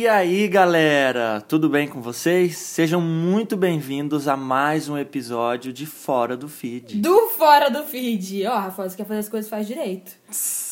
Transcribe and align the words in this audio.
E 0.00 0.08
aí, 0.08 0.48
galera, 0.48 1.42
tudo 1.46 1.68
bem 1.68 1.86
com 1.86 2.00
vocês? 2.00 2.56
Sejam 2.56 3.02
muito 3.02 3.54
bem-vindos 3.54 4.28
a 4.28 4.34
mais 4.34 4.88
um 4.88 4.96
episódio 4.96 5.74
de 5.74 5.84
Fora 5.84 6.38
do 6.38 6.48
Feed. 6.48 7.02
Do 7.02 7.28
Fora 7.36 7.68
do 7.68 7.82
Feed. 7.82 8.46
Ó, 8.46 8.54
Rafael, 8.60 8.88
você 8.88 8.96
quer 8.96 9.04
fazer 9.04 9.20
as 9.20 9.28
coisas, 9.28 9.50
faz 9.50 9.66
direito. 9.66 10.12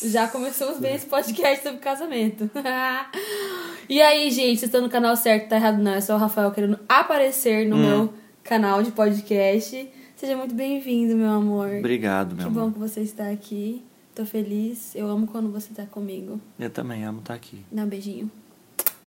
Já 0.03 0.27
começamos 0.27 0.79
bem 0.79 0.95
esse 0.95 1.05
podcast 1.05 1.61
sobre 1.61 1.77
casamento. 1.77 2.49
e 3.87 4.01
aí, 4.01 4.31
gente, 4.31 4.57
vocês 4.61 4.63
estão 4.63 4.81
no 4.81 4.89
canal 4.89 5.15
certo, 5.15 5.47
tá 5.47 5.57
errado 5.57 5.77
não. 5.77 5.93
É 5.93 6.01
só 6.01 6.15
o 6.15 6.17
Rafael 6.17 6.49
querendo 6.49 6.79
aparecer 6.89 7.67
no 7.67 7.75
Hum. 7.75 7.87
meu 7.87 8.13
canal 8.43 8.81
de 8.81 8.89
podcast. 8.89 9.91
Seja 10.15 10.35
muito 10.35 10.55
bem-vindo, 10.55 11.15
meu 11.15 11.29
amor. 11.29 11.69
Obrigado, 11.77 12.35
meu 12.35 12.47
Que 12.47 12.51
bom 12.51 12.61
amor. 12.61 12.73
que 12.73 12.79
você 12.79 13.01
está 13.01 13.29
aqui. 13.29 13.83
Tô 14.15 14.25
feliz. 14.25 14.95
Eu 14.95 15.07
amo 15.07 15.27
quando 15.27 15.51
você 15.51 15.71
tá 15.71 15.85
comigo. 15.85 16.41
Eu 16.59 16.71
também 16.71 17.05
amo 17.05 17.19
estar 17.19 17.35
aqui. 17.35 17.63
Dá 17.71 17.83
um 17.83 17.87
beijinho. 17.87 18.31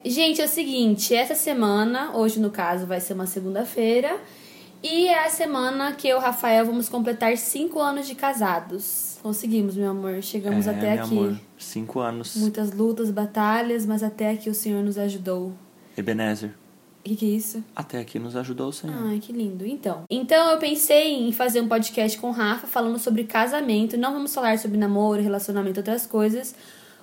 Gente, 0.03 0.41
é 0.41 0.45
o 0.45 0.47
seguinte, 0.47 1.13
essa 1.13 1.35
semana, 1.35 2.15
hoje 2.17 2.39
no 2.39 2.49
caso 2.49 2.87
vai 2.87 2.99
ser 2.99 3.13
uma 3.13 3.27
segunda-feira, 3.27 4.17
e 4.81 5.07
é 5.07 5.25
a 5.25 5.29
semana 5.29 5.91
que 5.91 6.07
eu 6.07 6.17
e 6.17 6.19
o 6.19 6.21
Rafael 6.21 6.65
vamos 6.65 6.89
completar 6.89 7.37
cinco 7.37 7.79
anos 7.79 8.07
de 8.07 8.15
casados. 8.15 9.19
Conseguimos, 9.21 9.75
meu 9.75 9.91
amor, 9.91 10.23
chegamos 10.23 10.65
é, 10.65 10.71
até 10.71 10.95
meu 10.95 11.03
aqui. 11.03 11.17
amor, 11.17 11.39
cinco 11.57 11.99
anos. 11.99 12.35
Muitas 12.35 12.71
lutas, 12.73 13.11
batalhas, 13.11 13.85
mas 13.85 14.01
até 14.01 14.31
aqui 14.31 14.49
o 14.49 14.55
Senhor 14.55 14.83
nos 14.83 14.97
ajudou. 14.97 15.53
Ebenezer, 15.95 16.49
O 17.01 17.03
que, 17.03 17.15
que 17.15 17.25
é 17.25 17.35
isso? 17.35 17.63
até 17.75 17.99
aqui 17.99 18.17
nos 18.17 18.35
ajudou 18.35 18.69
o 18.69 18.73
Senhor. 18.73 18.95
Ai, 19.07 19.19
que 19.19 19.31
lindo. 19.31 19.67
Então, 19.67 20.05
então 20.09 20.49
eu 20.49 20.57
pensei 20.57 21.13
em 21.27 21.31
fazer 21.31 21.61
um 21.61 21.67
podcast 21.67 22.17
com 22.17 22.29
o 22.29 22.31
Rafa 22.31 22.65
falando 22.65 22.97
sobre 22.97 23.23
casamento. 23.25 23.95
Não 23.97 24.11
vamos 24.13 24.33
falar 24.33 24.57
sobre 24.57 24.79
namoro, 24.79 25.21
relacionamento, 25.21 25.79
outras 25.79 26.07
coisas. 26.07 26.55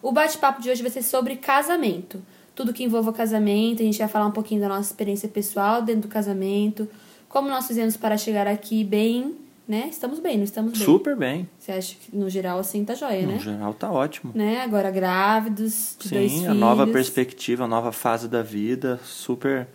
O 0.03 0.11
bate-papo 0.11 0.61
de 0.61 0.69
hoje 0.69 0.83
vai 0.83 0.91
ser 0.91 1.03
sobre 1.03 1.37
casamento. 1.37 2.20
Tudo 2.59 2.73
que 2.73 2.83
envolva 2.83 3.12
casamento. 3.12 3.83
A 3.83 3.84
gente 3.84 3.97
vai 4.01 4.09
falar 4.09 4.27
um 4.27 4.33
pouquinho 4.33 4.61
da 4.61 4.69
nossa 4.69 4.91
experiência 4.91 5.28
pessoal 5.28 5.81
dentro 5.81 6.03
do 6.03 6.09
casamento. 6.09 6.89
Como 7.28 7.48
nós 7.48 7.69
fizemos 7.69 7.97
para 7.97 8.17
chegar 8.19 8.48
aqui 8.48 8.83
bem, 8.83 9.37
né? 9.69 9.87
Estamos 9.89 10.19
bem, 10.19 10.37
não 10.37 10.42
estamos 10.42 10.73
bem? 10.73 10.84
Super 10.84 11.15
bem. 11.15 11.48
Você 11.56 11.70
acha 11.70 11.95
que 11.95 12.17
no 12.17 12.28
geral 12.28 12.59
assim 12.59 12.84
tá 12.84 12.95
joia, 12.97 13.23
No 13.23 13.34
né? 13.34 13.39
geral 13.39 13.73
tá 13.75 13.92
ótimo. 13.92 14.33
né? 14.34 14.61
Agora 14.62 14.91
grávidos, 14.91 15.95
de 16.00 16.09
dois 16.11 16.33
Sim, 16.33 16.39
filhos. 16.41 16.50
a 16.50 16.55
nova 16.55 16.84
perspectiva, 16.84 17.62
a 17.62 17.69
nova 17.69 17.92
fase 17.92 18.27
da 18.27 18.42
vida, 18.42 18.98
super 19.05 19.69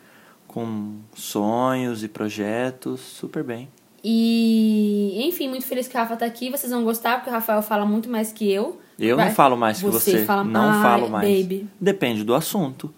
com 0.45 0.95
sonhos 1.15 2.03
e 2.03 2.09
projetos, 2.09 2.99
super 2.99 3.45
bem. 3.45 3.69
E, 4.03 5.25
enfim, 5.27 5.47
muito 5.47 5.65
feliz 5.65 5.87
que 5.87 5.95
o 5.95 5.99
Rafa 5.99 6.15
tá 6.17 6.25
aqui. 6.25 6.49
Vocês 6.49 6.71
vão 6.71 6.83
gostar, 6.83 7.15
porque 7.17 7.29
o 7.29 7.33
Rafael 7.33 7.61
fala 7.61 7.85
muito 7.85 8.09
mais 8.09 8.31
que 8.31 8.51
eu. 8.51 8.79
Eu 8.99 9.15
Vai. 9.15 9.27
não 9.29 9.33
falo 9.35 9.55
mais 9.57 9.79
que 9.79 9.85
Você 9.85 10.11
você. 10.19 10.25
fala- 10.25 10.43
não 10.43 10.81
falo 10.81 11.09
mais. 11.09 11.27
baby. 11.27 11.67
Depende 11.79 12.23
do 12.23 12.33
assunto. 12.35 12.93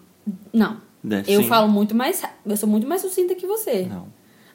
Não. 0.52 0.78
né? 1.02 1.22
Eu 1.28 1.42
Sim. 1.42 1.48
falo 1.48 1.68
muito 1.68 1.94
mais. 1.94 2.22
Eu 2.44 2.56
sou 2.56 2.68
muito 2.68 2.86
mais 2.86 3.00
sucinta 3.00 3.34
que 3.34 3.46
você. 3.46 3.86
Não. 3.88 4.08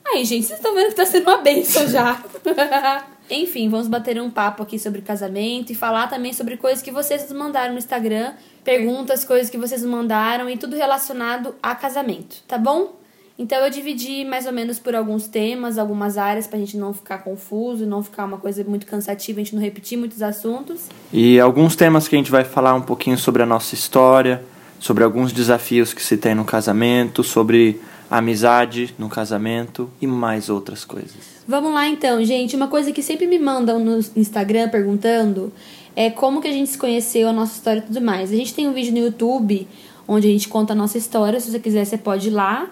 Aí, 0.05 0.25
gente, 0.25 0.45
vocês 0.45 0.59
estão 0.59 0.73
vendo 0.75 0.89
que 0.89 0.95
tá 0.95 1.05
sendo 1.05 1.27
uma 1.29 1.37
bênção 1.37 1.87
já. 1.87 2.21
Enfim, 3.29 3.69
vamos 3.69 3.87
bater 3.87 4.19
um 4.21 4.29
papo 4.29 4.63
aqui 4.63 4.77
sobre 4.77 5.01
casamento 5.01 5.71
e 5.71 5.75
falar 5.75 6.07
também 6.07 6.33
sobre 6.33 6.57
coisas 6.57 6.81
que 6.83 6.91
vocês 6.91 7.21
nos 7.29 7.31
mandaram 7.37 7.71
no 7.73 7.77
Instagram, 7.79 8.33
perguntas, 8.63 9.23
coisas 9.23 9.49
que 9.49 9.57
vocês 9.57 9.85
mandaram 9.85 10.49
e 10.49 10.57
tudo 10.57 10.75
relacionado 10.75 11.55
a 11.63 11.73
casamento, 11.73 12.43
tá 12.47 12.57
bom? 12.57 12.99
Então 13.37 13.57
eu 13.59 13.69
dividi 13.69 14.23
mais 14.23 14.45
ou 14.45 14.51
menos 14.51 14.77
por 14.77 14.95
alguns 14.95 15.27
temas, 15.27 15.77
algumas 15.77 16.17
áreas 16.17 16.47
pra 16.47 16.59
gente 16.59 16.77
não 16.77 16.93
ficar 16.93 17.19
confuso, 17.19 17.85
não 17.85 18.03
ficar 18.03 18.25
uma 18.25 18.37
coisa 18.37 18.63
muito 18.63 18.85
cansativa, 18.85 19.39
a 19.39 19.43
gente 19.43 19.55
não 19.55 19.61
repetir 19.61 19.97
muitos 19.97 20.21
assuntos. 20.21 20.87
E 21.11 21.39
alguns 21.39 21.75
temas 21.75 22.07
que 22.07 22.15
a 22.15 22.17
gente 22.19 22.31
vai 22.31 22.43
falar 22.43 22.73
um 22.73 22.81
pouquinho 22.81 23.17
sobre 23.17 23.41
a 23.41 23.45
nossa 23.45 23.73
história, 23.73 24.43
sobre 24.79 25.03
alguns 25.03 25.31
desafios 25.31 25.93
que 25.93 26.03
se 26.03 26.17
tem 26.17 26.35
no 26.35 26.45
casamento, 26.45 27.23
sobre 27.23 27.81
amizade 28.09 28.93
no 28.99 29.07
casamento 29.07 29.89
e 30.01 30.05
mais 30.05 30.49
outras 30.49 30.83
coisas. 30.83 31.41
Vamos 31.47 31.73
lá 31.73 31.87
então, 31.87 32.23
gente. 32.25 32.55
Uma 32.55 32.67
coisa 32.67 32.91
que 32.91 33.01
sempre 33.01 33.25
me 33.25 33.39
mandam 33.39 33.79
no 33.79 33.99
Instagram 34.15 34.69
perguntando 34.69 35.51
é 35.95 36.09
como 36.09 36.41
que 36.41 36.47
a 36.47 36.51
gente 36.51 36.69
se 36.69 36.77
conheceu, 36.77 37.29
a 37.29 37.33
nossa 37.33 37.55
história 37.55 37.79
e 37.79 37.83
tudo 37.83 38.01
mais. 38.01 38.31
A 38.31 38.35
gente 38.35 38.53
tem 38.53 38.67
um 38.67 38.73
vídeo 38.73 38.91
no 38.91 38.99
YouTube 38.99 39.67
onde 40.07 40.27
a 40.27 40.31
gente 40.31 40.49
conta 40.49 40.73
a 40.73 40.75
nossa 40.75 40.97
história. 40.97 41.39
Se 41.39 41.49
você 41.49 41.59
quiser, 41.59 41.85
você 41.85 41.97
pode 41.97 42.27
ir 42.27 42.31
lá. 42.31 42.69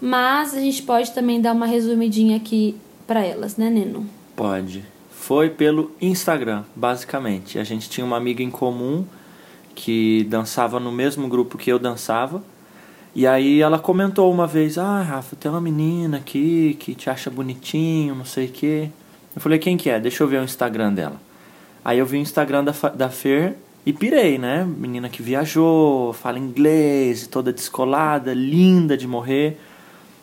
Mas 0.00 0.54
a 0.54 0.60
gente 0.60 0.82
pode 0.82 1.12
também 1.12 1.40
dar 1.40 1.52
uma 1.52 1.66
resumidinha 1.66 2.36
aqui 2.36 2.76
pra 3.06 3.24
elas, 3.24 3.56
né, 3.56 3.68
Neno? 3.68 4.06
Pode. 4.36 4.84
Foi 5.10 5.50
pelo 5.50 5.90
Instagram, 6.00 6.64
basicamente. 6.74 7.58
A 7.58 7.64
gente 7.64 7.90
tinha 7.90 8.04
uma 8.04 8.16
amiga 8.16 8.42
em 8.42 8.50
comum 8.50 9.04
que 9.74 10.24
dançava 10.24 10.80
no 10.80 10.90
mesmo 10.90 11.28
grupo 11.28 11.58
que 11.58 11.70
eu 11.70 11.78
dançava. 11.78 12.42
E 13.14 13.26
aí 13.26 13.60
ela 13.60 13.78
comentou 13.78 14.32
uma 14.32 14.46
vez: 14.46 14.78
Ah, 14.78 15.02
Rafa, 15.02 15.34
tem 15.36 15.50
uma 15.50 15.60
menina 15.60 16.18
aqui 16.18 16.76
que 16.78 16.94
te 16.94 17.10
acha 17.10 17.28
bonitinho, 17.30 18.14
não 18.14 18.24
sei 18.24 18.46
o 18.46 18.50
quê. 18.50 18.90
Eu 19.34 19.42
falei: 19.42 19.58
Quem 19.58 19.76
que 19.76 19.90
é? 19.90 19.98
Deixa 19.98 20.22
eu 20.22 20.28
ver 20.28 20.40
o 20.40 20.44
Instagram 20.44 20.92
dela. 20.92 21.20
Aí 21.84 21.98
eu 21.98 22.06
vi 22.06 22.18
o 22.18 22.20
Instagram 22.20 22.64
da, 22.64 22.72
da 22.90 23.08
Fer 23.08 23.56
e 23.84 23.92
pirei, 23.92 24.38
né? 24.38 24.64
Menina 24.64 25.08
que 25.08 25.22
viajou, 25.22 26.12
fala 26.12 26.38
inglês, 26.38 27.26
toda 27.26 27.52
descolada, 27.52 28.34
linda 28.34 28.96
de 28.96 29.06
morrer. 29.06 29.58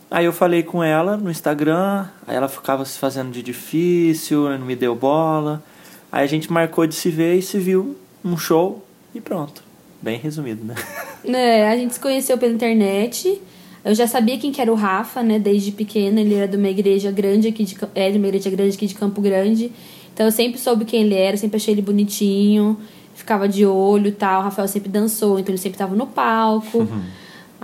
Aí 0.10 0.26
eu 0.26 0.34
falei 0.34 0.64
com 0.64 0.84
ela 0.84 1.18
no 1.18 1.32
Instagram, 1.32 2.06
aí 2.28 2.36
ela 2.36 2.48
ficava 2.48 2.86
se 2.86 2.98
fazendo 2.98 3.32
de 3.32 3.42
difícil, 3.42 4.50
não 4.58 4.66
me 4.66 4.76
deu 4.76 4.96
bola. 4.96 5.64
Aí 6.12 6.24
a 6.24 6.28
gente 6.28 6.52
marcou 6.52 6.86
de 6.86 6.96
se 6.96 7.10
ver 7.10 7.36
e 7.36 7.42
se 7.42 7.58
viu 7.58 7.98
num 8.24 8.38
show 8.38 8.86
e 9.14 9.20
pronto. 9.20 9.64
Bem 10.02 10.18
resumido, 10.18 10.64
né? 10.64 10.76
É, 11.28 11.68
a 11.68 11.76
gente 11.76 11.96
se 11.96 12.00
conheceu 12.00 12.38
pela 12.38 12.54
internet. 12.54 13.42
Eu 13.84 13.96
já 13.96 14.06
sabia 14.06 14.38
quem 14.38 14.52
que 14.52 14.62
era 14.62 14.72
o 14.72 14.76
Rafa, 14.76 15.24
né, 15.24 15.40
desde 15.40 15.72
pequena. 15.72 16.22
Ele 16.22 16.36
era 16.36 16.48
de 16.48 16.56
uma 16.56 16.70
igreja 16.70 17.10
grande 17.10 17.48
aqui 17.48 17.64
de 17.64 17.76
é 17.96 18.12
de 18.12 18.20
uma 18.20 18.28
igreja 18.28 18.48
grande 18.52 18.76
aqui 18.76 18.86
de 18.86 18.94
Campo 18.94 19.20
Grande. 19.22 19.72
Então 20.14 20.28
eu 20.28 20.32
sempre 20.32 20.60
soube 20.60 20.86
quem 20.86 21.02
ele 21.02 21.16
era, 21.16 21.36
sempre 21.36 21.58
achei 21.58 21.74
ele 21.74 21.82
bonitinho, 21.82 22.78
ficava 23.16 23.50
de 23.50 23.66
olho 23.66 24.08
e 24.08 24.12
tal. 24.12 24.42
O 24.42 24.44
Rafael 24.44 24.68
sempre 24.68 24.88
dançou, 24.88 25.40
então 25.40 25.52
ele 25.52 25.62
sempre 25.62 25.80
tava 25.80 25.96
no 25.96 26.06
palco. 26.06 26.88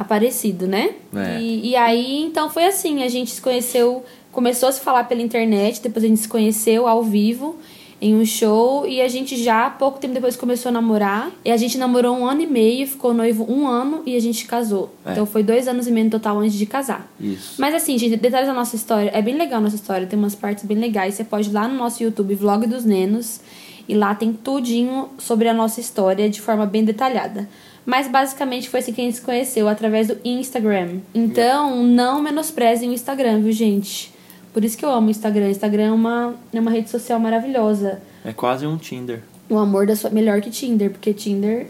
Aparecido, 0.02 0.68
né? 0.68 0.96
É. 1.16 1.40
E, 1.40 1.70
e 1.70 1.76
aí, 1.76 2.24
então 2.24 2.50
foi 2.50 2.66
assim, 2.66 3.04
a 3.04 3.08
gente 3.08 3.32
se 3.32 3.42
conheceu, 3.42 4.04
começou 4.32 4.70
a 4.70 4.72
se 4.72 4.82
falar 4.82 5.04
pela 5.04 5.22
internet, 5.22 5.82
depois 5.82 6.04
a 6.04 6.08
gente 6.08 6.22
se 6.22 6.28
conheceu 6.28 6.88
ao 6.88 7.04
vivo 7.04 7.58
em 8.02 8.16
um 8.16 8.26
show 8.26 8.88
e 8.88 9.00
a 9.00 9.08
gente 9.08 9.42
já, 9.42 9.70
pouco 9.70 10.00
tempo 10.00 10.16
depois, 10.16 10.36
começou 10.36 10.70
a 10.70 10.72
namorar. 10.72 11.30
E 11.46 11.52
a 11.52 11.56
gente 11.56 11.78
namorou 11.78 12.18
um 12.18 12.26
ano 12.26 12.42
e 12.42 12.48
meio, 12.48 12.88
ficou 12.88 13.14
noivo 13.14 13.46
um 13.48 13.68
ano 13.68 14.02
e 14.08 14.16
a 14.16 14.20
gente 14.20 14.46
casou. 14.46 14.92
É. 15.06 15.12
Então 15.12 15.26
foi 15.28 15.44
dois 15.44 15.68
anos 15.68 15.86
e 15.86 15.92
meio 15.92 16.06
no 16.06 16.12
total 16.12 16.40
antes 16.40 16.58
de 16.58 16.66
casar. 16.66 17.08
Isso. 17.20 17.62
Mas 17.62 17.76
assim, 17.76 17.96
gente, 18.00 18.18
detalhes 18.18 18.48
da 18.48 18.56
nossa 18.56 18.76
história. 18.76 19.12
É 19.14 19.22
bem 19.22 19.38
legal 19.38 19.60
a 19.60 19.62
nossa 19.62 19.76
história, 19.76 20.08
tem 20.08 20.18
umas 20.18 20.34
partes 20.34 20.66
bem 20.66 20.78
legais. 20.78 21.14
Você 21.14 21.24
pode 21.24 21.50
ir 21.50 21.54
lá 21.54 21.68
no 21.68 21.76
nosso 21.76 22.02
YouTube, 22.02 22.34
Vlog 22.34 22.66
dos 22.66 22.84
Nenos, 22.84 23.40
e 23.88 23.94
lá 23.94 24.16
tem 24.16 24.34
tudinho 24.34 25.10
sobre 25.20 25.48
a 25.48 25.54
nossa 25.54 25.80
história 25.80 26.28
de 26.28 26.42
forma 26.42 26.66
bem 26.66 26.84
detalhada. 26.84 27.48
Mas 27.86 28.08
basicamente 28.08 28.70
foi 28.70 28.80
assim 28.80 28.94
que 28.94 29.02
a 29.02 29.04
gente 29.04 29.16
se 29.16 29.22
conheceu, 29.22 29.68
através 29.68 30.08
do 30.08 30.18
Instagram. 30.24 31.00
Então, 31.14 31.84
não 31.84 32.22
menosprezem 32.22 32.90
o 32.90 32.94
Instagram, 32.94 33.42
viu, 33.42 33.52
gente? 33.52 34.14
Por 34.54 34.64
isso 34.64 34.78
que 34.78 34.86
eu 34.86 34.92
amo 34.92 35.08
o 35.08 35.10
Instagram. 35.12 35.50
Instagram 35.50 35.84
é 35.84 35.92
uma, 35.92 36.36
é 36.54 36.60
uma 36.60 36.72
rede 36.72 36.90
social 36.90 37.20
maravilhosa. 37.20 38.02
É 38.24 38.34
quase 38.34 38.68
um 38.68 38.78
Tinder. 38.78 39.24
O 39.50 39.58
amor 39.58 39.88
da 39.88 39.96
sua. 39.96 40.10
Melhor 40.10 40.42
que 40.42 40.50
Tinder, 40.50 40.92
porque 40.92 41.14
Tinder 41.14 41.68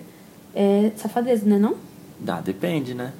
é 0.56 0.92
safadeza, 0.96 1.46
né? 1.46 1.58
Não? 1.58 1.76
Dá, 2.20 2.42
depende, 2.42 2.94
né? 2.94 3.14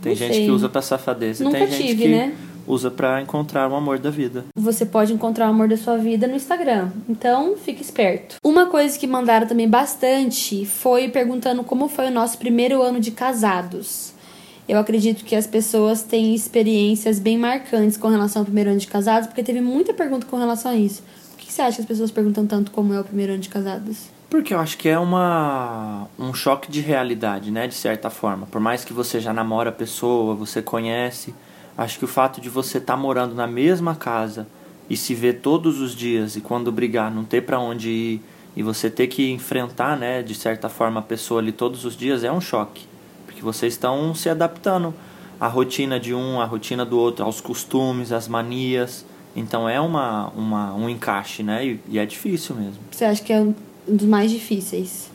Tem 0.00 0.12
Não 0.12 0.18
gente 0.18 0.34
sei. 0.34 0.44
que 0.46 0.50
usa 0.50 0.68
pra 0.68 0.80
safadeza 0.80 1.42
e 1.42 1.46
Nunca 1.46 1.58
tem 1.58 1.66
gente 1.70 1.86
tive, 1.88 2.02
que 2.04 2.08
né? 2.08 2.34
Usa 2.70 2.90
pra 2.90 3.20
encontrar 3.20 3.68
o 3.68 3.74
amor 3.74 3.98
da 3.98 4.10
vida. 4.10 4.44
Você 4.54 4.86
pode 4.86 5.12
encontrar 5.12 5.46
o 5.46 5.50
amor 5.50 5.68
da 5.68 5.76
sua 5.76 5.96
vida 5.96 6.26
no 6.26 6.36
Instagram. 6.36 6.90
Então, 7.08 7.56
fique 7.56 7.82
esperto. 7.82 8.36
Uma 8.42 8.66
coisa 8.66 8.98
que 8.98 9.06
mandaram 9.06 9.46
também 9.46 9.68
bastante 9.68 10.64
foi 10.64 11.08
perguntando 11.08 11.64
como 11.64 11.88
foi 11.88 12.06
o 12.06 12.10
nosso 12.10 12.38
primeiro 12.38 12.80
ano 12.82 13.00
de 13.00 13.10
casados. 13.10 14.12
Eu 14.68 14.78
acredito 14.78 15.24
que 15.24 15.34
as 15.34 15.48
pessoas 15.48 16.04
têm 16.04 16.32
experiências 16.32 17.18
bem 17.18 17.36
marcantes 17.36 17.96
com 17.96 18.06
relação 18.06 18.42
ao 18.42 18.46
primeiro 18.46 18.70
ano 18.70 18.78
de 18.78 18.86
casados, 18.86 19.26
porque 19.26 19.42
teve 19.42 19.60
muita 19.60 19.92
pergunta 19.92 20.26
com 20.26 20.36
relação 20.36 20.70
a 20.70 20.76
isso. 20.76 21.02
Por 21.32 21.38
que 21.38 21.52
você 21.52 21.62
acha 21.62 21.76
que 21.76 21.82
as 21.82 21.88
pessoas 21.88 22.10
perguntam 22.12 22.46
tanto 22.46 22.70
como 22.70 22.94
é 22.94 23.00
o 23.00 23.04
primeiro 23.04 23.32
ano 23.32 23.42
de 23.42 23.48
casados? 23.48 24.08
Porque 24.30 24.54
eu 24.54 24.60
acho 24.60 24.78
que 24.78 24.88
é 24.88 24.96
uma 24.96 26.06
um 26.16 26.32
choque 26.32 26.70
de 26.70 26.80
realidade, 26.80 27.50
né, 27.50 27.66
de 27.66 27.74
certa 27.74 28.08
forma. 28.10 28.46
Por 28.46 28.60
mais 28.60 28.84
que 28.84 28.92
você 28.92 29.18
já 29.18 29.32
namora 29.32 29.70
a 29.70 29.72
pessoa, 29.72 30.36
você 30.36 30.62
conhece, 30.62 31.34
acho 31.80 31.98
que 31.98 32.04
o 32.04 32.08
fato 32.08 32.42
de 32.42 32.50
você 32.50 32.76
estar 32.76 32.94
morando 32.94 33.34
na 33.34 33.46
mesma 33.46 33.94
casa 33.94 34.46
e 34.88 34.98
se 34.98 35.14
ver 35.14 35.40
todos 35.40 35.80
os 35.80 35.96
dias 35.96 36.36
e 36.36 36.40
quando 36.42 36.70
brigar 36.70 37.10
não 37.10 37.24
ter 37.24 37.40
para 37.40 37.58
onde 37.58 37.88
ir 37.88 38.22
e 38.54 38.62
você 38.62 38.90
ter 38.90 39.06
que 39.06 39.30
enfrentar, 39.30 39.96
né, 39.96 40.22
de 40.22 40.34
certa 40.34 40.68
forma 40.68 41.00
a 41.00 41.02
pessoa 41.02 41.40
ali 41.40 41.52
todos 41.52 41.86
os 41.86 41.96
dias 41.96 42.22
é 42.22 42.30
um 42.30 42.40
choque, 42.40 42.84
porque 43.24 43.40
vocês 43.40 43.72
estão 43.72 44.14
se 44.14 44.28
adaptando 44.28 44.92
à 45.40 45.46
rotina 45.46 45.98
de 45.98 46.12
um, 46.12 46.38
à 46.38 46.44
rotina 46.44 46.84
do 46.84 46.98
outro, 46.98 47.24
aos 47.24 47.40
costumes, 47.40 48.12
às 48.12 48.28
manias. 48.28 49.06
Então 49.34 49.66
é 49.66 49.80
uma, 49.80 50.28
uma 50.36 50.74
um 50.74 50.86
encaixe, 50.86 51.42
né? 51.42 51.64
E, 51.64 51.80
e 51.88 51.98
é 51.98 52.04
difícil 52.04 52.56
mesmo. 52.56 52.80
Você 52.90 53.06
acha 53.06 53.22
que 53.22 53.32
é 53.32 53.40
um 53.40 53.54
dos 53.88 54.06
mais 54.06 54.30
difíceis? 54.30 55.09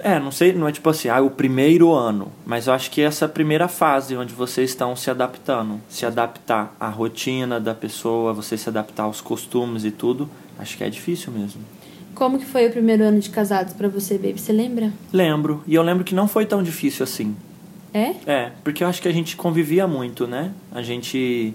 É, 0.00 0.18
não 0.18 0.30
sei, 0.30 0.52
não 0.52 0.68
é 0.68 0.72
tipo 0.72 0.88
assim, 0.88 1.08
ah, 1.08 1.20
o 1.20 1.30
primeiro 1.30 1.92
ano, 1.92 2.30
mas 2.46 2.66
eu 2.66 2.72
acho 2.72 2.90
que 2.90 3.00
essa 3.00 3.28
primeira 3.28 3.66
fase 3.66 4.16
onde 4.16 4.32
vocês 4.32 4.70
estão 4.70 4.94
se 4.94 5.10
adaptando, 5.10 5.80
se 5.88 6.06
adaptar 6.06 6.74
à 6.78 6.88
rotina 6.88 7.58
da 7.58 7.74
pessoa, 7.74 8.32
você 8.32 8.56
se 8.56 8.68
adaptar 8.68 9.04
aos 9.04 9.20
costumes 9.20 9.84
e 9.84 9.90
tudo, 9.90 10.28
acho 10.58 10.76
que 10.76 10.84
é 10.84 10.90
difícil 10.90 11.32
mesmo. 11.32 11.60
Como 12.14 12.38
que 12.38 12.46
foi 12.46 12.66
o 12.66 12.70
primeiro 12.70 13.04
ano 13.04 13.20
de 13.20 13.30
casados 13.30 13.74
para 13.74 13.88
você, 13.88 14.14
baby? 14.14 14.40
Você 14.40 14.52
lembra? 14.52 14.92
Lembro, 15.12 15.62
e 15.66 15.74
eu 15.74 15.82
lembro 15.82 16.04
que 16.04 16.14
não 16.14 16.26
foi 16.26 16.46
tão 16.46 16.62
difícil 16.62 17.04
assim. 17.04 17.36
É? 17.92 18.14
É, 18.26 18.52
porque 18.62 18.84
eu 18.84 18.88
acho 18.88 19.00
que 19.00 19.08
a 19.08 19.12
gente 19.12 19.36
convivia 19.36 19.86
muito, 19.86 20.26
né? 20.26 20.52
A 20.72 20.82
gente 20.82 21.54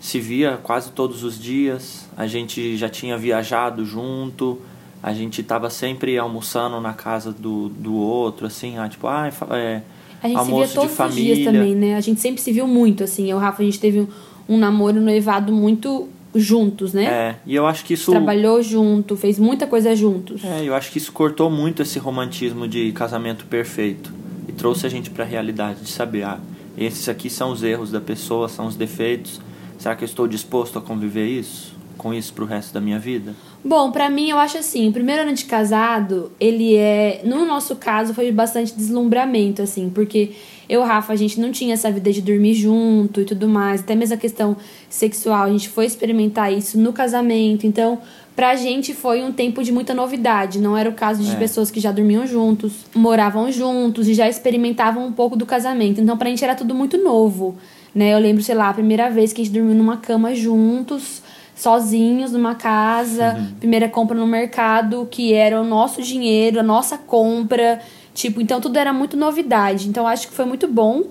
se 0.00 0.18
via 0.18 0.58
quase 0.62 0.90
todos 0.92 1.22
os 1.22 1.40
dias, 1.40 2.08
a 2.16 2.26
gente 2.26 2.76
já 2.76 2.88
tinha 2.88 3.16
viajado 3.16 3.84
junto, 3.84 4.60
a 5.02 5.12
gente 5.12 5.42
tava 5.42 5.70
sempre 5.70 6.18
almoçando 6.18 6.80
na 6.80 6.92
casa 6.92 7.32
do, 7.32 7.68
do 7.68 7.94
outro, 7.94 8.46
assim, 8.46 8.78
ah, 8.78 8.88
tipo, 8.88 9.06
ah, 9.06 9.30
é, 9.50 9.82
A 10.22 10.28
gente 10.28 10.36
se 10.36 10.36
almoço 10.36 10.66
via 10.66 10.68
todos 10.74 10.90
de 10.90 10.96
família. 10.96 11.32
os 11.32 11.38
dias 11.38 11.52
também, 11.52 11.74
né? 11.74 11.96
A 11.96 12.00
gente 12.00 12.20
sempre 12.20 12.40
se 12.40 12.52
viu 12.52 12.66
muito, 12.66 13.02
assim. 13.02 13.24
Eu 13.24 13.30
e 13.30 13.34
o 13.34 13.38
Rafa, 13.38 13.62
a 13.62 13.64
gente 13.64 13.80
teve 13.80 14.00
um, 14.00 14.08
um 14.48 14.58
namoro 14.58 14.98
um 14.98 15.04
noivado 15.04 15.52
muito 15.52 16.08
juntos, 16.34 16.92
né? 16.92 17.04
É, 17.04 17.36
e 17.46 17.54
eu 17.54 17.66
acho 17.66 17.84
que 17.84 17.94
isso. 17.94 18.10
Trabalhou 18.10 18.62
junto, 18.62 19.16
fez 19.16 19.38
muita 19.38 19.66
coisa 19.66 19.96
juntos. 19.96 20.44
É, 20.44 20.62
eu 20.64 20.74
acho 20.74 20.92
que 20.92 20.98
isso 20.98 21.12
cortou 21.12 21.50
muito 21.50 21.80
esse 21.80 21.98
romantismo 21.98 22.68
de 22.68 22.92
casamento 22.92 23.46
perfeito 23.46 24.12
e 24.46 24.52
trouxe 24.52 24.86
a 24.86 24.90
gente 24.90 25.08
para 25.08 25.24
a 25.24 25.26
realidade 25.26 25.80
de 25.80 25.90
saber, 25.90 26.24
ah, 26.24 26.38
esses 26.76 27.08
aqui 27.08 27.30
são 27.30 27.52
os 27.52 27.62
erros 27.62 27.90
da 27.90 28.00
pessoa, 28.00 28.48
são 28.48 28.66
os 28.66 28.76
defeitos. 28.76 29.40
Será 29.78 29.96
que 29.96 30.04
eu 30.04 30.06
estou 30.06 30.28
disposto 30.28 30.78
a 30.78 30.82
conviver 30.82 31.26
isso 31.26 31.79
com 32.00 32.14
isso 32.14 32.32
pro 32.32 32.46
resto 32.46 32.72
da 32.72 32.80
minha 32.80 32.98
vida? 32.98 33.34
Bom, 33.62 33.90
pra 33.92 34.08
mim 34.08 34.30
eu 34.30 34.38
acho 34.38 34.56
assim, 34.56 34.88
o 34.88 34.92
primeiro 34.92 35.20
ano 35.22 35.34
de 35.34 35.44
casado, 35.44 36.32
ele 36.40 36.74
é, 36.76 37.20
no 37.24 37.44
nosso 37.44 37.76
caso 37.76 38.14
foi 38.14 38.32
bastante 38.32 38.74
deslumbramento 38.74 39.60
assim, 39.60 39.90
porque 39.90 40.30
eu 40.66 40.80
e 40.82 40.84
Rafa 40.86 41.12
a 41.12 41.16
gente 41.16 41.38
não 41.38 41.52
tinha 41.52 41.74
essa 41.74 41.90
vida 41.90 42.10
de 42.10 42.22
dormir 42.22 42.54
junto 42.54 43.20
e 43.20 43.24
tudo 43.26 43.46
mais, 43.48 43.82
até 43.82 43.94
mesmo 43.94 44.14
a 44.14 44.18
questão 44.18 44.56
sexual, 44.88 45.42
a 45.44 45.50
gente 45.50 45.68
foi 45.68 45.84
experimentar 45.84 46.50
isso 46.50 46.78
no 46.78 46.90
casamento. 46.92 47.66
Então, 47.66 47.98
pra 48.34 48.56
gente 48.56 48.94
foi 48.94 49.22
um 49.22 49.30
tempo 49.30 49.62
de 49.62 49.70
muita 49.70 49.92
novidade, 49.92 50.58
não 50.58 50.74
era 50.78 50.88
o 50.88 50.94
caso 50.94 51.22
de 51.22 51.32
É. 51.32 51.36
pessoas 51.36 51.70
que 51.70 51.80
já 51.80 51.92
dormiam 51.92 52.26
juntos, 52.26 52.72
moravam 52.94 53.52
juntos 53.52 54.08
e 54.08 54.14
já 54.14 54.26
experimentavam 54.26 55.04
um 55.06 55.12
pouco 55.12 55.36
do 55.36 55.44
casamento. 55.44 56.00
Então, 56.00 56.16
pra 56.16 56.30
gente 56.30 56.42
era 56.42 56.54
tudo 56.54 56.74
muito 56.74 56.96
novo, 56.96 57.56
né? 57.94 58.14
Eu 58.14 58.18
lembro, 58.18 58.42
sei 58.42 58.54
lá, 58.54 58.70
a 58.70 58.74
primeira 58.74 59.10
vez 59.10 59.32
que 59.34 59.42
a 59.42 59.44
gente 59.44 59.52
dormiu 59.52 59.74
numa 59.74 59.98
cama 59.98 60.34
juntos, 60.34 61.20
sozinhos 61.60 62.32
numa 62.32 62.54
casa, 62.54 63.38
primeira 63.58 63.88
compra 63.88 64.16
no 64.16 64.26
mercado, 64.26 65.06
que 65.10 65.34
era 65.34 65.60
o 65.60 65.64
nosso 65.64 66.00
dinheiro, 66.00 66.58
a 66.58 66.62
nossa 66.62 66.96
compra, 66.96 67.80
tipo, 68.14 68.40
então 68.40 68.60
tudo 68.60 68.78
era 68.78 68.92
muito 68.92 69.16
novidade. 69.16 69.88
Então 69.88 70.06
acho 70.06 70.28
que 70.28 70.34
foi 70.34 70.46
muito 70.46 70.66
bom. 70.66 71.04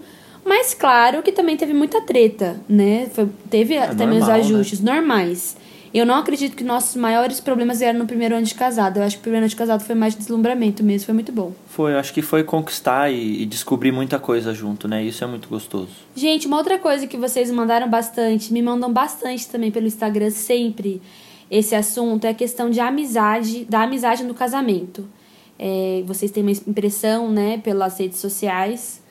Mas 0.43 0.73
claro 0.73 1.21
que 1.21 1.31
também 1.31 1.55
teve 1.55 1.73
muita 1.73 2.01
treta, 2.01 2.59
né? 2.67 3.07
Foi, 3.13 3.29
teve 3.49 3.75
também 3.79 4.17
os 4.17 4.27
normal, 4.27 4.27
né? 4.27 4.33
ajustes 4.39 4.79
normais. 4.79 5.55
Eu 5.93 6.05
não 6.05 6.15
acredito 6.15 6.55
que 6.55 6.63
nossos 6.63 6.95
maiores 6.95 7.39
problemas 7.39 7.81
eram 7.81 7.99
no 7.99 8.05
primeiro 8.05 8.35
ano 8.35 8.45
de 8.45 8.53
casado. 8.53 8.97
Eu 8.97 9.03
acho 9.03 9.15
que 9.15 9.21
o 9.21 9.23
primeiro 9.23 9.43
ano 9.43 9.49
de 9.49 9.55
casado 9.55 9.83
foi 9.83 9.95
mais 9.95 10.15
deslumbramento 10.15 10.83
mesmo, 10.83 11.05
foi 11.05 11.13
muito 11.13 11.31
bom. 11.31 11.51
Foi, 11.67 11.93
eu 11.93 11.97
acho 11.97 12.13
que 12.13 12.21
foi 12.21 12.43
conquistar 12.43 13.11
e, 13.11 13.41
e 13.41 13.45
descobrir 13.45 13.91
muita 13.91 14.19
coisa 14.19 14.53
junto, 14.53 14.87
né? 14.87 15.03
Isso 15.03 15.23
é 15.23 15.27
muito 15.27 15.49
gostoso. 15.49 15.89
Gente, 16.15 16.47
uma 16.47 16.57
outra 16.57 16.77
coisa 16.77 17.07
que 17.07 17.17
vocês 17.17 17.49
mandaram 17.49 17.89
bastante, 17.89 18.53
me 18.53 18.61
mandam 18.61 18.91
bastante 18.91 19.47
também 19.47 19.71
pelo 19.71 19.87
Instagram 19.87 20.29
sempre, 20.29 21.01
esse 21.49 21.73
assunto 21.73 22.25
é 22.25 22.29
a 22.29 22.33
questão 22.33 22.69
de 22.69 22.79
amizade, 22.79 23.65
da 23.65 23.81
amizade 23.81 24.23
no 24.23 24.33
casamento. 24.33 25.07
É, 25.57 26.03
vocês 26.05 26.31
têm 26.31 26.43
uma 26.43 26.51
impressão, 26.51 27.31
né, 27.31 27.57
pelas 27.57 27.99
redes 27.99 28.19
sociais, 28.19 29.01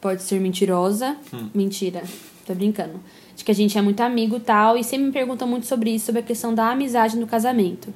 pode 0.00 0.22
ser 0.22 0.38
mentirosa, 0.40 1.16
mentira, 1.54 2.02
tô 2.46 2.54
brincando, 2.54 3.00
de 3.36 3.44
que 3.44 3.50
a 3.52 3.54
gente 3.54 3.76
é 3.78 3.82
muito 3.82 4.00
amigo 4.00 4.40
tal, 4.40 4.76
e 4.76 4.82
sempre 4.82 5.06
me 5.06 5.12
perguntam 5.12 5.46
muito 5.46 5.66
sobre 5.66 5.94
isso, 5.94 6.06
sobre 6.06 6.22
a 6.22 6.24
questão 6.24 6.54
da 6.54 6.70
amizade 6.70 7.16
no 7.16 7.26
casamento. 7.26 7.92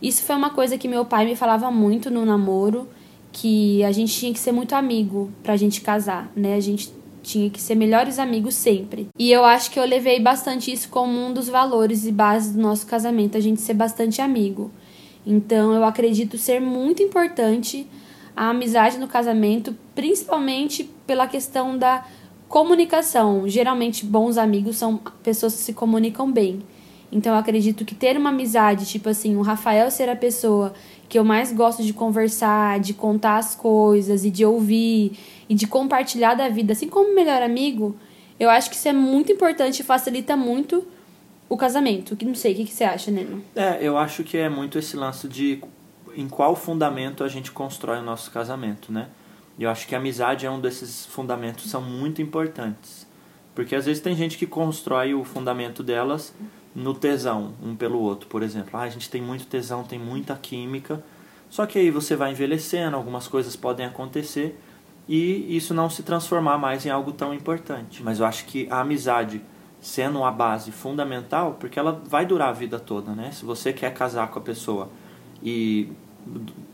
Isso 0.00 0.22
foi 0.22 0.36
uma 0.36 0.50
coisa 0.50 0.78
que 0.78 0.88
meu 0.88 1.04
pai 1.04 1.24
me 1.24 1.36
falava 1.36 1.70
muito 1.70 2.10
no 2.10 2.24
namoro, 2.24 2.88
que 3.32 3.82
a 3.84 3.92
gente 3.92 4.14
tinha 4.14 4.32
que 4.32 4.38
ser 4.38 4.52
muito 4.52 4.74
amigo 4.74 5.30
pra 5.42 5.56
gente 5.56 5.80
casar, 5.80 6.30
né? 6.34 6.54
A 6.54 6.60
gente 6.60 6.92
tinha 7.22 7.48
que 7.48 7.60
ser 7.60 7.74
melhores 7.74 8.18
amigos 8.18 8.54
sempre. 8.54 9.08
E 9.18 9.30
eu 9.30 9.44
acho 9.44 9.70
que 9.70 9.78
eu 9.78 9.84
levei 9.84 10.20
bastante 10.20 10.72
isso 10.72 10.88
como 10.88 11.12
um 11.18 11.32
dos 11.32 11.48
valores 11.48 12.04
e 12.04 12.12
bases 12.12 12.52
do 12.52 12.60
nosso 12.60 12.86
casamento, 12.86 13.36
a 13.36 13.40
gente 13.40 13.60
ser 13.60 13.74
bastante 13.74 14.20
amigo. 14.20 14.70
Então 15.26 15.72
eu 15.72 15.84
acredito 15.84 16.36
ser 16.36 16.60
muito 16.60 17.02
importante 17.02 17.86
a 18.36 18.50
amizade 18.50 18.98
no 18.98 19.06
casamento, 19.06 19.76
principalmente 19.94 20.88
pela 21.06 21.26
questão 21.26 21.76
da 21.76 22.04
comunicação. 22.52 23.48
Geralmente 23.48 24.04
bons 24.04 24.36
amigos 24.36 24.76
são 24.76 24.98
pessoas 25.22 25.54
que 25.54 25.60
se 25.60 25.72
comunicam 25.72 26.30
bem. 26.30 26.60
Então 27.10 27.32
eu 27.32 27.38
acredito 27.38 27.82
que 27.82 27.94
ter 27.94 28.14
uma 28.14 28.28
amizade, 28.28 28.84
tipo 28.84 29.08
assim, 29.08 29.34
o 29.36 29.40
Rafael 29.40 29.90
ser 29.90 30.10
a 30.10 30.14
pessoa 30.14 30.74
que 31.08 31.18
eu 31.18 31.24
mais 31.24 31.50
gosto 31.50 31.82
de 31.82 31.94
conversar, 31.94 32.78
de 32.78 32.92
contar 32.92 33.38
as 33.38 33.54
coisas 33.54 34.26
e 34.26 34.30
de 34.30 34.44
ouvir 34.44 35.18
e 35.48 35.54
de 35.54 35.66
compartilhar 35.66 36.34
da 36.34 36.50
vida, 36.50 36.74
assim 36.74 36.88
como 36.88 37.14
melhor 37.14 37.40
amigo, 37.40 37.96
eu 38.38 38.50
acho 38.50 38.68
que 38.68 38.76
isso 38.76 38.88
é 38.88 38.92
muito 38.92 39.32
importante 39.32 39.80
e 39.80 39.82
facilita 39.82 40.36
muito 40.36 40.86
o 41.48 41.56
casamento. 41.56 42.14
Que 42.14 42.26
não 42.26 42.34
sei, 42.34 42.52
o 42.52 42.56
que, 42.56 42.64
que 42.66 42.72
você 42.72 42.84
acha, 42.84 43.10
Neno? 43.10 43.42
É, 43.56 43.78
eu 43.80 43.96
acho 43.96 44.24
que 44.24 44.36
é 44.36 44.50
muito 44.50 44.78
esse 44.78 44.94
lance 44.94 45.26
de 45.26 45.58
em 46.14 46.28
qual 46.28 46.54
fundamento 46.54 47.24
a 47.24 47.28
gente 47.28 47.50
constrói 47.50 48.00
o 48.00 48.02
nosso 48.02 48.30
casamento, 48.30 48.92
né? 48.92 49.08
E 49.62 49.64
eu 49.64 49.70
acho 49.70 49.86
que 49.86 49.94
a 49.94 49.98
amizade 49.98 50.44
é 50.44 50.50
um 50.50 50.60
desses 50.60 51.06
fundamentos 51.06 51.70
são 51.70 51.80
muito 51.80 52.20
importantes. 52.20 53.06
Porque 53.54 53.76
às 53.76 53.86
vezes 53.86 54.02
tem 54.02 54.16
gente 54.16 54.36
que 54.36 54.44
constrói 54.44 55.14
o 55.14 55.22
fundamento 55.22 55.84
delas 55.84 56.34
no 56.74 56.92
tesão, 56.92 57.54
um 57.62 57.76
pelo 57.76 58.00
outro, 58.00 58.28
por 58.28 58.42
exemplo. 58.42 58.70
Ah, 58.72 58.82
a 58.82 58.88
gente 58.88 59.08
tem 59.08 59.22
muito 59.22 59.46
tesão, 59.46 59.84
tem 59.84 60.00
muita 60.00 60.34
química. 60.34 61.00
Só 61.48 61.64
que 61.64 61.78
aí 61.78 61.92
você 61.92 62.16
vai 62.16 62.32
envelhecendo, 62.32 62.96
algumas 62.96 63.28
coisas 63.28 63.54
podem 63.54 63.86
acontecer 63.86 64.58
e 65.08 65.56
isso 65.56 65.72
não 65.72 65.88
se 65.88 66.02
transformar 66.02 66.58
mais 66.58 66.84
em 66.84 66.90
algo 66.90 67.12
tão 67.12 67.32
importante. 67.32 68.02
Mas 68.02 68.18
eu 68.18 68.26
acho 68.26 68.46
que 68.46 68.66
a 68.68 68.80
amizade 68.80 69.40
sendo 69.80 70.18
uma 70.18 70.32
base 70.32 70.72
fundamental, 70.72 71.56
porque 71.60 71.78
ela 71.78 72.02
vai 72.04 72.26
durar 72.26 72.48
a 72.48 72.52
vida 72.52 72.80
toda, 72.80 73.12
né? 73.12 73.30
Se 73.30 73.44
você 73.44 73.72
quer 73.72 73.94
casar 73.94 74.28
com 74.28 74.40
a 74.40 74.42
pessoa 74.42 74.90
e 75.40 75.88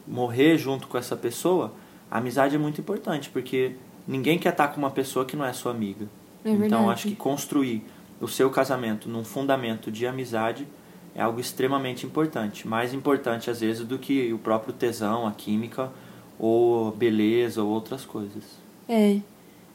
morrer 0.07 0.57
junto 0.57 0.87
com 0.87 0.97
essa 0.97 1.15
pessoa, 1.15 1.75
a 2.11 2.19
amizade 2.19 2.55
é 2.55 2.59
muito 2.59 2.81
importante, 2.81 3.31
porque 3.31 3.73
ninguém 4.07 4.39
quer 4.39 4.51
estar 4.51 4.69
com 4.69 4.79
uma 4.79 4.91
pessoa 4.91 5.25
que 5.25 5.37
não 5.37 5.45
é 5.45 5.53
sua 5.53 5.73
amiga. 5.73 6.07
É 6.45 6.51
então 6.51 6.89
acho 6.89 7.09
que 7.09 7.17
construir 7.17 7.85
o 8.21 8.27
seu 8.29 8.51
casamento 8.51 9.09
num 9.09 9.25
fundamento 9.25 9.91
de 9.91 10.07
amizade 10.07 10.67
é 11.15 11.21
algo 11.23 11.41
extremamente 11.41 12.07
importante, 12.07 12.67
mais 12.67 12.95
importante 12.95 13.51
às 13.51 13.61
vezes 13.61 13.85
do 13.85 13.99
que 13.99 14.33
o 14.33 14.39
próprio 14.39 14.73
tesão, 14.73 15.27
a 15.27 15.33
química 15.33 15.91
ou 16.39 16.93
beleza 16.93 17.63
ou 17.63 17.69
outras 17.69 18.05
coisas. 18.05 18.45
É, 18.89 19.19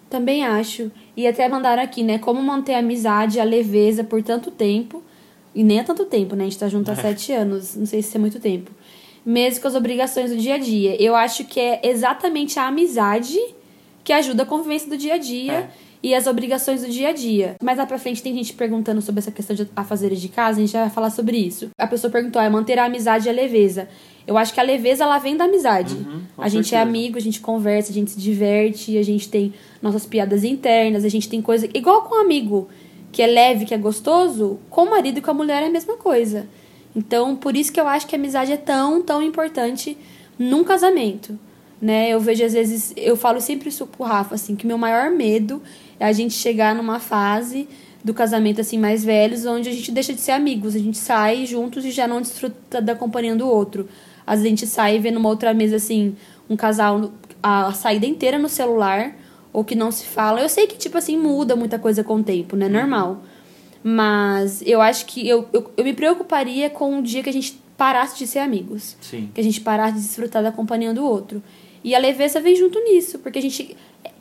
também 0.10 0.46
acho. 0.46 0.92
E 1.18 1.28
até 1.28 1.48
mandaram 1.50 1.84
aqui, 1.84 2.04
né? 2.04 2.18
Como 2.18 2.42
manter 2.42 2.76
a 2.76 2.80
amizade, 2.80 3.40
a 3.40 3.44
leveza 3.44 4.04
por 4.04 4.24
tanto 4.24 4.52
tempo. 4.52 5.04
E 5.56 5.64
nem 5.64 5.80
há 5.80 5.84
tanto 5.84 6.06
tempo, 6.06 6.36
né? 6.36 6.44
A 6.46 6.48
gente 6.48 6.60
tá 6.60 6.68
junto 6.68 6.90
há 6.90 6.94
É. 6.94 6.96
sete 6.96 7.32
anos. 7.32 7.76
Não 7.76 7.86
sei 7.86 8.02
se 8.02 8.16
é 8.16 8.20
muito 8.20 8.40
tempo. 8.40 8.72
Mesmo 9.26 9.62
com 9.62 9.68
as 9.68 9.76
obrigações 9.76 10.32
do 10.32 10.38
dia 10.38 10.56
a 10.56 10.58
dia. 10.58 11.02
Eu 11.02 11.16
acho 11.16 11.46
que 11.46 11.60
é 11.60 11.82
exatamente 11.84 12.60
a 12.60 12.68
amizade 12.68 13.40
que 14.04 14.12
ajuda 14.12 14.44
a 14.44 14.46
convivência 14.46 14.90
do 14.90 14.98
dia 14.98 15.16
a 15.16 15.18
dia. 15.18 15.54
É. 15.54 15.70
E 16.04 16.14
as 16.14 16.28
obrigações 16.28 16.82
do 16.82 16.90
dia 16.90 17.10
a 17.10 17.14
dia. 17.14 17.56
Mais 17.64 17.78
lá 17.78 17.86
pra 17.86 17.98
frente 17.98 18.22
tem 18.22 18.36
gente 18.36 18.52
perguntando 18.52 19.02
sobre 19.02 19.20
essa 19.20 19.32
questão 19.32 19.56
de 19.56 19.66
afazeres 19.74 20.20
de 20.20 20.28
casa, 20.28 20.58
a 20.58 20.62
gente 20.62 20.74
já 20.74 20.82
vai 20.82 20.90
falar 20.90 21.10
sobre 21.10 21.38
isso. 21.38 21.70
A 21.78 21.88
pessoa 21.88 22.12
perguntou, 22.12 22.42
é 22.42 22.50
manter 22.50 22.78
a 22.78 22.84
amizade 22.84 23.26
e 23.26 23.30
a 23.30 23.34
leveza. 23.34 23.88
Eu 24.28 24.38
acho 24.38 24.54
que 24.54 24.60
a 24.60 24.64
leveza, 24.64 25.06
ela 25.06 25.18
vem 25.18 25.38
da 25.38 25.46
amizade. 25.46 25.96
Uhum, 25.96 26.24
a 26.38 26.50
gente 26.50 26.68
é 26.76 26.78
certeza. 26.78 26.82
amigo, 26.82 27.18
a 27.18 27.22
gente 27.22 27.40
conversa, 27.40 27.90
a 27.90 27.94
gente 27.94 28.12
se 28.12 28.20
diverte, 28.20 28.98
a 28.98 29.02
gente 29.02 29.30
tem 29.30 29.54
nossas 29.82 30.06
piadas 30.06 30.44
internas, 30.44 31.06
a 31.06 31.10
gente 31.10 31.30
tem 31.30 31.42
coisa. 31.42 31.70
Igual 31.74 32.02
com 32.02 32.16
um 32.16 32.20
amigo, 32.20 32.68
que 33.10 33.22
é 33.22 33.28
leve, 33.28 33.64
que 33.64 33.74
é 33.74 33.78
gostoso, 33.78 34.60
com 34.70 34.84
o 34.84 34.90
marido 34.90 35.20
e 35.20 35.22
com 35.22 35.32
a 35.32 35.34
mulher 35.34 35.64
é 35.64 35.68
a 35.68 35.70
mesma 35.70 35.96
coisa. 35.96 36.48
Então, 36.96 37.36
por 37.36 37.56
isso 37.56 37.72
que 37.72 37.80
eu 37.80 37.88
acho 37.88 38.08
que 38.08 38.16
a 38.16 38.20
amizade 38.20 38.52
é 38.52 38.58
tão, 38.58 39.02
tão 39.02 39.22
importante 39.22 39.98
num 40.38 40.64
casamento. 40.64 41.38
Né? 41.82 42.10
Eu 42.10 42.20
vejo, 42.20 42.46
às 42.46 42.54
vezes, 42.54 42.94
eu 42.96 43.18
falo 43.18 43.42
sempre 43.42 43.70
isso 43.70 43.86
pro 43.86 44.06
Rafa, 44.06 44.36
assim, 44.36 44.56
que 44.56 44.66
meu 44.66 44.78
maior 44.78 45.12
medo 45.12 45.62
é 46.00 46.06
a 46.06 46.12
gente 46.12 46.34
chegar 46.34 46.74
numa 46.74 47.00
fase 47.00 47.68
do 48.04 48.14
casamento, 48.14 48.62
assim, 48.62 48.78
mais 48.78 49.04
velhos, 49.04 49.46
onde 49.46 49.70
a 49.70 49.72
gente 49.72 49.92
deixa 49.92 50.14
de 50.14 50.22
ser 50.22 50.32
amigos. 50.32 50.76
A 50.76 50.80
gente 50.80 50.98
sai 50.98 51.46
juntos 51.46 51.84
e 51.84 51.92
já 51.92 52.08
não 52.08 52.22
desfruta 52.22 52.82
da 52.82 52.96
companhia 52.96 53.36
do 53.36 53.48
outro. 53.48 53.88
Às 54.26 54.36
vezes 54.40 54.46
a 54.46 54.50
gente 54.50 54.68
sai 54.68 54.96
e 54.96 55.00
vê 55.00 55.12
numa 55.12 55.30
outra 55.30 55.54
mesa, 55.54 55.78
assim, 55.78 56.16
um 56.50 56.56
casal, 56.56 57.12
a 57.42 57.74
saída 57.74 58.06
inteira 58.06 58.38
no 58.38 58.48
celular, 58.48 59.16
ou 59.52 59.64
que 59.64 59.76
não 59.76 59.92
se 59.92 60.06
fala. 60.06 60.42
Eu 60.42 60.50
sei 60.50 60.68
que, 60.68 60.78
tipo 60.78 60.98
assim, 60.98 61.18
muda 61.18 61.56
muita 61.56 61.78
coisa 61.78 62.04
com 62.04 62.16
o 62.16 62.24
tempo, 62.24 62.56
né? 62.56 62.70
Normal. 62.70 63.22
Mas 63.84 64.62
eu 64.66 64.82
acho 64.82 65.06
que 65.06 65.28
eu, 65.28 65.48
eu, 65.52 65.72
eu 65.76 65.84
me 65.84 65.94
preocuparia 65.94 66.70
com 66.70 67.00
o 67.00 67.04
dia 67.04 67.22
que 67.22 67.30
a 67.30 67.34
gente 67.34 67.62
parasse 67.78 68.18
de 68.18 68.26
ser 68.26 68.40
amigos. 68.40 68.96
Sim. 69.02 69.30
Que 69.34 69.42
a 69.42 69.44
gente 69.44 69.60
parasse 69.60 69.96
de 69.96 70.02
desfrutar 70.02 70.42
da 70.42 70.52
companhia 70.52 70.94
do 70.94 71.06
outro. 71.06 71.44
E 71.84 71.94
a 71.94 72.00
leveza 72.00 72.40
vem 72.40 72.56
junto 72.56 72.80
nisso, 72.80 73.20
porque 73.20 73.40
a 73.40 73.42
gente 73.42 73.76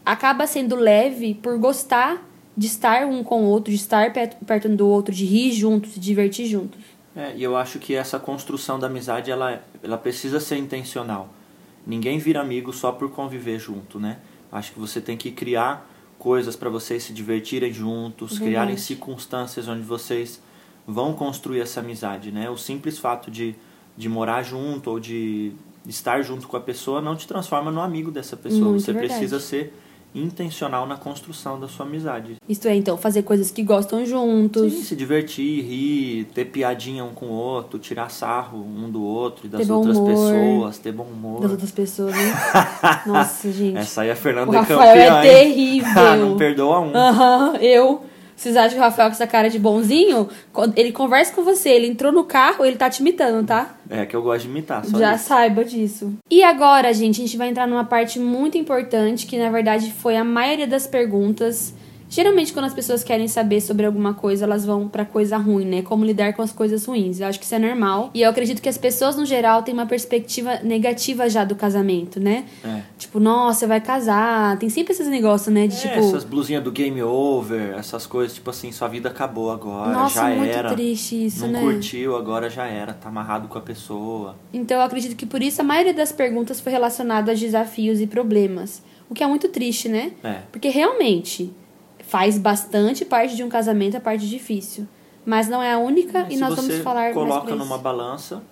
acaba 0.04 0.46
sendo 0.46 0.74
leve 0.74 1.34
por 1.34 1.56
gostar 1.58 2.28
de 2.56 2.66
estar 2.66 3.06
um 3.06 3.22
com 3.22 3.44
o 3.44 3.46
outro, 3.46 3.70
de 3.70 3.76
estar 3.76 4.12
perto, 4.12 4.44
perto 4.44 4.68
um 4.68 4.74
do 4.74 4.86
outro, 4.88 5.14
de 5.14 5.24
rir 5.24 5.52
juntos, 5.52 5.94
de 5.94 6.00
divertir 6.00 6.46
juntos. 6.46 6.80
É, 7.14 7.34
e 7.36 7.42
eu 7.42 7.56
acho 7.56 7.78
que 7.78 7.94
essa 7.94 8.18
construção 8.18 8.78
da 8.78 8.86
amizade, 8.88 9.30
ela, 9.30 9.62
ela 9.82 9.96
precisa 9.96 10.40
ser 10.40 10.56
intencional. 10.56 11.32
Ninguém 11.86 12.18
vira 12.18 12.40
amigo 12.40 12.72
só 12.72 12.90
por 12.92 13.10
conviver 13.10 13.58
junto, 13.58 14.00
né? 14.00 14.18
Acho 14.50 14.72
que 14.72 14.80
você 14.80 15.00
tem 15.00 15.16
que 15.16 15.30
criar 15.30 15.88
coisas 16.22 16.54
para 16.54 16.70
vocês 16.70 17.02
se 17.02 17.12
divertirem 17.12 17.72
juntos, 17.72 18.30
Verdade. 18.30 18.48
criarem 18.48 18.76
circunstâncias 18.76 19.66
onde 19.66 19.82
vocês 19.82 20.40
vão 20.86 21.14
construir 21.14 21.60
essa 21.60 21.80
amizade, 21.80 22.30
né? 22.30 22.48
O 22.48 22.56
simples 22.56 22.96
fato 22.96 23.28
de, 23.28 23.56
de 23.96 24.08
morar 24.08 24.44
junto 24.44 24.88
ou 24.88 25.00
de 25.00 25.50
estar 25.84 26.22
junto 26.22 26.46
com 26.46 26.56
a 26.56 26.60
pessoa 26.60 27.00
não 27.00 27.16
te 27.16 27.26
transforma 27.26 27.72
no 27.72 27.80
amigo 27.80 28.12
dessa 28.12 28.36
pessoa. 28.36 28.68
Muito 28.68 28.82
você 28.82 28.92
verdade. 28.92 29.14
precisa 29.14 29.40
ser 29.40 29.74
intencional 30.14 30.86
na 30.86 30.96
construção 30.96 31.58
da 31.58 31.68
sua 31.68 31.86
amizade. 31.86 32.36
Isto 32.48 32.68
é, 32.68 32.74
então, 32.74 32.96
fazer 32.96 33.22
coisas 33.22 33.50
que 33.50 33.62
gostam 33.62 34.04
juntos. 34.04 34.72
Sim, 34.72 34.82
se 34.82 34.96
divertir, 34.96 35.64
rir, 35.64 36.24
ter 36.34 36.46
piadinha 36.46 37.04
um 37.04 37.14
com 37.14 37.26
o 37.26 37.32
outro, 37.32 37.78
tirar 37.78 38.10
sarro 38.10 38.58
um 38.58 38.90
do 38.90 39.02
outro 39.02 39.46
e 39.46 39.48
das 39.48 39.68
outras 39.68 39.96
humor. 39.96 40.10
pessoas, 40.10 40.78
ter 40.78 40.92
bom 40.92 41.04
humor. 41.04 41.40
Das 41.40 41.50
outras 41.50 41.70
pessoas, 41.70 42.14
né? 42.14 42.34
Nossa, 43.06 43.50
gente. 43.50 43.78
Essa 43.78 44.02
aí 44.02 44.10
a 44.10 44.14
o 44.14 44.16
Fernanda 44.16 44.54
é 44.54 44.60
Rafael 44.60 44.78
campeã, 44.78 45.22
é 45.22 45.44
hein? 45.44 45.44
terrível. 45.54 46.16
não 46.16 46.36
perdoa 46.36 46.80
um. 46.80 46.96
Aham, 46.96 47.56
eu. 47.56 48.11
Vocês 48.42 48.56
acham 48.56 48.70
que 48.72 48.78
o 48.78 48.80
Rafael 48.80 49.08
com 49.08 49.14
essa 49.14 49.26
cara 49.26 49.48
de 49.48 49.56
bonzinho? 49.56 50.28
Quando 50.52 50.76
ele 50.76 50.90
conversa 50.90 51.32
com 51.32 51.44
você, 51.44 51.68
ele 51.68 51.86
entrou 51.86 52.10
no 52.10 52.24
carro, 52.24 52.64
ele 52.64 52.74
tá 52.74 52.90
te 52.90 52.98
imitando, 52.98 53.46
tá? 53.46 53.76
É 53.88 54.04
que 54.04 54.16
eu 54.16 54.20
gosto 54.20 54.42
de 54.46 54.48
imitar, 54.50 54.84
só 54.84 54.98
Já 54.98 55.14
isso. 55.14 55.26
saiba 55.26 55.64
disso. 55.64 56.12
E 56.28 56.42
agora, 56.42 56.92
gente, 56.92 57.22
a 57.22 57.24
gente 57.24 57.36
vai 57.36 57.48
entrar 57.50 57.68
numa 57.68 57.84
parte 57.84 58.18
muito 58.18 58.58
importante, 58.58 59.26
que 59.26 59.38
na 59.38 59.48
verdade 59.48 59.92
foi 59.92 60.16
a 60.16 60.24
maioria 60.24 60.66
das 60.66 60.88
perguntas. 60.88 61.72
Geralmente, 62.12 62.52
quando 62.52 62.66
as 62.66 62.74
pessoas 62.74 63.02
querem 63.02 63.26
saber 63.26 63.62
sobre 63.62 63.86
alguma 63.86 64.12
coisa, 64.12 64.44
elas 64.44 64.66
vão 64.66 64.86
pra 64.86 65.02
coisa 65.02 65.38
ruim, 65.38 65.64
né? 65.64 65.80
Como 65.80 66.04
lidar 66.04 66.34
com 66.34 66.42
as 66.42 66.52
coisas 66.52 66.84
ruins. 66.84 67.18
Eu 67.20 67.26
acho 67.26 67.38
que 67.38 67.46
isso 67.46 67.54
é 67.54 67.58
normal. 67.58 68.10
E 68.12 68.20
eu 68.20 68.28
acredito 68.28 68.60
que 68.60 68.68
as 68.68 68.76
pessoas, 68.76 69.16
no 69.16 69.24
geral, 69.24 69.62
têm 69.62 69.72
uma 69.72 69.86
perspectiva 69.86 70.58
negativa 70.62 71.26
já 71.30 71.42
do 71.42 71.54
casamento, 71.54 72.20
né? 72.20 72.44
É. 72.62 72.82
Tipo, 72.98 73.18
nossa, 73.18 73.60
você 73.60 73.66
vai 73.66 73.80
casar. 73.80 74.58
Tem 74.58 74.68
sempre 74.68 74.92
esses 74.92 75.08
negócios, 75.08 75.54
né? 75.54 75.66
De 75.66 75.74
É, 75.74 75.78
tipo. 75.78 76.00
essas 76.00 76.22
blusinhas 76.22 76.62
do 76.62 76.70
game 76.70 77.02
over, 77.02 77.78
essas 77.78 78.04
coisas, 78.04 78.34
tipo 78.34 78.50
assim, 78.50 78.70
sua 78.72 78.88
vida 78.88 79.08
acabou 79.08 79.50
agora, 79.50 79.92
Nossa, 79.92 80.16
já 80.16 80.36
muito 80.36 80.54
era. 80.54 80.74
triste 80.74 81.24
isso, 81.24 81.46
não 81.46 81.52
né? 81.52 81.60
curtiu, 81.62 82.14
agora 82.14 82.50
já 82.50 82.66
era, 82.66 82.92
tá 82.92 83.08
amarrado 83.08 83.48
com 83.48 83.56
a 83.56 83.62
pessoa. 83.62 84.36
Então 84.52 84.76
eu 84.76 84.82
acredito 84.82 85.16
que 85.16 85.24
por 85.24 85.42
isso 85.42 85.62
a 85.62 85.64
maioria 85.64 85.94
das 85.94 86.12
perguntas 86.12 86.60
foi 86.60 86.72
relacionada 86.72 87.32
a 87.32 87.34
desafios 87.34 88.02
e 88.02 88.06
problemas. 88.06 88.82
O 89.08 89.14
que 89.14 89.22
é 89.22 89.26
muito 89.26 89.48
triste, 89.48 89.88
né? 89.88 90.12
É. 90.22 90.40
Porque 90.52 90.68
realmente 90.68 91.50
faz 92.12 92.36
bastante 92.36 93.06
parte 93.06 93.34
de 93.34 93.42
um 93.42 93.48
casamento 93.48 93.96
a 93.96 94.00
parte 94.00 94.28
difícil. 94.28 94.86
Mas 95.24 95.48
não 95.48 95.62
é 95.62 95.72
a 95.72 95.78
única 95.78 96.26
e 96.28 96.34
se 96.34 96.40
nós 96.40 96.54
vamos 96.54 96.76
falar 96.80 97.14
coloca 97.14 97.54
numa 97.54 97.78
balança, 97.78 98.42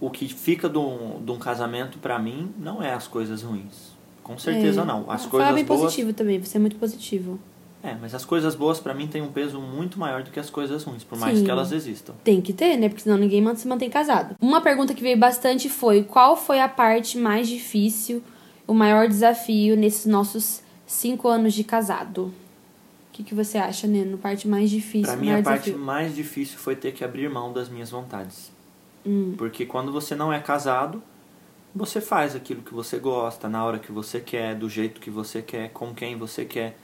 o 0.00 0.08
que 0.08 0.26
fica 0.28 0.66
de 0.66 0.78
um, 0.78 1.22
de 1.22 1.30
um 1.30 1.38
casamento 1.38 1.98
pra 1.98 2.18
mim 2.18 2.50
não 2.58 2.82
é 2.82 2.94
as 2.94 3.06
coisas 3.06 3.42
ruins. 3.42 3.92
Com 4.22 4.38
certeza 4.38 4.80
É. 4.80 4.84
não. 4.86 5.00
As 5.10 5.26
Fala 5.26 5.30
coisas 5.30 5.54
bem 5.54 5.64
boas. 5.64 5.80
positivo 5.82 6.14
também, 6.14 6.40
você 6.42 6.56
é 6.56 6.60
muito 6.60 6.76
positivo. 6.76 7.38
É, 7.82 7.94
mas 8.00 8.14
as 8.14 8.24
coisas 8.24 8.54
boas 8.54 8.80
pra 8.80 8.94
mim 8.94 9.06
têm 9.06 9.20
um 9.20 9.30
peso 9.30 9.60
muito 9.60 9.98
maior 9.98 10.22
do 10.22 10.30
que 10.30 10.40
as 10.40 10.48
coisas 10.48 10.82
ruins, 10.82 11.04
por 11.04 11.18
mais 11.18 11.36
Sim. 11.36 11.44
que 11.44 11.50
elas 11.50 11.70
existam. 11.70 12.14
Tem 12.24 12.40
que 12.40 12.54
ter, 12.54 12.78
né? 12.78 12.88
Porque 12.88 13.02
senão 13.02 13.18
ninguém 13.18 13.44
se 13.56 13.68
mantém 13.68 13.90
casado. 13.90 14.36
Uma 14.40 14.62
pergunta 14.62 14.94
que 14.94 15.02
veio 15.02 15.18
bastante 15.18 15.68
foi: 15.68 16.02
qual 16.04 16.34
foi 16.34 16.60
a 16.60 16.68
parte 16.68 17.18
mais 17.18 17.46
difícil, 17.46 18.22
o 18.66 18.72
maior 18.72 19.06
desafio 19.06 19.76
nesses 19.76 20.06
nossos 20.06 20.62
cinco 20.86 21.28
anos 21.28 21.52
de 21.52 21.62
casado? 21.64 22.32
O 23.12 23.14
que, 23.14 23.22
que 23.22 23.34
você 23.34 23.58
acha, 23.58 23.86
Neno? 23.86 24.16
Parte 24.16 24.48
mais 24.48 24.70
difícil, 24.70 25.12
Pra 25.12 25.16
mim, 25.16 25.30
a 25.30 25.42
parte 25.42 25.64
desafio? 25.64 25.78
mais 25.78 26.16
difícil 26.16 26.56
foi 26.58 26.74
ter 26.74 26.92
que 26.92 27.04
abrir 27.04 27.28
mão 27.28 27.52
das 27.52 27.68
minhas 27.68 27.90
vontades. 27.90 28.50
Hum. 29.04 29.34
Porque 29.36 29.66
quando 29.66 29.92
você 29.92 30.14
não 30.16 30.32
é 30.32 30.40
casado, 30.40 31.02
você 31.74 32.00
faz 32.00 32.34
aquilo 32.34 32.62
que 32.62 32.72
você 32.72 32.98
gosta, 32.98 33.50
na 33.50 33.62
hora 33.66 33.78
que 33.78 33.92
você 33.92 34.18
quer, 34.18 34.54
do 34.54 34.66
jeito 34.66 34.98
que 34.98 35.10
você 35.10 35.42
quer, 35.42 35.68
com 35.72 35.92
quem 35.92 36.16
você 36.16 36.46
quer. 36.46 36.78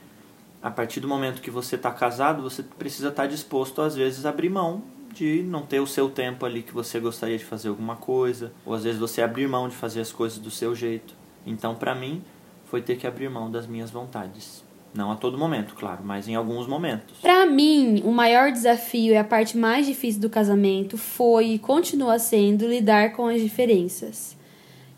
A 0.61 0.69
partir 0.69 0.99
do 0.99 1.07
momento 1.07 1.41
que 1.41 1.49
você 1.49 1.75
está 1.77 1.89
casado, 1.91 2.43
você 2.43 2.61
precisa 2.61 3.07
estar 3.09 3.25
disposto, 3.25 3.81
às 3.81 3.95
vezes, 3.95 4.23
a 4.23 4.29
abrir 4.29 4.49
mão 4.49 4.83
de 5.11 5.41
não 5.41 5.65
ter 5.65 5.79
o 5.79 5.87
seu 5.87 6.11
tempo 6.11 6.45
ali 6.45 6.61
que 6.61 6.71
você 6.71 6.99
gostaria 6.99 7.39
de 7.39 7.45
fazer 7.45 7.69
alguma 7.69 7.95
coisa, 7.95 8.53
ou 8.63 8.75
às 8.75 8.83
vezes 8.83 8.99
você 8.99 9.23
abrir 9.23 9.47
mão 9.47 9.67
de 9.67 9.75
fazer 9.75 10.01
as 10.01 10.11
coisas 10.11 10.37
do 10.37 10.51
seu 10.51 10.75
jeito. 10.75 11.15
Então, 11.43 11.73
pra 11.73 11.95
mim, 11.95 12.21
foi 12.65 12.83
ter 12.83 12.97
que 12.97 13.07
abrir 13.07 13.29
mão 13.31 13.49
das 13.49 13.65
minhas 13.65 13.89
vontades. 13.89 14.63
Não 14.93 15.11
a 15.11 15.15
todo 15.15 15.37
momento, 15.37 15.75
claro, 15.75 16.01
mas 16.03 16.27
em 16.27 16.35
alguns 16.35 16.67
momentos. 16.67 17.17
Pra 17.21 17.45
mim, 17.45 18.01
o 18.03 18.11
maior 18.11 18.51
desafio 18.51 19.13
e 19.13 19.17
a 19.17 19.23
parte 19.23 19.55
mais 19.57 19.85
difícil 19.85 20.19
do 20.19 20.29
casamento 20.29 20.97
foi 20.97 21.49
e 21.53 21.59
continua 21.59 22.17
sendo 22.17 22.67
lidar 22.67 23.13
com 23.13 23.27
as 23.27 23.41
diferenças. 23.41 24.35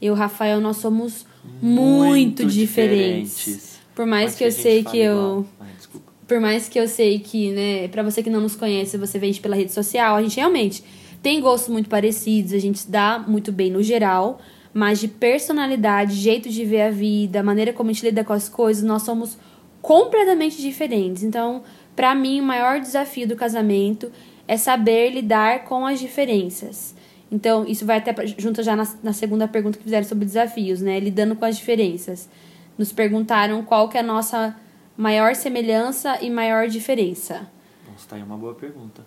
Eu 0.01 0.07
e 0.07 0.11
o 0.11 0.13
Rafael, 0.13 0.59
nós 0.59 0.77
somos 0.77 1.25
muito, 1.61 2.45
diferentes. 2.45 3.79
Por 3.93 4.05
mais 4.05 4.31
Mas 4.31 4.35
que 4.35 4.43
eu 4.43 4.51
sei 4.51 4.83
que 4.83 4.97
eu. 4.97 5.45
desculpa. 5.77 6.11
Por 6.27 6.39
mais 6.39 6.69
que 6.69 6.79
eu 6.79 6.87
sei 6.87 7.19
que, 7.19 7.51
né, 7.51 7.87
pra 7.89 8.01
você 8.01 8.23
que 8.23 8.29
não 8.29 8.39
nos 8.39 8.55
conhece, 8.55 8.97
você 8.97 9.19
vende 9.19 9.41
pela 9.41 9.55
rede 9.55 9.71
social, 9.73 10.15
a 10.15 10.21
gente 10.21 10.37
realmente 10.37 10.83
tem 11.21 11.41
gostos 11.41 11.71
muito 11.71 11.89
parecidos, 11.89 12.53
a 12.53 12.57
gente 12.57 12.79
se 12.79 12.89
dá 12.89 13.19
muito 13.19 13.51
bem 13.51 13.69
no 13.69 13.83
geral, 13.83 14.39
mas 14.73 14.99
de 14.99 15.09
personalidade, 15.09 16.15
jeito 16.15 16.49
de 16.49 16.63
ver 16.63 16.83
a 16.83 16.89
vida, 16.89 17.43
maneira 17.43 17.73
como 17.73 17.89
a 17.89 17.93
gente 17.93 18.05
lida 18.05 18.23
com 18.23 18.31
as 18.31 18.47
coisas, 18.47 18.81
nós 18.81 19.03
somos 19.03 19.37
completamente 19.81 20.61
diferentes. 20.61 21.23
Então, 21.23 21.63
pra 21.95 22.13
mim, 22.13 22.39
o 22.39 22.43
maior 22.43 22.79
desafio 22.79 23.27
do 23.27 23.35
casamento 23.35 24.11
é 24.47 24.57
saber 24.57 25.11
lidar 25.11 25.63
com 25.63 25.85
as 25.85 25.99
diferenças. 25.99 26.95
Então, 27.31 27.65
isso 27.65 27.85
vai 27.85 27.97
até 27.97 28.13
junto 28.37 28.61
já 28.61 28.75
na, 28.75 28.87
na 29.01 29.13
segunda 29.13 29.47
pergunta 29.47 29.77
que 29.77 29.83
fizeram 29.83 30.05
sobre 30.05 30.25
desafios, 30.25 30.81
né? 30.81 30.99
Lidando 30.99 31.35
com 31.35 31.45
as 31.45 31.57
diferenças. 31.57 32.29
Nos 32.77 32.91
perguntaram 32.91 33.63
qual 33.63 33.87
que 33.87 33.97
é 33.97 34.01
a 34.01 34.03
nossa 34.03 34.55
maior 34.97 35.35
semelhança 35.35 36.17
e 36.21 36.29
maior 36.29 36.67
diferença. 36.67 37.49
Nossa, 37.89 38.09
tá 38.09 38.15
aí 38.17 38.23
uma 38.23 38.37
boa 38.37 38.53
pergunta. 38.53 39.03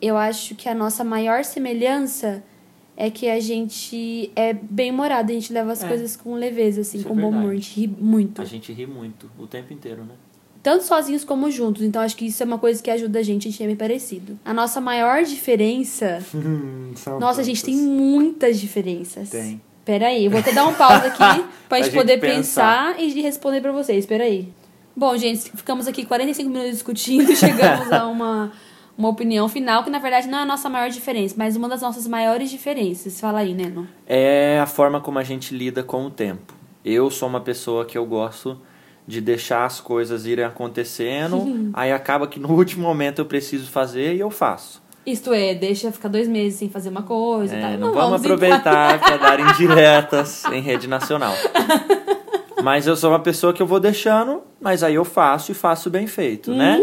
Eu 0.00 0.16
acho 0.16 0.54
que 0.54 0.68
a 0.68 0.74
nossa 0.74 1.04
maior 1.04 1.44
semelhança 1.44 2.42
é 2.96 3.10
que 3.10 3.28
a 3.28 3.38
gente 3.40 4.30
é 4.34 4.52
bem 4.54 4.90
humorado, 4.90 5.30
a 5.30 5.34
gente 5.34 5.52
leva 5.52 5.72
as 5.72 5.82
É. 5.84 5.88
coisas 5.88 6.16
com 6.16 6.34
leveza, 6.34 6.80
assim, 6.80 6.98
Isso 6.98 7.06
é 7.06 7.10
com 7.10 7.16
bom 7.16 7.28
humor, 7.28 7.50
a 7.52 7.54
gente 7.54 7.80
ri 7.80 7.86
muito. 7.86 8.40
A 8.40 8.44
gente 8.44 8.72
ri 8.72 8.86
muito, 8.86 9.30
o 9.38 9.46
tempo 9.46 9.72
inteiro, 9.72 10.02
né? 10.02 10.14
Tanto 10.62 10.82
sozinhos 10.84 11.22
como 11.22 11.48
juntos. 11.50 11.82
Então 11.82 12.02
acho 12.02 12.16
que 12.16 12.26
isso 12.26 12.42
é 12.42 12.46
uma 12.46 12.58
coisa 12.58 12.82
que 12.82 12.90
ajuda 12.90 13.20
a 13.20 13.22
gente, 13.22 13.46
a 13.46 13.50
gente 13.52 13.62
é 13.62 13.66
bem 13.68 13.76
parecido. 13.76 14.36
A 14.44 14.52
nossa 14.52 14.80
maior 14.80 15.22
diferença. 15.22 16.18
Nossa, 17.20 17.40
a 17.40 17.44
gente 17.44 17.62
tem 17.64 17.76
muitas 17.76 18.58
diferenças. 18.58 19.30
Tem. 19.30 19.60
Peraí, 19.84 20.24
eu 20.24 20.30
vou 20.32 20.40
até 20.40 20.52
dar 20.52 20.66
um 20.66 20.74
pause 20.74 21.06
aqui 21.06 21.18
pra 21.18 21.48
Pra 21.68 21.82
gente 21.82 21.94
poder 21.94 22.18
pensar. 22.18 22.94
pensar 22.96 23.00
e 23.00 23.20
responder 23.22 23.60
pra 23.60 23.70
vocês. 23.70 24.04
Peraí. 24.06 24.48
Bom, 24.96 25.16
gente, 25.16 25.42
ficamos 25.54 25.86
aqui 25.86 26.04
45 26.04 26.48
minutos 26.48 26.72
discutindo 26.72 27.30
chegamos 27.36 27.92
a 27.92 28.06
uma, 28.08 28.50
uma 28.96 29.08
opinião 29.08 29.48
final, 29.48 29.84
que 29.84 29.90
na 29.90 29.98
verdade 29.98 30.28
não 30.28 30.38
é 30.38 30.42
a 30.42 30.46
nossa 30.46 30.68
maior 30.68 30.88
diferença, 30.88 31.34
mas 31.36 31.56
uma 31.56 31.68
das 31.68 31.82
nossas 31.82 32.06
maiores 32.06 32.50
diferenças. 32.50 33.20
Fala 33.20 33.40
aí, 33.40 33.54
Neno. 33.54 33.86
É 34.06 34.58
a 34.60 34.66
forma 34.66 35.00
como 35.00 35.18
a 35.18 35.22
gente 35.22 35.54
lida 35.54 35.82
com 35.82 36.06
o 36.06 36.10
tempo. 36.10 36.54
Eu 36.84 37.10
sou 37.10 37.28
uma 37.28 37.40
pessoa 37.40 37.84
que 37.84 37.98
eu 37.98 38.06
gosto 38.06 38.60
de 39.06 39.20
deixar 39.20 39.64
as 39.64 39.80
coisas 39.80 40.26
irem 40.26 40.44
acontecendo, 40.44 41.70
aí 41.72 41.92
acaba 41.92 42.26
que 42.26 42.40
no 42.40 42.50
último 42.50 42.82
momento 42.82 43.20
eu 43.20 43.26
preciso 43.26 43.70
fazer 43.70 44.14
e 44.16 44.20
eu 44.20 44.30
faço. 44.30 44.82
Isto 45.04 45.32
é, 45.32 45.54
deixa 45.54 45.92
ficar 45.92 46.08
dois 46.08 46.26
meses 46.26 46.58
sem 46.58 46.68
fazer 46.68 46.88
uma 46.88 47.02
coisa. 47.02 47.54
É, 47.54 47.60
tá? 47.60 47.76
não, 47.76 47.92
vamos 47.92 48.20
aproveitar 48.20 48.98
para 48.98 49.16
dar 49.16 49.38
indiretas 49.38 50.44
em 50.46 50.60
rede 50.60 50.88
nacional. 50.88 51.32
Mas 52.62 52.88
eu 52.88 52.96
sou 52.96 53.10
uma 53.10 53.20
pessoa 53.20 53.52
que 53.52 53.62
eu 53.62 53.66
vou 53.66 53.78
deixando, 53.78 54.42
mas 54.60 54.82
aí 54.82 54.94
eu 54.94 55.04
faço 55.04 55.52
e 55.52 55.54
faço 55.54 55.90
bem 55.90 56.06
feito, 56.06 56.52
né? 56.52 56.80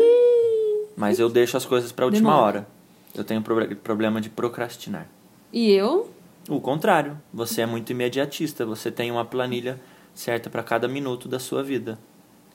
Mas 0.96 1.20
eu 1.20 1.30
deixo 1.30 1.58
as 1.58 1.66
coisas 1.66 1.92
para 1.92 2.06
última 2.06 2.30
Demora. 2.32 2.46
hora. 2.46 2.68
Eu 3.16 3.24
tenho 3.24 3.42
proble- 3.42 3.76
problema 3.76 4.20
de 4.22 4.30
procrastinar. 4.30 5.08
E 5.52 5.72
eu? 5.72 6.12
O 6.50 6.60
contrário, 6.60 7.18
você 7.34 7.62
é 7.62 7.66
muito 7.66 7.92
imediatista, 7.92 8.66
você 8.66 8.92
tem 8.92 9.12
uma 9.12 9.24
planilha 9.26 9.80
certa 10.14 10.50
para 10.50 10.62
cada 10.64 10.88
minuto 10.88 11.28
da 11.28 11.40
sua 11.40 11.64
vida. 11.64 11.98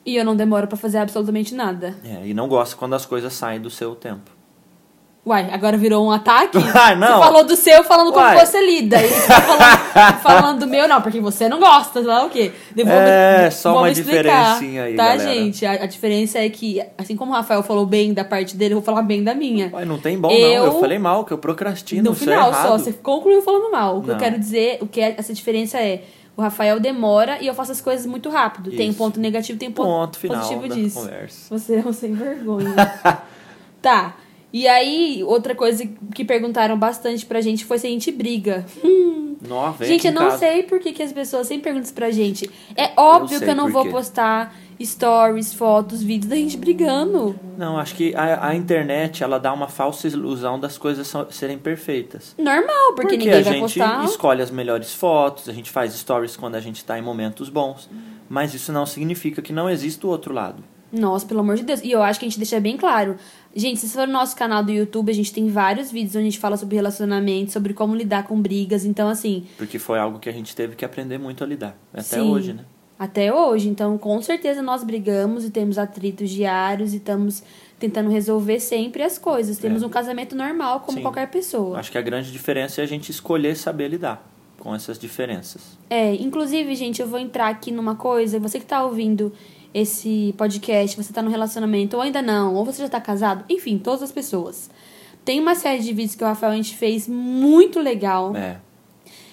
E 0.05 0.15
eu 0.15 0.23
não 0.23 0.35
demoro 0.35 0.67
pra 0.67 0.77
fazer 0.77 0.97
absolutamente 0.99 1.53
nada. 1.53 1.95
É, 2.03 2.25
e 2.27 2.33
não 2.33 2.47
gosta 2.47 2.75
quando 2.75 2.93
as 2.93 3.05
coisas 3.05 3.33
saem 3.33 3.59
do 3.59 3.69
seu 3.69 3.95
tempo. 3.95 4.31
Uai, 5.29 5.47
agora 5.51 5.77
virou 5.77 6.03
um 6.07 6.09
ataque? 6.11 6.57
Ah, 6.73 6.95
não. 6.95 7.07
Você 7.19 7.23
falou 7.23 7.43
do 7.43 7.55
seu 7.55 7.83
falando 7.83 8.11
como 8.11 8.25
Uai. 8.25 8.45
você 8.45 8.65
lida. 8.65 8.97
E 8.99 9.09
tá 9.09 9.41
falando, 9.41 10.21
falando 10.23 10.59
do 10.61 10.67
meu, 10.67 10.87
não, 10.87 11.01
porque 11.01 11.19
você 11.19 11.47
não 11.47 11.59
gosta, 11.59 11.99
sei 11.99 12.07
lá 12.09 12.25
o 12.25 12.29
quê. 12.29 12.51
Eu 12.75 12.85
vou 12.85 12.95
É, 12.95 13.45
me- 13.45 13.51
só 13.51 13.77
uma 13.77 13.91
explicar, 13.91 14.21
diferencinha 14.55 14.83
aí, 14.85 14.95
Tá, 14.95 15.03
galera. 15.15 15.33
gente? 15.33 15.65
A, 15.65 15.71
a 15.73 15.85
diferença 15.85 16.39
é 16.39 16.49
que, 16.49 16.81
assim 16.97 17.15
como 17.15 17.31
o 17.31 17.35
Rafael 17.35 17.61
falou 17.61 17.85
bem 17.85 18.13
da 18.13 18.23
parte 18.23 18.57
dele, 18.57 18.73
eu 18.73 18.77
vou 18.77 18.83
falar 18.85 19.03
bem 19.03 19.23
da 19.23 19.35
minha. 19.35 19.69
Ué, 19.73 19.85
não 19.85 19.99
tem 19.99 20.17
bom 20.17 20.31
Eu- 20.31 20.65
não, 20.65 20.73
eu 20.73 20.79
falei 20.79 20.97
mal, 20.97 21.23
que 21.23 21.31
eu 21.31 21.37
procrastino, 21.37 22.03
No 22.05 22.11
isso 22.11 22.21
final 22.21 22.47
é 22.47 22.49
errado. 22.49 22.67
só, 22.67 22.77
você 22.77 22.93
concluiu 22.93 23.41
falando 23.43 23.71
mal. 23.71 23.97
O 23.97 24.01
que 24.01 24.09
eu 24.09 24.13
Não. 24.13 24.19
quero 24.19 24.39
dizer, 24.39 24.79
o 24.81 24.87
que 24.87 24.99
é- 24.99 25.13
essa 25.17 25.33
diferença 25.33 25.77
é, 25.77 26.01
O 26.37 26.41
Rafael 26.41 26.79
demora 26.79 27.37
e 27.41 27.47
eu 27.47 27.53
faço 27.53 27.73
as 27.73 27.81
coisas 27.81 28.05
muito 28.05 28.29
rápido. 28.29 28.71
Tem 28.71 28.87
um 28.87 28.91
Isso. 28.91 28.97
ponto 28.97 29.19
negativo, 29.19 29.59
tem 29.59 29.67
um 29.67 29.73
ponto, 29.73 29.87
Ponto 29.89 30.17
final 30.19 30.37
positivo 30.37 30.69
disso. 30.69 31.01
conversa. 31.01 31.57
Você 31.59 31.75
é 31.75 31.79
um 31.85 31.91
sem 31.91 32.13
vergonha. 32.13 32.73
tá. 33.81 34.13
E 34.51 34.67
aí, 34.67 35.23
outra 35.23 35.53
coisa 35.53 35.87
que 36.13 36.25
perguntaram 36.25 36.77
bastante 36.77 37.25
pra 37.25 37.39
gente 37.41 37.65
foi 37.65 37.77
se 37.77 37.85
a 37.87 37.89
gente 37.89 38.11
briga. 38.11 38.65
Vem 39.77 39.87
gente, 39.89 40.07
eu 40.07 40.13
não 40.13 40.23
casa. 40.23 40.37
sei 40.39 40.63
por 40.63 40.79
que, 40.79 40.91
que 40.91 41.03
as 41.03 41.13
pessoas 41.13 41.47
sempre 41.47 41.63
perguntam 41.65 41.85
isso 41.85 41.93
pra 41.93 42.11
gente. 42.11 42.49
É 42.75 42.91
óbvio 42.97 43.37
sei 43.37 43.45
que 43.47 43.51
eu 43.51 43.55
não 43.55 43.71
vou 43.71 43.83
quê. 43.83 43.89
postar 43.89 44.53
stories, 44.83 45.53
fotos, 45.53 46.01
vídeos 46.01 46.29
da 46.29 46.35
gente 46.35 46.57
brigando. 46.57 47.39
Não, 47.57 47.77
acho 47.77 47.95
que 47.95 48.13
a, 48.15 48.47
a 48.49 48.55
internet 48.55 49.23
ela 49.23 49.37
dá 49.39 49.53
uma 49.53 49.67
falsa 49.67 50.07
ilusão 50.07 50.59
das 50.59 50.77
coisas 50.77 51.07
são- 51.07 51.29
serem 51.29 51.57
perfeitas. 51.57 52.33
Normal, 52.37 52.93
porque, 52.95 53.17
ninguém 53.17 53.33
a 53.33 53.41
vai 53.41 53.53
gente 53.53 53.61
postar. 53.79 54.03
escolhe 54.05 54.41
as 54.41 54.51
melhores 54.51 54.93
fotos, 54.93 55.47
a 55.47 55.53
gente 55.53 55.69
faz 55.69 55.93
stories 55.93 56.35
quando 56.35 56.55
a 56.55 56.59
gente 56.61 56.83
tá 56.83 56.97
em 56.97 57.01
momentos 57.01 57.49
bons. 57.49 57.89
Mas 58.27 58.53
isso 58.53 58.71
não 58.71 58.85
significa 58.85 59.41
que 59.41 59.51
não 59.53 59.69
exista 59.69 60.05
o 60.05 60.09
outro 60.09 60.33
lado. 60.33 60.63
Nossa, 60.91 61.25
pelo 61.25 61.39
amor 61.41 61.55
de 61.55 61.63
Deus. 61.63 61.81
E 61.83 61.91
eu 61.91 62.01
acho 62.01 62.19
que 62.19 62.25
a 62.25 62.29
gente 62.29 62.37
deixa 62.39 62.59
bem 62.59 62.77
claro. 62.77 63.15
Gente, 63.55 63.79
se 63.79 63.87
você 63.87 63.97
for 63.99 64.07
no 64.07 64.13
nosso 64.13 64.35
canal 64.35 64.63
do 64.63 64.71
YouTube, 64.71 65.09
a 65.11 65.13
gente 65.13 65.31
tem 65.33 65.47
vários 65.49 65.91
vídeos 65.91 66.15
onde 66.15 66.27
a 66.27 66.29
gente 66.29 66.39
fala 66.39 66.57
sobre 66.57 66.75
relacionamento, 66.75 67.51
sobre 67.51 67.73
como 67.73 67.95
lidar 67.95 68.23
com 68.27 68.39
brigas. 68.41 68.85
Então, 68.85 69.07
assim, 69.09 69.45
Porque 69.57 69.77
foi 69.79 69.99
algo 69.99 70.19
que 70.19 70.29
a 70.29 70.31
gente 70.31 70.55
teve 70.55 70.75
que 70.75 70.83
aprender 70.85 71.17
muito 71.17 71.43
a 71.43 71.47
lidar. 71.47 71.77
Até 71.93 72.03
Sim. 72.03 72.21
hoje, 72.29 72.53
né? 72.53 72.65
até 72.97 73.33
hoje. 73.33 73.69
Então, 73.69 73.97
com 73.97 74.21
certeza 74.21 74.61
nós 74.61 74.83
brigamos 74.83 75.45
e 75.45 75.49
temos 75.49 75.77
atritos 75.77 76.29
diários 76.29 76.93
e 76.93 76.97
estamos 76.97 77.41
tentando 77.79 78.09
resolver 78.09 78.59
sempre 78.59 79.01
as 79.03 79.17
coisas. 79.17 79.57
Temos 79.57 79.81
É. 79.81 79.85
um 79.85 79.89
casamento 79.89 80.35
normal, 80.35 80.81
como 80.81 80.97
Sim. 80.97 81.01
qualquer 81.01 81.29
pessoa. 81.31 81.79
Acho 81.79 81.91
que 81.93 81.97
a 81.97 82.01
grande 82.01 82.29
diferença 82.29 82.81
é 82.81 82.83
a 82.83 82.87
gente 82.87 83.09
escolher 83.09 83.55
saber 83.55 83.87
lidar 83.87 84.29
com 84.59 84.75
essas 84.75 84.99
diferenças. 84.99 85.77
É, 85.89 86.13
inclusive, 86.15 86.75
gente, 86.75 87.01
eu 87.01 87.07
vou 87.07 87.17
entrar 87.19 87.47
aqui 87.47 87.71
numa 87.71 87.95
coisa. 87.95 88.37
Você 88.37 88.59
que 88.59 88.65
tá 88.65 88.83
ouvindo 88.83 89.31
esse 89.73 90.33
podcast, 90.37 90.95
você 90.97 91.13
tá 91.13 91.21
no 91.21 91.29
relacionamento 91.29 91.95
ou 91.95 92.01
ainda 92.01 92.21
não, 92.21 92.55
ou 92.55 92.65
você 92.65 92.81
já 92.81 92.89
tá 92.89 92.99
casado, 92.99 93.45
enfim, 93.49 93.77
todas 93.77 94.01
as 94.03 94.11
pessoas. 94.11 94.69
Tem 95.23 95.39
uma 95.39 95.53
série 95.55 95.81
de 95.83 95.93
vídeos 95.93 96.15
que 96.15 96.23
o 96.23 96.27
Rafael 96.27 96.53
a 96.53 96.55
gente 96.55 96.75
fez 96.75 97.07
muito 97.07 97.79
legal, 97.79 98.35
É. 98.35 98.57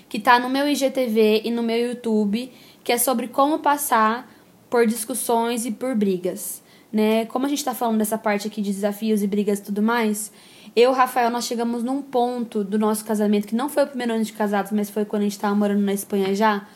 que 0.09 0.19
tá 0.19 0.39
no 0.39 0.49
meu 0.49 0.69
IGTV 0.69 1.43
e 1.45 1.51
no 1.51 1.63
meu 1.63 1.89
YouTube, 1.91 2.53
que 2.85 2.93
é 2.93 2.99
sobre 2.99 3.29
como 3.29 3.59
passar 3.61 4.31
por 4.69 4.87
discussões 4.87 5.65
e 5.65 5.71
por 5.71 5.95
brigas, 5.95 6.63
né? 6.93 7.25
Como 7.27 7.47
a 7.47 7.49
gente 7.49 7.65
tá 7.65 7.75
falando 7.75 7.99
dessa 7.99 8.19
parte 8.19 8.47
aqui 8.47 8.61
de 8.61 8.73
desafios 8.73 9.23
e 9.23 9.27
brigas 9.27 9.59
e 9.59 9.63
tudo 9.63 9.81
mais, 9.83 10.31
eu 10.75 10.93
Rafael, 10.93 11.31
nós 11.31 11.45
chegamos 11.47 11.83
num 11.83 12.03
ponto 12.03 12.63
do 12.63 12.79
nosso 12.79 13.05
casamento, 13.05 13.47
que 13.47 13.55
não 13.57 13.69
foi 13.69 13.85
o 13.85 13.87
primeiro 13.87 14.13
ano 14.13 14.25
de 14.25 14.33
casados, 14.33 14.73
mas 14.73 14.91
foi 14.91 15.05
quando 15.05 15.23
a 15.23 15.25
gente 15.25 15.39
tava 15.39 15.55
morando 15.55 15.81
na 15.81 15.93
Espanha 15.95 16.35
já, 16.35 16.67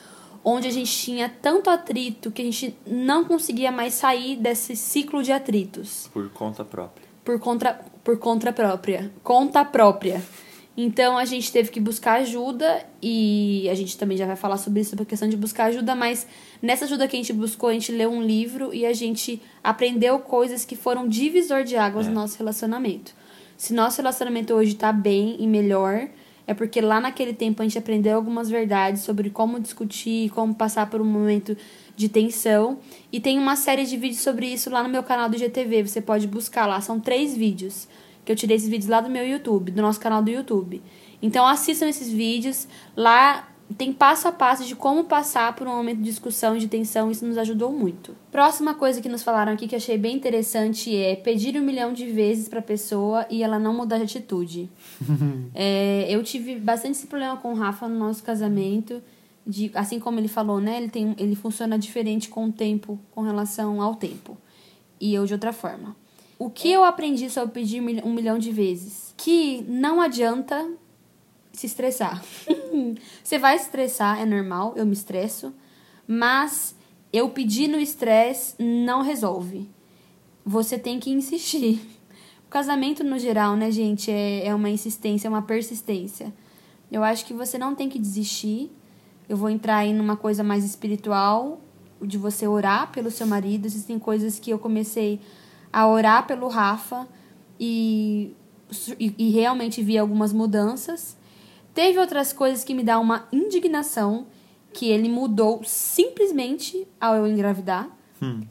onde 0.45 0.69
a 0.69 0.71
gente 0.71 0.91
tinha 0.91 1.29
tanto 1.29 1.69
atrito 1.71 2.31
que 2.31 2.43
a 2.43 2.45
gente 2.45 2.75
não 2.87 3.25
conseguia 3.25 3.71
mais 3.71 3.95
sair 3.95 4.37
desse 4.37 4.75
ciclo 4.77 5.23
de 5.23 5.33
atritos 5.33 6.09
Por 6.13 6.31
conta 6.31 6.65
própria. 6.65 7.07
por 7.25 7.39
conta, 7.39 7.81
por 8.03 8.19
conta 8.19 8.53
própria. 8.53 9.13
Conta 9.23 9.65
própria. 9.65 10.23
Então 10.77 11.19
a 11.19 11.25
gente 11.27 11.53
teve 11.53 11.71
que 11.71 11.81
buscar 11.81 12.21
ajuda 12.21 12.87
e 13.03 13.69
a 13.69 13.75
gente 13.75 13.99
também 13.99 14.17
já 14.17 14.25
vai 14.25 14.37
falar 14.37 14.57
sobre 14.57 14.81
isso, 14.81 14.91
sobre 14.91 15.03
a 15.03 15.07
questão 15.07 15.29
de 15.29 15.37
buscar 15.37 15.65
ajuda, 15.65 15.95
mas 15.95 16.27
nessa 16.63 16.87
ajuda 16.87 17.07
que 17.07 17.17
a 17.17 17.19
gente 17.19 17.33
buscou, 17.33 17.69
a 17.69 17.73
gente 17.73 17.93
leu 17.93 18.11
um 18.11 18.23
livro 18.23 18.73
e 18.73 18.87
a 18.87 18.93
gente 18.95 19.43
aprendeu 19.63 20.19
coisas 20.21 20.65
que 20.65 20.77
foram 20.77 21.07
divisor 21.07 21.65
de 21.65 21.77
águas 21.77 22.07
no 22.07 22.15
nosso 22.15 22.39
relacionamento. 22.39 23.13
Se 23.59 23.75
nosso 23.75 23.99
relacionamento 23.99 24.55
hoje 24.55 24.75
tá 24.75 24.91
bem 24.91 25.37
e 25.39 25.47
melhor, 25.47 26.09
é 26.51 26.55
porque 26.55 26.81
lá 26.81 27.01
naquele 27.01 27.33
tempo 27.33 27.63
a 27.63 27.65
gente 27.65 27.79
aprendeu 27.79 28.17
algumas 28.17 28.51
verdades 28.51 29.03
sobre 29.03 29.31
como 29.31 29.61
discutir, 29.61 30.31
como 30.31 30.53
passar 30.53 30.91
por 30.91 31.01
um 31.01 31.05
momento 31.05 31.57
de 31.95 32.09
tensão. 32.09 32.81
E 33.13 33.21
tem 33.21 33.39
uma 33.39 33.55
série 33.55 33.87
de 33.87 33.97
vídeos 33.97 34.21
sobre 34.21 34.49
isso 34.49 34.69
lá 34.69 34.83
no 34.83 34.89
meu 34.89 35.05
canal 35.05 35.29
do 35.29 35.39
GTV. 35.39 35.87
Você 35.87 36.01
pode 36.01 36.27
buscar 36.27 36.67
lá. 36.67 36.81
São 36.81 36.99
três 36.99 37.37
vídeos. 37.37 37.87
Que 38.25 38.33
eu 38.33 38.37
tirei 38.37 38.57
esses 38.57 38.69
vídeos 38.69 38.91
lá 38.91 39.01
do 39.01 39.09
meu 39.09 39.25
YouTube, 39.25 39.71
do 39.71 39.81
nosso 39.81 40.01
canal 40.01 40.25
do 40.25 40.29
YouTube. 40.29 40.83
Então 41.23 41.47
assistam 41.47 41.89
esses 41.89 42.13
vídeos. 42.13 42.67
Lá 42.97 43.49
tem 43.77 43.93
passo 43.93 44.27
a 44.27 44.33
passo 44.33 44.65
de 44.65 44.75
como 44.75 45.05
passar 45.05 45.55
por 45.55 45.67
um 45.67 45.71
momento 45.71 45.99
de 45.99 46.05
discussão 46.05 46.57
e 46.57 46.61
de 46.61 46.69
tensão. 46.69 47.11
Isso 47.11 47.25
nos 47.25 47.39
ajudou 47.39 47.73
muito. 47.73 48.17
Próxima 48.31 48.75
coisa 48.75 49.01
que 49.01 49.09
nos 49.09 49.23
falaram 49.23 49.53
aqui 49.53 49.69
que 49.69 49.77
achei 49.77 49.97
bem 49.97 50.17
interessante 50.17 50.95
é 50.95 51.15
pedir 51.15 51.57
um 51.57 51.65
milhão 51.65 51.93
de 51.93 52.07
vezes 52.07 52.49
pra 52.49 52.61
pessoa 52.61 53.27
e 53.31 53.43
ela 53.43 53.59
não 53.59 53.75
mudar 53.75 53.99
de 53.99 54.05
atitude. 54.05 54.69
É, 55.53 56.07
eu 56.09 56.23
tive 56.23 56.57
bastante 56.57 56.93
esse 56.93 57.07
problema 57.07 57.37
com 57.37 57.53
o 57.53 57.55
Rafa 57.55 57.89
no 57.89 57.99
nosso 57.99 58.23
casamento. 58.23 59.03
De, 59.47 59.71
assim 59.75 59.99
como 59.99 60.19
ele 60.19 60.29
falou, 60.29 60.61
né? 60.61 60.77
Ele, 60.77 60.89
tem, 60.89 61.15
ele 61.19 61.35
funciona 61.35 61.79
diferente 61.79 62.29
com 62.29 62.47
o 62.47 62.53
tempo, 62.53 62.99
com 63.11 63.21
relação 63.21 63.83
ao 63.83 63.95
tempo. 63.95 64.39
E 65.01 65.13
eu 65.13 65.27
de 65.27 65.33
outra 65.33 65.53
forma. 65.53 65.97
O 66.39 66.49
que 66.49 66.71
eu 66.71 66.85
aprendi 66.85 67.29
sobre 67.29 67.53
pedir 67.53 67.83
um 67.83 68.13
milhão 68.13 68.39
de 68.39 68.53
vezes? 68.53 69.13
Que 69.17 69.63
não 69.69 70.01
adianta 70.01 70.71
se 71.53 71.67
estressar. 71.67 72.23
Você 73.23 73.39
vai 73.39 73.57
estressar, 73.57 74.21
é 74.21 74.25
normal, 74.25 74.75
eu 74.77 74.87
me 74.87 74.93
estresso. 74.93 75.53
Mas 76.07 76.75
eu 77.13 77.29
pedir 77.31 77.69
no 77.69 77.79
estresse 77.79 78.55
não 78.59 79.03
resolve. 79.03 79.69
Você 80.45 80.79
tem 80.79 80.99
que 80.99 81.11
insistir. 81.11 81.81
O 82.47 82.51
casamento, 82.51 83.05
no 83.05 83.17
geral, 83.17 83.55
né, 83.55 83.71
gente, 83.71 84.11
é, 84.11 84.49
é 84.49 84.53
uma 84.53 84.69
insistência, 84.69 85.29
é 85.29 85.31
uma 85.31 85.43
persistência. 85.43 86.35
Eu 86.91 87.05
acho 87.05 87.25
que 87.25 87.33
você 87.33 87.57
não 87.57 87.77
tem 87.77 87.89
que 87.89 87.97
desistir. 87.97 88.73
Eu 89.29 89.37
vou 89.37 89.49
entrar 89.49 89.77
aí 89.77 89.93
numa 89.93 90.17
coisa 90.17 90.43
mais 90.43 90.65
espiritual, 90.65 91.61
de 92.03 92.19
você 92.19 92.49
orar 92.49 92.91
pelo 92.91 93.09
seu 93.09 93.25
marido. 93.25 93.67
Existem 93.67 94.01
coisas 94.01 94.41
que 94.41 94.51
eu 94.51 94.59
comecei 94.59 95.21
a 95.73 95.87
orar 95.87 96.27
pelo 96.27 96.49
Rafa 96.49 97.07
e, 97.59 98.35
e, 98.99 99.15
e 99.17 99.31
realmente 99.31 99.81
vi 99.81 99.97
algumas 99.97 100.33
mudanças. 100.33 101.17
Teve 101.81 101.99
outras 101.99 102.31
coisas 102.31 102.63
que 102.63 102.75
me 102.75 102.83
dá 102.83 102.99
uma 102.99 103.27
indignação, 103.33 104.27
que 104.71 104.91
ele 104.91 105.09
mudou 105.09 105.63
simplesmente 105.65 106.87
ao 107.01 107.17
eu 107.17 107.27
engravidar. 107.27 107.89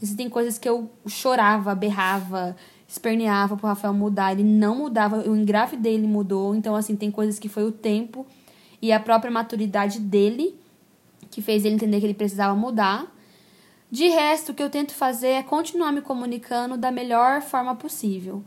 Existem 0.01 0.27
coisas 0.27 0.57
que 0.57 0.67
eu 0.67 0.89
chorava, 1.05 1.75
berrava, 1.75 2.55
esperneava 2.87 3.55
pro 3.55 3.67
Rafael 3.67 3.93
mudar. 3.93 4.31
Ele 4.31 4.43
não 4.43 4.77
mudava, 4.77 5.17
eu 5.17 5.35
engravidei, 5.35 5.93
ele 5.93 6.07
mudou. 6.07 6.55
Então, 6.55 6.75
assim, 6.75 6.95
tem 6.95 7.11
coisas 7.11 7.37
que 7.37 7.47
foi 7.47 7.63
o 7.63 7.71
tempo 7.71 8.25
e 8.81 8.91
a 8.91 8.99
própria 8.99 9.29
maturidade 9.29 9.99
dele 9.99 10.59
que 11.29 11.39
fez 11.39 11.63
ele 11.65 11.75
entender 11.75 11.99
que 11.99 12.07
ele 12.07 12.15
precisava 12.15 12.55
mudar. 12.55 13.15
De 13.91 14.07
resto, 14.07 14.53
o 14.53 14.55
que 14.55 14.63
eu 14.63 14.71
tento 14.71 14.95
fazer 14.95 15.33
é 15.33 15.43
continuar 15.43 15.91
me 15.91 16.01
comunicando 16.01 16.75
da 16.75 16.91
melhor 16.91 17.43
forma 17.43 17.75
possível. 17.75 18.43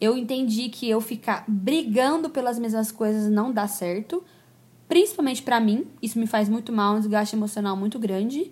Eu 0.00 0.16
entendi 0.16 0.68
que 0.68 0.88
eu 0.88 1.00
ficar 1.00 1.44
brigando 1.46 2.30
pelas 2.30 2.58
mesmas 2.58 2.90
coisas 2.90 3.30
não 3.30 3.52
dá 3.52 3.68
certo, 3.68 4.24
principalmente 4.88 5.42
pra 5.42 5.60
mim. 5.60 5.86
Isso 6.00 6.18
me 6.18 6.26
faz 6.26 6.48
muito 6.48 6.72
mal, 6.72 6.94
um 6.94 7.00
desgaste 7.00 7.36
emocional 7.36 7.76
muito 7.76 7.98
grande. 7.98 8.50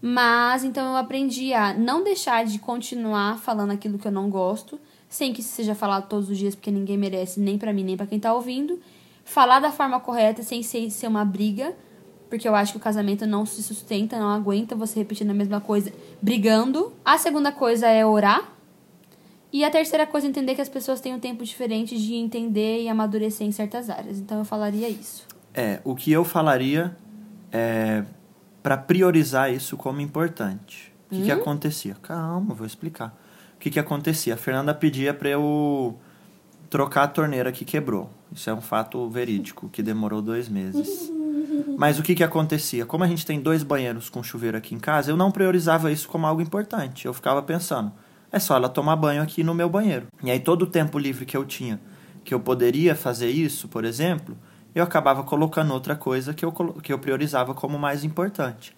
Mas 0.00 0.62
então 0.64 0.90
eu 0.90 0.96
aprendi 0.96 1.54
a 1.54 1.72
não 1.72 2.04
deixar 2.04 2.44
de 2.44 2.58
continuar 2.58 3.38
falando 3.38 3.70
aquilo 3.70 3.98
que 3.98 4.06
eu 4.06 4.12
não 4.12 4.28
gosto, 4.28 4.78
sem 5.08 5.32
que 5.32 5.40
isso 5.40 5.54
seja 5.54 5.74
falado 5.74 6.08
todos 6.08 6.28
os 6.28 6.36
dias, 6.36 6.54
porque 6.54 6.70
ninguém 6.70 6.98
merece, 6.98 7.40
nem 7.40 7.56
pra 7.56 7.72
mim, 7.72 7.82
nem 7.82 7.96
pra 7.96 8.06
quem 8.06 8.20
tá 8.20 8.34
ouvindo. 8.34 8.78
Falar 9.24 9.60
da 9.60 9.72
forma 9.72 9.98
correta, 9.98 10.42
sem 10.42 10.62
ser, 10.62 10.90
ser 10.90 11.06
uma 11.06 11.24
briga, 11.24 11.74
porque 12.28 12.46
eu 12.46 12.54
acho 12.54 12.72
que 12.72 12.78
o 12.78 12.80
casamento 12.80 13.26
não 13.26 13.46
se 13.46 13.62
sustenta, 13.62 14.18
não 14.18 14.28
aguenta 14.28 14.76
você 14.76 14.98
repetindo 14.98 15.30
a 15.30 15.34
mesma 15.34 15.60
coisa 15.60 15.92
brigando. 16.20 16.92
A 17.04 17.16
segunda 17.16 17.50
coisa 17.50 17.88
é 17.88 18.04
orar. 18.04 18.55
E 19.56 19.64
a 19.64 19.70
terceira 19.70 20.06
coisa 20.06 20.26
entender 20.26 20.54
que 20.54 20.60
as 20.60 20.68
pessoas 20.68 21.00
têm 21.00 21.14
um 21.14 21.18
tempo 21.18 21.42
diferente 21.42 21.96
de 21.96 22.14
entender 22.14 22.82
e 22.82 22.90
amadurecer 22.90 23.46
em 23.46 23.50
certas 23.50 23.88
áreas. 23.88 24.18
Então 24.18 24.36
eu 24.36 24.44
falaria 24.44 24.86
isso. 24.86 25.26
É, 25.54 25.80
o 25.82 25.94
que 25.94 26.12
eu 26.12 26.26
falaria 26.26 26.94
é 27.50 28.04
para 28.62 28.76
priorizar 28.76 29.50
isso 29.50 29.74
como 29.78 30.02
importante. 30.02 30.92
O 31.10 31.14
que, 31.14 31.22
que 31.22 31.30
acontecia? 31.30 31.96
Calma, 32.02 32.54
vou 32.54 32.66
explicar. 32.66 33.18
O 33.54 33.58
que, 33.58 33.70
que 33.70 33.80
acontecia? 33.80 34.34
A 34.34 34.36
Fernanda 34.36 34.74
pedia 34.74 35.14
para 35.14 35.30
eu 35.30 35.98
trocar 36.68 37.04
a 37.04 37.08
torneira 37.08 37.50
que 37.50 37.64
quebrou. 37.64 38.10
Isso 38.30 38.50
é 38.50 38.52
um 38.52 38.60
fato 38.60 39.08
verídico, 39.08 39.70
que 39.70 39.82
demorou 39.82 40.20
dois 40.20 40.50
meses. 40.50 41.10
Mas 41.78 41.98
o 41.98 42.02
que, 42.02 42.14
que 42.14 42.22
acontecia? 42.22 42.84
Como 42.84 43.04
a 43.04 43.06
gente 43.06 43.24
tem 43.24 43.40
dois 43.40 43.62
banheiros 43.62 44.10
com 44.10 44.22
chuveiro 44.22 44.58
aqui 44.58 44.74
em 44.74 44.78
casa, 44.78 45.10
eu 45.10 45.16
não 45.16 45.30
priorizava 45.30 45.90
isso 45.90 46.06
como 46.08 46.26
algo 46.26 46.42
importante. 46.42 47.06
Eu 47.06 47.14
ficava 47.14 47.40
pensando, 47.42 47.90
é 48.36 48.38
só 48.38 48.56
ela 48.56 48.68
tomar 48.68 48.96
banho 48.96 49.22
aqui 49.22 49.42
no 49.42 49.54
meu 49.54 49.68
banheiro. 49.68 50.06
E 50.22 50.30
aí 50.30 50.38
todo 50.38 50.62
o 50.62 50.66
tempo 50.66 50.98
livre 50.98 51.24
que 51.24 51.36
eu 51.36 51.44
tinha, 51.44 51.80
que 52.22 52.34
eu 52.34 52.40
poderia 52.40 52.94
fazer 52.94 53.30
isso, 53.30 53.66
por 53.66 53.84
exemplo, 53.84 54.36
eu 54.74 54.84
acabava 54.84 55.24
colocando 55.24 55.72
outra 55.72 55.96
coisa 55.96 56.34
que 56.34 56.44
eu, 56.44 56.52
que 56.82 56.92
eu 56.92 56.98
priorizava 56.98 57.54
como 57.54 57.78
mais 57.78 58.04
importante. 58.04 58.76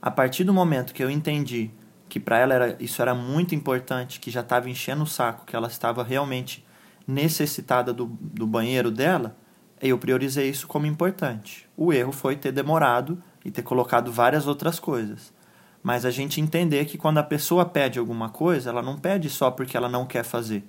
A 0.00 0.10
partir 0.10 0.44
do 0.44 0.54
momento 0.54 0.94
que 0.94 1.02
eu 1.02 1.10
entendi 1.10 1.72
que 2.08 2.20
para 2.20 2.38
ela 2.38 2.54
era, 2.54 2.76
isso 2.80 3.02
era 3.02 3.14
muito 3.14 3.54
importante, 3.54 4.20
que 4.20 4.30
já 4.30 4.40
estava 4.40 4.70
enchendo 4.70 5.02
o 5.02 5.06
saco, 5.06 5.44
que 5.44 5.54
ela 5.54 5.68
estava 5.68 6.02
realmente 6.02 6.64
necessitada 7.06 7.92
do, 7.92 8.06
do 8.06 8.46
banheiro 8.46 8.90
dela, 8.90 9.36
eu 9.80 9.98
priorizei 9.98 10.48
isso 10.48 10.66
como 10.66 10.86
importante. 10.86 11.68
O 11.76 11.92
erro 11.92 12.12
foi 12.12 12.36
ter 12.36 12.52
demorado 12.52 13.22
e 13.44 13.50
ter 13.50 13.62
colocado 13.62 14.12
várias 14.12 14.46
outras 14.46 14.78
coisas. 14.78 15.32
Mas 15.82 16.04
a 16.04 16.10
gente 16.10 16.40
entender 16.40 16.84
que 16.84 16.98
quando 16.98 17.18
a 17.18 17.22
pessoa 17.22 17.64
pede 17.64 17.98
alguma 17.98 18.28
coisa, 18.28 18.70
ela 18.70 18.82
não 18.82 18.98
pede 18.98 19.30
só 19.30 19.50
porque 19.50 19.76
ela 19.76 19.88
não 19.88 20.06
quer 20.06 20.24
fazer. 20.24 20.64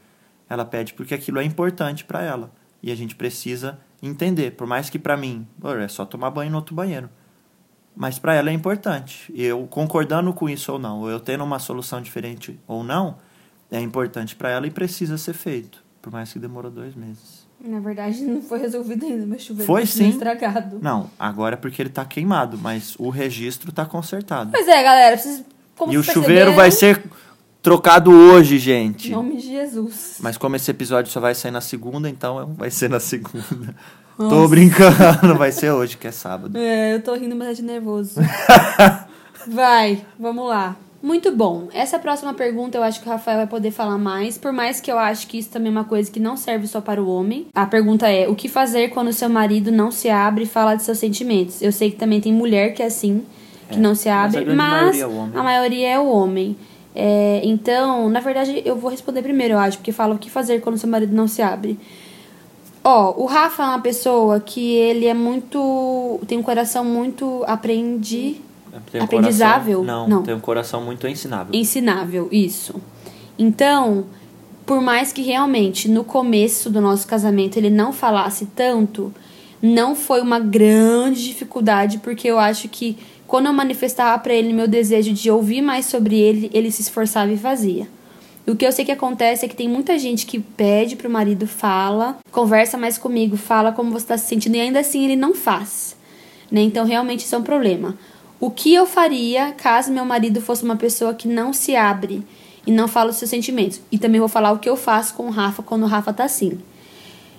Ela 0.50 0.66
pede 0.66 0.94
porque 0.94 1.14
aquilo 1.14 1.40
é 1.40 1.44
importante 1.44 2.06
para 2.06 2.22
ela. 2.22 2.52
E 2.82 2.92
a 2.92 2.96
gente 2.96 3.16
precisa 3.16 3.80
entender. 4.02 4.52
Por 4.52 4.66
mais 4.66 4.90
que 4.90 4.98
para 4.98 5.18
mim, 5.18 5.48
é 5.82 5.88
só 5.88 6.06
tomar 6.06 6.32
banho 6.32 6.52
no 6.52 6.58
outro 6.58 6.74
banheiro. 6.74 7.10
Mas 7.96 8.18
para 8.18 8.36
ela 8.36 8.50
é 8.50 8.54
importante. 8.54 9.32
Eu 9.36 9.68
concordando 9.68 10.34
com 10.34 10.50
isso 10.50 10.72
ou 10.72 10.80
não, 10.80 11.00
ou 11.02 11.10
eu 11.10 11.20
tendo 11.20 11.44
uma 11.44 11.60
solução 11.60 12.02
diferente 12.02 12.60
ou 12.66 12.84
não, 12.84 13.18
é 13.70 13.80
importante 13.80 14.36
para 14.36 14.50
ela 14.50 14.66
e 14.66 14.72
precisa 14.72 15.18
ser 15.18 15.34
feito. 15.34 15.84
Por 16.02 16.12
mais 16.12 16.32
que 16.32 16.40
demorou 16.40 16.72
dois 16.72 16.96
meses. 16.96 17.41
Na 17.64 17.80
verdade, 17.80 18.22
não 18.26 18.42
foi 18.42 18.60
resolvido 18.60 19.06
ainda, 19.06 19.26
meu 19.26 19.40
chuveiro 19.40 19.68
foi 19.68 19.86
sim. 19.86 20.10
estragado. 20.10 20.80
Não, 20.82 21.10
agora 21.20 21.56
é 21.56 21.58
porque 21.58 21.82
ele 21.82 21.90
tá 21.90 22.04
queimado, 22.04 22.58
mas 22.58 22.96
o 22.98 23.10
registro 23.10 23.72
tá 23.72 23.86
consertado. 23.86 24.52
Pois 24.52 24.68
é, 24.68 24.84
galera, 24.84 25.18
vocês, 25.18 25.44
como 25.76 25.94
e 25.94 25.98
o 25.98 26.04
chuveiro 26.04 26.54
vai 26.54 26.72
ser 26.72 27.02
trocado 27.62 28.12
hoje, 28.12 28.58
gente. 28.58 29.10
Em 29.10 29.12
nome 29.12 29.38
de 29.38 29.48
Jesus. 29.48 30.18
Mas 30.20 30.38
como 30.38 30.56
esse 30.56 30.70
episódio 30.72 31.12
só 31.12 31.20
vai 31.20 31.36
sair 31.36 31.52
na 31.52 31.62
segunda, 31.62 32.10
então 32.10 32.54
vai 32.58 32.72
ser 32.72 32.90
na 32.90 33.00
segunda. 33.00 33.76
Tô 34.18 34.48
brincando, 34.48 35.36
vai 35.36 35.52
ser 35.52 35.72
hoje, 35.72 35.98
que 35.98 36.08
é 36.08 36.12
sábado. 36.12 36.56
É, 36.56 36.94
eu 36.94 37.02
tô 37.02 37.16
rindo, 37.16 37.36
mas 37.36 37.48
é 37.48 37.54
de 37.54 37.64
nervoso. 37.64 38.20
vai, 39.48 40.06
vamos 40.20 40.48
lá. 40.48 40.76
Muito 41.02 41.36
bom. 41.36 41.68
Essa 41.74 41.98
próxima 41.98 42.34
pergunta 42.34 42.78
eu 42.78 42.84
acho 42.84 43.02
que 43.02 43.08
o 43.08 43.12
Rafael 43.12 43.38
vai 43.38 43.48
poder 43.48 43.72
falar 43.72 43.98
mais, 43.98 44.38
por 44.38 44.52
mais 44.52 44.80
que 44.80 44.92
eu 44.92 45.00
acho 45.00 45.26
que 45.28 45.40
isso 45.40 45.50
também 45.50 45.70
é 45.70 45.72
uma 45.72 45.84
coisa 45.84 46.12
que 46.12 46.20
não 46.20 46.38
serve 46.38 46.68
só 46.68 46.80
para 46.80 47.02
o 47.02 47.10
homem. 47.10 47.48
A 47.56 47.66
pergunta 47.66 48.08
é: 48.08 48.28
o 48.30 48.36
que 48.36 48.48
fazer 48.48 48.90
quando 48.90 49.12
seu 49.12 49.28
marido 49.30 49.72
não 49.72 49.90
se 49.92 50.10
abre 50.10 50.44
e 50.44 50.48
fala 50.48 50.76
de 50.76 50.84
seus 50.84 51.00
sentimentos? 51.00 51.62
Eu 51.62 51.72
sei 51.72 51.90
que 51.90 51.98
também 51.98 52.22
tem 52.22 52.32
mulher 52.32 52.74
que 52.76 52.84
é 52.84 52.86
assim, 52.86 53.24
que 53.70 53.78
É, 53.78 53.80
não 53.80 53.96
se 53.96 54.10
mas 54.10 54.36
a 54.36 54.42
abre, 54.42 54.56
mas 54.56 54.58
maioria 54.58 55.04
é 55.04 55.08
homem. 55.08 55.32
a 55.40 55.44
maioria 55.44 55.90
é 55.90 56.00
o 56.00 56.06
homem. 56.08 56.56
É, 56.94 57.42
então, 57.44 58.10
na 58.10 58.20
verdade, 58.20 58.62
eu 58.66 58.76
vou 58.76 58.92
responder 58.92 59.22
primeiro, 59.24 59.56
eu 59.56 59.60
acho, 59.60 59.78
porque 59.78 59.92
fala 59.92 60.14
o 60.14 60.20
que 60.20 60.30
fazer 60.30 60.62
quando 60.62 60.78
seu 60.78 60.90
marido 60.90 61.16
não 61.16 61.28
se 61.28 61.42
abre. 61.42 61.80
Ó, 62.84 63.14
o 63.22 63.26
Rafa 63.26 63.64
é 63.64 63.66
uma 63.68 63.80
pessoa 63.80 64.40
que 64.40 64.74
ele 64.76 65.06
é 65.06 65.14
muito. 65.14 66.20
tem 66.28 66.38
um 66.38 66.44
coração 66.44 66.84
muito 66.84 67.44
aprendi. 67.48 68.42
Tem 68.92 69.02
um 69.02 69.04
Aprendizável? 69.04 69.80
coração- 69.80 70.08
não, 70.08 70.18
Não. 70.18 70.24
tem 70.24 70.34
um 70.34 70.40
coração 70.40 70.82
muito 70.82 71.08
ensinável. 71.08 71.54
Ensinável, 71.54 72.30
isso. 72.32 72.76
Então, 73.38 74.06
por 74.66 74.82
mais 74.82 75.12
que 75.12 75.22
realmente 75.22 75.90
no 75.90 76.04
começo 76.04 76.70
do 76.70 76.80
nosso 76.82 77.08
casamento 77.08 77.58
ele 77.58 77.70
não 77.70 77.92
falasse 77.92 78.46
tanto, 78.56 79.14
não 79.62 79.96
foi 79.96 80.22
uma 80.22 80.40
grande 80.40 81.24
dificuldade, 81.28 81.98
porque 82.00 82.28
eu 82.28 82.40
acho 82.40 82.68
que 82.70 82.98
quando 83.28 83.46
eu 83.48 83.54
manifestava 83.54 84.18
para 84.20 84.34
ele 84.34 84.54
meu 84.54 84.68
desejo 84.68 85.14
de 85.14 85.30
ouvir 85.32 85.62
mais 85.62 85.86
sobre 85.86 86.20
ele, 86.20 86.50
ele 86.54 86.72
se 86.72 86.82
esforçava 86.82 87.32
e 87.32 87.38
fazia. 87.38 87.88
O 88.48 88.56
que 88.56 88.66
eu 88.66 88.72
sei 88.72 88.84
que 88.84 88.92
acontece 88.92 89.46
é 89.46 89.48
que 89.48 89.56
tem 89.56 89.70
muita 89.70 89.98
gente 90.00 90.26
que 90.26 90.40
pede 90.40 90.96
pro 90.96 91.10
marido, 91.10 91.46
fala, 91.48 92.18
conversa 92.32 92.78
mais 92.78 92.98
comigo, 92.98 93.38
fala 93.38 93.72
como 93.72 93.92
você 93.92 94.04
está 94.06 94.18
se 94.18 94.28
sentindo, 94.28 94.56
e 94.58 94.60
ainda 94.62 94.80
assim 94.80 95.06
ele 95.06 95.16
não 95.16 95.34
faz. 95.34 95.96
Né? 96.52 96.62
Então, 96.62 96.84
realmente, 96.86 97.20
isso 97.24 97.34
é 97.36 97.38
um 97.38 97.44
problema. 97.44 97.96
O 98.42 98.50
que 98.50 98.74
eu 98.74 98.88
faria 98.88 99.52
caso 99.52 99.92
meu 99.92 100.04
marido 100.04 100.42
fosse 100.42 100.64
uma 100.64 100.76
pessoa 100.76 101.14
que 101.14 101.28
não 101.28 101.54
se 101.54 101.76
abre 101.76 102.26
e 102.66 102.72
não 102.72 102.88
fala 102.88 103.12
os 103.12 103.18
seus 103.18 103.30
sentimentos? 103.30 103.80
E 103.92 104.00
também 104.00 104.20
vou 104.20 104.28
falar 104.28 104.52
o 104.52 104.58
que 104.58 104.68
eu 104.68 104.76
faço 104.76 105.14
com 105.14 105.28
o 105.28 105.30
Rafa 105.30 105.62
quando 105.62 105.84
o 105.84 105.86
Rafa 105.86 106.12
tá 106.12 106.24
assim. 106.24 106.60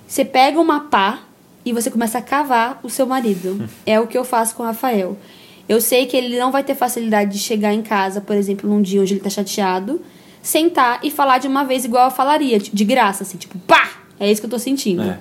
Você 0.06 0.24
pega 0.24 0.60
uma 0.60 0.78
pá 0.78 1.18
e 1.64 1.72
você 1.72 1.90
começa 1.90 2.18
a 2.18 2.22
cavar 2.22 2.78
o 2.84 2.88
seu 2.88 3.04
marido. 3.04 3.68
É 3.84 3.98
o 3.98 4.06
que 4.06 4.16
eu 4.16 4.24
faço 4.24 4.54
com 4.54 4.62
o 4.62 4.66
Rafael. 4.66 5.18
Eu 5.68 5.80
sei 5.80 6.06
que 6.06 6.16
ele 6.16 6.38
não 6.38 6.52
vai 6.52 6.62
ter 6.62 6.76
facilidade 6.76 7.32
de 7.32 7.38
chegar 7.40 7.74
em 7.74 7.82
casa, 7.82 8.20
por 8.20 8.36
exemplo, 8.36 8.70
num 8.70 8.80
dia 8.80 9.00
onde 9.00 9.14
ele 9.14 9.20
tá 9.20 9.30
chateado, 9.30 10.00
sentar 10.40 11.00
e 11.02 11.10
falar 11.10 11.38
de 11.38 11.48
uma 11.48 11.64
vez 11.64 11.84
igual 11.84 12.04
eu 12.04 12.10
falaria, 12.12 12.60
de 12.60 12.84
graça, 12.84 13.24
assim, 13.24 13.38
tipo, 13.38 13.58
pá! 13.60 13.90
É 14.20 14.30
isso 14.30 14.40
que 14.40 14.46
eu 14.46 14.50
tô 14.50 14.58
sentindo. 14.58 15.02
É. 15.02 15.18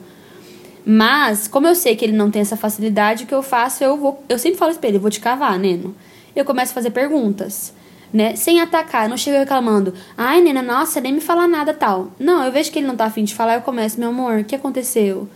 Mas, 0.86 1.48
como 1.48 1.68
eu 1.68 1.76
sei 1.76 1.96
que 1.96 2.04
ele 2.04 2.14
não 2.14 2.32
tem 2.32 2.42
essa 2.42 2.58
facilidade, 2.58 3.24
o 3.24 3.28
que 3.28 3.36
eu 3.36 3.44
faço, 3.44 3.84
eu 3.84 3.98
vou. 3.98 4.24
Eu 4.28 4.40
sempre 4.40 4.58
falo 4.58 4.72
isso 4.72 4.80
pra 4.80 4.90
ele, 4.90 4.98
eu 4.98 5.02
vou 5.02 5.12
te 5.12 5.20
cavar, 5.20 5.58
Neno. 5.60 5.96
Eu 6.36 6.46
começo 6.46 6.72
a 6.72 6.76
fazer 6.76 6.92
perguntas. 6.92 7.74
Né? 8.14 8.36
Sem 8.36 8.60
atacar, 8.60 9.04
eu 9.04 9.10
não 9.10 9.18
chego 9.18 9.38
reclamando. 9.38 9.94
Ai, 10.18 10.42
Nena, 10.42 10.62
nossa, 10.62 11.00
nem 11.00 11.14
me 11.14 11.22
fala 11.22 11.48
nada 11.48 11.74
tal. 11.74 12.12
Não, 12.20 12.44
eu 12.44 12.52
vejo 12.52 12.70
que 12.72 12.80
ele 12.80 12.88
não 12.88 12.96
tá 12.96 13.06
afim 13.06 13.24
de 13.24 13.34
falar, 13.34 13.56
eu 13.56 13.62
começo, 13.62 14.00
meu 14.00 14.10
amor, 14.10 14.40
o 14.40 14.44
que 14.44 14.56
aconteceu? 14.56 15.30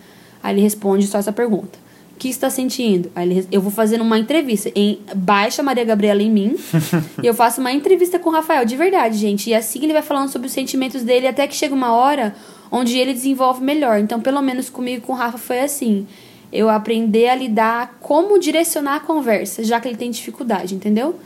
Aí 0.44 0.54
ele 0.54 0.62
responde 0.62 1.08
só 1.08 1.18
essa 1.18 1.32
pergunta. 1.32 1.80
O 2.14 2.18
que 2.18 2.30
está 2.30 2.50
sentindo? 2.50 3.12
Aí 3.16 3.30
ele, 3.30 3.48
eu 3.52 3.62
vou 3.62 3.72
fazendo 3.72 4.02
uma 4.02 4.20
entrevista. 4.20 4.70
Em, 4.76 5.00
baixa 5.16 5.64
Maria 5.64 5.86
Gabriela 5.86 6.22
em 6.22 6.30
mim. 6.30 6.56
e 7.24 7.28
eu 7.28 7.34
faço 7.34 7.62
uma 7.62 7.72
entrevista 7.72 8.20
com 8.20 8.30
o 8.30 8.34
Rafael, 8.34 8.66
de 8.66 8.76
verdade, 8.76 9.18
gente. 9.18 9.50
E 9.50 9.54
assim 9.54 9.84
ele 9.84 9.94
vai 9.94 10.02
falando 10.02 10.30
sobre 10.30 10.48
os 10.48 10.54
sentimentos 10.54 11.02
dele 11.02 11.28
até 11.28 11.48
que 11.48 11.56
chega 11.56 11.74
uma 11.74 11.94
hora 11.94 12.36
onde 12.76 12.98
ele 12.98 13.14
desenvolve 13.14 13.64
melhor. 13.64 14.00
Então, 14.00 14.20
pelo 14.20 14.42
menos 14.42 14.70
comigo 14.70 15.08
com 15.08 15.14
o 15.14 15.16
Rafa 15.16 15.38
foi 15.38 15.62
assim. 15.62 16.06
Eu 16.52 16.70
aprender 16.70 17.30
a 17.30 17.36
lidar 17.36 17.98
como 18.02 18.38
direcionar 18.38 18.98
a 18.98 19.00
conversa, 19.00 19.64
já 19.64 19.80
que 19.80 19.88
ele 19.88 19.96
tem 19.96 20.12
dificuldade, 20.12 20.76
entendeu? 20.76 21.18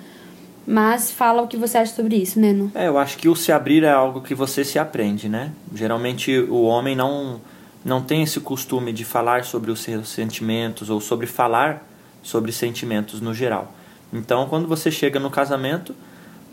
Mas 0.65 1.09
fala 1.09 1.41
o 1.41 1.47
que 1.47 1.57
você 1.57 1.79
acha 1.79 1.95
sobre 1.95 2.17
isso, 2.17 2.39
Neno. 2.39 2.71
É, 2.75 2.87
eu 2.87 2.99
acho 2.99 3.17
que 3.17 3.27
o 3.27 3.35
se 3.35 3.51
abrir 3.51 3.83
é 3.83 3.91
algo 3.91 4.21
que 4.21 4.35
você 4.35 4.63
se 4.63 4.77
aprende, 4.77 5.27
né? 5.27 5.51
Geralmente 5.73 6.37
o 6.37 6.61
homem 6.61 6.95
não, 6.95 7.41
não 7.83 7.99
tem 7.99 8.21
esse 8.21 8.39
costume 8.39 8.93
de 8.93 9.03
falar 9.03 9.43
sobre 9.43 9.71
os 9.71 9.79
seus 9.79 10.09
sentimentos 10.09 10.91
ou 10.91 11.01
sobre 11.01 11.25
falar 11.25 11.83
sobre 12.21 12.51
sentimentos 12.51 13.21
no 13.21 13.33
geral. 13.33 13.73
Então, 14.13 14.47
quando 14.47 14.67
você 14.67 14.91
chega 14.91 15.19
no 15.19 15.31
casamento, 15.31 15.95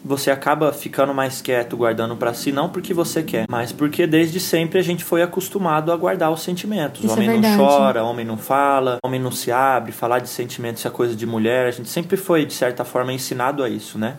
você 0.05 0.31
acaba 0.31 0.73
ficando 0.73 1.13
mais 1.13 1.43
quieto, 1.43 1.77
guardando 1.77 2.17
pra 2.17 2.33
si, 2.33 2.53
não 2.53 2.69
porque 2.69 2.95
você 2.95 3.23
quer, 3.23 3.47
mas 3.49 3.73
porque 3.73 4.07
desde 4.07 4.39
sempre 4.39 4.79
a 4.79 4.83
gente 4.83 5.05
foi 5.05 5.23
acostumado 5.23 5.91
a 5.91 5.97
guardar 5.97 6.31
os 6.31 6.43
sentimentos. 6.43 7.03
Isso 7.05 7.13
o 7.15 7.17
homem 7.17 7.31
é 7.31 7.39
não 7.39 7.57
chora, 7.57 8.05
homem 8.05 8.25
não 8.25 8.37
fala, 8.37 8.99
homem 9.03 9.21
não 9.21 9.33
se 9.33 9.51
abre, 9.51 9.93
falar 9.93 10.21
de 10.21 10.29
sentimentos 10.29 10.85
é 10.87 10.91
coisa 10.91 11.15
de 11.15 11.27
mulher. 11.27 11.67
A 11.67 11.71
gente 11.71 11.89
sempre 11.89 12.17
foi, 12.17 12.45
de 12.45 12.55
certa 12.55 12.85
forma, 12.85 13.13
ensinado 13.13 13.63
a 13.63 13.69
isso, 13.69 13.99
né? 13.99 14.17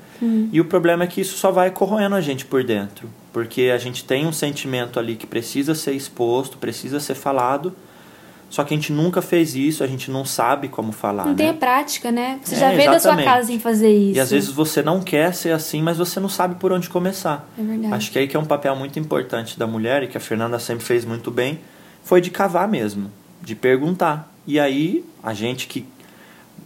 E 0.52 0.60
o 0.60 0.66
problema 0.66 1.04
é 1.04 1.08
que 1.08 1.22
isso 1.22 1.38
só 1.38 1.52
vai 1.52 1.72
corroendo 1.72 2.16
a 2.16 2.22
gente 2.22 2.46
por 2.46 2.64
dentro. 2.64 3.10
Porque 3.32 3.72
a 3.74 3.78
gente 3.78 4.04
tem 4.04 4.26
um 4.26 4.34
sentimento 4.34 5.00
ali 5.00 5.16
que 5.16 5.28
precisa 5.28 5.76
ser 5.76 5.94
exposto, 5.94 6.58
precisa 6.58 7.00
ser 7.00 7.16
falado. 7.16 7.74
Só 8.50 8.64
que 8.64 8.74
a 8.74 8.78
gente 8.78 8.94
nunca 8.94 9.22
fez 9.22 9.56
isso, 9.56 9.84
a 9.84 9.88
gente 9.88 10.10
não 10.10 10.24
sabe 10.24 10.70
como 10.70 10.94
falar, 10.94 11.24
Não 11.26 11.32
né? 11.32 11.38
tem 11.38 11.50
a 11.50 11.54
prática, 11.54 12.12
né? 12.12 12.40
Você 12.42 12.56
É, 12.56 12.60
já 12.60 12.72
veio 12.72 12.90
da 12.92 13.00
sua 13.00 13.18
casa 13.18 13.52
em 13.52 13.60
fazer 13.60 13.90
isso. 13.94 14.18
E 14.18 14.20
às 14.22 14.32
vezes 14.32 14.50
você 14.50 14.82
não 14.82 15.02
quer 15.02 15.34
ser 15.34 15.52
assim, 15.52 15.82
mas 15.82 15.98
você 15.98 16.18
não 16.20 16.30
sabe 16.30 16.56
por 16.56 16.72
onde 16.72 16.90
começar. 16.90 17.46
É 17.60 17.62
verdade. 17.62 17.94
Acho 17.94 18.12
que 18.12 18.18
aí 18.20 18.28
que 18.28 18.38
é 18.38 18.40
um 18.40 18.46
papel 18.46 18.74
muito 18.76 18.98
importante 18.98 19.60
da 19.60 19.68
mulher 19.68 20.04
e 20.04 20.08
que 20.08 20.16
a 20.18 20.20
Fernanda 20.22 20.58
sempre 20.60 20.86
fez 20.86 21.04
muito 21.04 21.30
bem, 21.30 21.60
foi 22.04 22.22
de 22.22 22.30
cavar 22.32 22.70
mesmo, 22.70 23.12
de 23.42 23.54
perguntar. 23.54 24.32
E 24.48 24.58
aí 24.60 25.04
a 25.22 25.34
gente 25.34 25.68
que 25.68 25.86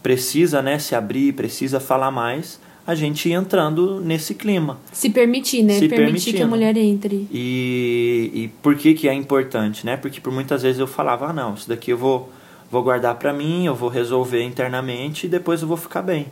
precisa, 0.03 0.61
né, 0.61 0.79
se 0.79 0.95
abrir, 0.95 1.33
precisa 1.33 1.79
falar 1.79 2.11
mais, 2.11 2.59
a 2.91 2.95
gente 2.95 3.29
ir 3.29 3.33
entrando 3.33 3.99
nesse 4.01 4.35
clima. 4.35 4.77
Se 4.91 5.09
permitir, 5.09 5.63
né? 5.63 5.73
Se 5.79 5.87
permitir 5.87 6.33
que 6.33 6.41
a 6.41 6.47
mulher 6.47 6.75
entre. 6.77 7.27
E, 7.31 8.31
e 8.33 8.47
por 8.61 8.75
que 8.75 8.93
que 8.93 9.07
é 9.07 9.13
importante, 9.13 9.85
né? 9.85 9.97
Porque 9.97 10.19
por 10.19 10.31
muitas 10.31 10.61
vezes 10.61 10.79
eu 10.79 10.87
falava, 10.87 11.27
ah, 11.27 11.33
não, 11.33 11.53
isso 11.53 11.67
daqui 11.67 11.91
eu 11.91 11.97
vou, 11.97 12.31
vou 12.69 12.83
guardar 12.83 13.15
pra 13.15 13.33
mim, 13.33 13.65
eu 13.65 13.75
vou 13.75 13.89
resolver 13.89 14.43
internamente 14.43 15.25
e 15.25 15.29
depois 15.29 15.61
eu 15.61 15.67
vou 15.67 15.77
ficar 15.77 16.01
bem. 16.01 16.27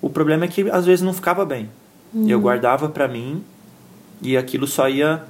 O 0.00 0.08
problema 0.08 0.44
é 0.44 0.48
que 0.48 0.70
às 0.70 0.86
vezes 0.86 1.02
não 1.02 1.12
ficava 1.12 1.44
bem. 1.44 1.68
Eu 2.26 2.40
guardava 2.40 2.88
pra 2.88 3.06
mim 3.06 3.42
e 4.22 4.36
aquilo 4.36 4.66
só 4.66 4.88
ia 4.88 5.22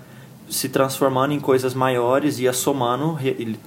se 0.49 0.69
transformando 0.69 1.33
em 1.33 1.41
coisas 1.41 1.75
maiores, 1.75 2.39
ia 2.39 2.53
somando, 2.53 3.19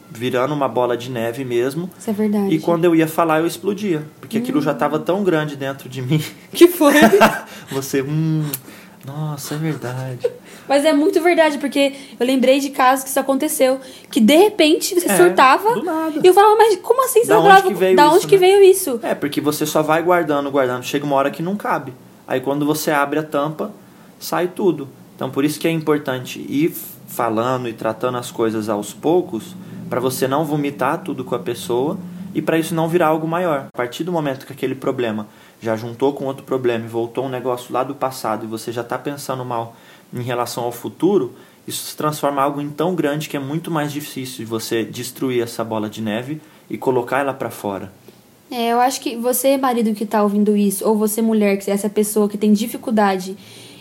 virando 0.10 0.54
uma 0.54 0.68
bola 0.68 0.96
de 0.96 1.10
neve 1.12 1.44
mesmo. 1.44 1.90
Isso 2.00 2.10
é 2.10 2.14
verdade. 2.14 2.54
E 2.56 2.60
quando 2.60 2.86
eu 2.86 2.96
ia 2.96 3.08
falar, 3.08 3.40
eu 3.40 3.48
explodia. 3.48 4.04
Porque 4.20 4.38
aquilo 4.38 4.62
já 4.62 4.72
estava 4.72 4.98
tão 5.00 5.24
grande 5.24 5.56
dentro 5.56 5.90
de 5.90 6.02
mim. 6.02 6.24
Que 6.54 6.68
foi? 6.68 6.94
Você, 7.72 8.02
hum, 8.02 8.44
nossa, 9.06 9.56
é 9.56 9.58
verdade. 9.58 10.30
Mas 10.68 10.86
é 10.86 10.94
muito 10.94 11.22
verdade, 11.22 11.58
porque 11.58 11.94
eu 12.20 12.26
lembrei 12.26 12.60
de 12.60 12.70
casos 12.70 13.04
que 13.04 13.10
isso 13.10 13.20
aconteceu. 13.20 13.80
Que 14.12 14.20
de 14.22 14.36
repente 14.36 14.94
você 15.00 15.10
É, 15.10 15.18
surtava. 15.18 15.74
do 15.74 15.84
nada. 15.84 16.20
E 16.24 16.28
eu 16.28 16.34
falava, 16.34 16.56
mas 16.58 16.76
como 16.78 17.04
assim 17.04 17.22
você 17.22 17.28
Da 17.28 17.36
não 17.36 17.42
onde 17.42 17.50
falava? 17.50 17.68
que 17.68 17.74
veio 17.74 17.96
da 17.96 18.06
isso, 18.06 18.16
onde 18.16 18.28
que 18.28 18.36
né? 18.38 18.40
veio 18.48 18.64
isso? 18.64 19.00
É, 19.04 19.16
porque 19.16 19.42
você 19.42 19.66
só 19.66 19.82
vai 19.82 20.02
guardando, 20.04 20.50
guardando. 20.52 20.84
Chega 20.84 21.06
uma 21.06 21.16
hora 21.16 21.32
que 21.32 21.42
não 21.44 21.56
cabe. 21.56 21.94
Aí 22.28 22.40
quando 22.40 22.66
você 22.66 22.92
abre 22.92 23.20
a 23.20 23.24
tampa, 23.24 23.72
sai 24.20 24.48
tudo. 24.48 24.88
Então 25.20 25.30
por 25.30 25.44
isso 25.44 25.60
que 25.60 25.68
é 25.68 25.72
importante 25.72 26.40
ir 26.40 26.74
falando 27.06 27.68
e 27.68 27.74
tratando 27.74 28.18
as 28.18 28.32
coisas 28.32 28.70
aos 28.70 28.94
poucos, 28.94 29.54
para 29.90 30.00
você 30.00 30.30
não 30.30 30.46
vomitar 30.46 31.04
tudo 31.04 31.26
com 31.26 31.36
a 31.36 31.40
pessoa 31.40 32.00
e 32.34 32.42
para 32.42 32.58
isso 32.58 32.74
não 32.74 32.88
virar 32.88 33.08
algo 33.08 33.28
maior. 33.28 33.68
A 33.74 33.78
partir 33.78 34.06
do 34.06 34.14
momento 34.14 34.46
que 34.46 34.54
aquele 34.54 34.76
problema 34.76 35.28
já 35.62 35.76
juntou 35.76 36.14
com 36.14 36.24
outro 36.24 36.46
problema 36.46 36.86
e 36.86 36.88
voltou 36.88 37.26
um 37.26 37.30
negócio 37.30 37.74
lá 37.74 37.84
do 37.84 37.94
passado 37.94 38.46
e 38.46 38.48
você 38.48 38.72
já 38.72 38.80
está 38.80 38.98
pensando 38.98 39.44
mal 39.44 39.76
em 40.14 40.22
relação 40.22 40.64
ao 40.64 40.72
futuro, 40.72 41.34
isso 41.68 41.86
se 41.86 41.98
transforma 41.98 42.40
em 42.40 42.46
algo 42.46 42.62
em 42.62 42.70
tão 42.70 42.96
grande 42.96 43.28
que 43.28 43.36
é 43.36 43.42
muito 43.42 43.70
mais 43.70 43.92
difícil 43.92 44.38
de 44.38 44.46
você 44.46 44.86
destruir 44.86 45.44
essa 45.44 45.66
bola 45.66 45.90
de 45.90 46.02
neve 46.02 46.40
e 46.70 46.78
colocar 46.78 47.20
ela 47.20 47.34
para 47.34 47.50
fora. 47.50 47.92
É, 48.50 48.72
eu 48.72 48.80
acho 48.80 49.02
que 49.02 49.18
você, 49.18 49.58
marido 49.58 49.94
que 49.94 50.06
tá 50.06 50.24
ouvindo 50.24 50.56
isso, 50.56 50.88
ou 50.88 50.98
você, 50.98 51.22
mulher, 51.22 51.58
que 51.58 51.70
é 51.70 51.74
essa 51.74 51.90
pessoa 51.90 52.30
que 52.30 52.38
tem 52.38 52.54
dificuldade 52.54 53.36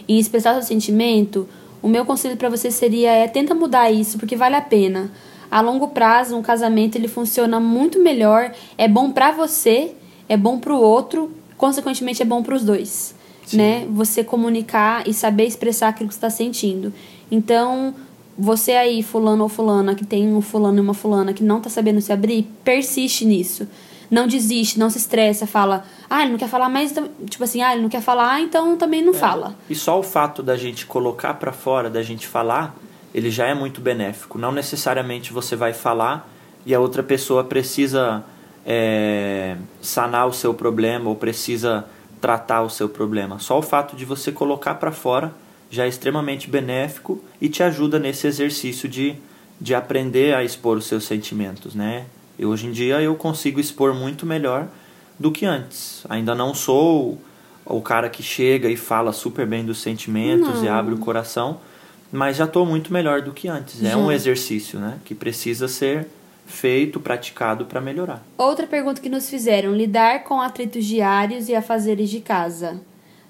em 0.08 0.18
expressar 0.18 0.54
seu 0.54 0.62
sentimento, 0.62 1.46
o 1.82 1.88
meu 1.88 2.04
conselho 2.04 2.36
para 2.36 2.48
você 2.48 2.70
seria 2.70 3.10
é 3.12 3.28
tenta 3.28 3.54
mudar 3.54 3.90
isso, 3.90 4.18
porque 4.18 4.34
vale 4.34 4.56
a 4.56 4.60
pena. 4.60 5.10
A 5.50 5.60
longo 5.60 5.88
prazo, 5.88 6.36
um 6.36 6.42
casamento 6.42 6.96
ele 6.96 7.08
funciona 7.08 7.58
muito 7.60 8.02
melhor, 8.02 8.52
é 8.76 8.86
bom 8.86 9.10
para 9.10 9.32
você, 9.32 9.92
é 10.28 10.36
bom 10.36 10.58
para 10.58 10.74
o 10.74 10.80
outro, 10.80 11.30
consequentemente 11.56 12.22
é 12.22 12.24
bom 12.24 12.42
para 12.42 12.54
os 12.54 12.64
dois, 12.64 13.14
Sim. 13.46 13.56
né? 13.56 13.86
Você 13.90 14.22
comunicar 14.22 15.08
e 15.08 15.14
saber 15.14 15.46
expressar 15.46 15.88
aquilo 15.88 16.08
que 16.08 16.14
está 16.14 16.28
sentindo. 16.28 16.92
Então, 17.30 17.94
você 18.38 18.72
aí, 18.72 19.02
fulano 19.02 19.42
ou 19.42 19.48
fulana, 19.48 19.94
que 19.94 20.04
tem 20.04 20.28
um 20.32 20.40
fulano 20.40 20.78
e 20.78 20.80
uma 20.80 20.94
fulana 20.94 21.32
que 21.32 21.42
não 21.42 21.60
tá 21.60 21.70
sabendo 21.70 22.00
se 22.00 22.12
abrir, 22.12 22.46
persiste 22.62 23.24
nisso. 23.24 23.66
Não 24.10 24.26
desiste, 24.26 24.78
não 24.78 24.88
se 24.88 24.98
estressa, 24.98 25.46
fala, 25.46 25.84
ah, 26.08 26.22
ele 26.22 26.32
não 26.32 26.38
quer 26.38 26.48
falar, 26.48 26.68
mas 26.68 26.94
tipo 27.28 27.44
assim, 27.44 27.60
ah, 27.62 27.72
ele 27.72 27.82
não 27.82 27.88
quer 27.88 28.00
falar, 28.00 28.40
então 28.40 28.76
também 28.76 29.02
não 29.02 29.12
é. 29.12 29.16
fala. 29.16 29.54
E 29.68 29.74
só 29.74 29.98
o 29.98 30.02
fato 30.02 30.42
da 30.42 30.56
gente 30.56 30.86
colocar 30.86 31.34
para 31.34 31.52
fora, 31.52 31.90
da 31.90 32.02
gente 32.02 32.26
falar, 32.26 32.74
ele 33.14 33.30
já 33.30 33.46
é 33.46 33.54
muito 33.54 33.80
benéfico. 33.80 34.38
Não 34.38 34.52
necessariamente 34.52 35.32
você 35.32 35.54
vai 35.56 35.72
falar 35.72 36.28
e 36.64 36.74
a 36.74 36.80
outra 36.80 37.02
pessoa 37.02 37.44
precisa 37.44 38.24
é, 38.64 39.56
sanar 39.80 40.26
o 40.26 40.32
seu 40.32 40.52
problema 40.52 41.08
ou 41.08 41.16
precisa 41.16 41.86
tratar 42.20 42.62
o 42.62 42.70
seu 42.70 42.88
problema. 42.88 43.38
Só 43.38 43.58
o 43.58 43.62
fato 43.62 43.96
de 43.96 44.04
você 44.04 44.32
colocar 44.32 44.74
para 44.74 44.92
fora 44.92 45.32
já 45.70 45.84
é 45.84 45.88
extremamente 45.88 46.48
benéfico 46.48 47.22
e 47.40 47.48
te 47.48 47.62
ajuda 47.62 47.98
nesse 47.98 48.26
exercício 48.26 48.88
de, 48.88 49.16
de 49.60 49.74
aprender 49.74 50.34
a 50.34 50.42
expor 50.42 50.78
os 50.78 50.86
seus 50.86 51.04
sentimentos, 51.04 51.74
né? 51.74 52.06
Hoje 52.44 52.66
em 52.66 52.72
dia 52.72 53.00
eu 53.00 53.14
consigo 53.14 53.58
expor 53.58 53.94
muito 53.94 54.24
melhor 54.24 54.68
do 55.18 55.32
que 55.32 55.44
antes. 55.44 56.04
Ainda 56.08 56.34
não 56.34 56.54
sou 56.54 57.18
o 57.64 57.82
cara 57.82 58.08
que 58.08 58.22
chega 58.22 58.68
e 58.68 58.76
fala 58.76 59.12
super 59.12 59.46
bem 59.46 59.64
dos 59.64 59.80
sentimentos 59.80 60.56
não. 60.56 60.64
e 60.64 60.68
abre 60.68 60.94
o 60.94 60.98
coração, 60.98 61.60
mas 62.10 62.36
já 62.36 62.44
estou 62.44 62.64
muito 62.64 62.92
melhor 62.92 63.20
do 63.22 63.32
que 63.32 63.48
antes. 63.48 63.80
Já. 63.80 63.90
É 63.90 63.96
um 63.96 64.10
exercício, 64.10 64.78
né, 64.78 64.98
que 65.04 65.14
precisa 65.14 65.68
ser 65.68 66.06
feito, 66.46 66.98
praticado 66.98 67.66
para 67.66 67.80
melhorar. 67.80 68.24
Outra 68.38 68.66
pergunta 68.66 69.00
que 69.00 69.08
nos 69.08 69.28
fizeram: 69.28 69.74
lidar 69.74 70.24
com 70.24 70.40
atritos 70.40 70.84
diários 70.84 71.48
e 71.48 71.54
afazeres 71.54 72.08
de 72.08 72.20
casa. 72.20 72.80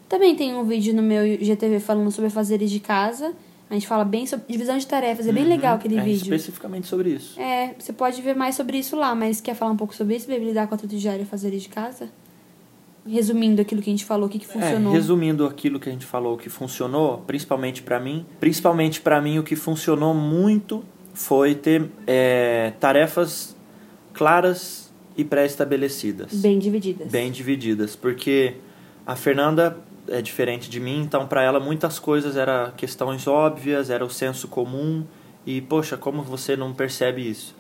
Também 0.08 0.34
tem 0.34 0.54
um 0.54 0.64
vídeo 0.64 0.94
no 0.94 1.02
meu 1.02 1.22
GTV 1.44 1.80
falando 1.80 2.10
sobre 2.10 2.28
afazeres 2.28 2.70
de 2.70 2.80
casa. 2.80 3.34
A 3.70 3.74
gente 3.74 3.86
fala 3.86 4.04
bem 4.04 4.26
sobre 4.26 4.46
divisão 4.48 4.78
de 4.78 4.86
tarefas, 4.86 5.26
é 5.26 5.32
bem 5.32 5.42
uhum, 5.42 5.50
legal 5.50 5.76
aquele 5.76 5.98
é 5.98 6.02
vídeo. 6.02 6.22
Especificamente 6.22 6.86
sobre 6.86 7.10
isso. 7.10 7.38
É, 7.38 7.74
você 7.78 7.92
pode 7.92 8.20
ver 8.22 8.34
mais 8.34 8.54
sobre 8.54 8.78
isso 8.78 8.96
lá, 8.96 9.14
mas 9.14 9.40
quer 9.40 9.54
falar 9.54 9.72
um 9.72 9.76
pouco 9.76 9.94
sobre 9.94 10.16
isso, 10.16 10.26
Baby? 10.26 10.46
Lidar 10.46 10.66
com 10.66 10.74
atritos 10.74 11.00
diários 11.00 11.26
e 11.26 11.28
afazeres 11.28 11.62
de 11.62 11.68
casa? 11.68 12.08
resumindo 13.08 13.62
aquilo 13.62 13.80
que 13.80 13.88
a 13.88 13.92
gente 13.92 14.04
falou, 14.04 14.26
o 14.26 14.28
que, 14.28 14.38
que 14.38 14.44
é, 14.44 14.48
funcionou? 14.48 14.92
É, 14.92 14.96
resumindo 14.96 15.46
aquilo 15.46 15.80
que 15.80 15.88
a 15.88 15.92
gente 15.92 16.04
falou, 16.04 16.34
o 16.34 16.36
que 16.36 16.50
funcionou, 16.50 17.18
principalmente 17.26 17.82
para 17.82 17.98
mim, 17.98 18.26
principalmente 18.38 19.00
para 19.00 19.20
mim 19.20 19.38
o 19.38 19.42
que 19.42 19.56
funcionou 19.56 20.12
muito 20.14 20.84
foi 21.14 21.54
ter 21.54 21.90
é, 22.06 22.72
tarefas 22.78 23.56
claras 24.12 24.92
e 25.16 25.24
pré-estabelecidas. 25.24 26.32
Bem 26.34 26.58
divididas. 26.58 27.10
Bem 27.10 27.32
divididas, 27.32 27.96
porque 27.96 28.54
a 29.06 29.16
Fernanda 29.16 29.76
é 30.10 30.22
diferente 30.22 30.68
de 30.70 30.80
mim, 30.80 31.00
então 31.02 31.26
para 31.26 31.42
ela 31.42 31.60
muitas 31.60 31.98
coisas 31.98 32.36
eram 32.36 32.70
questões 32.76 33.26
óbvias, 33.26 33.90
era 33.90 34.04
o 34.04 34.10
senso 34.10 34.48
comum 34.48 35.04
e 35.46 35.60
poxa, 35.60 35.96
como 35.96 36.22
você 36.22 36.56
não 36.56 36.74
percebe 36.74 37.28
isso? 37.28 37.54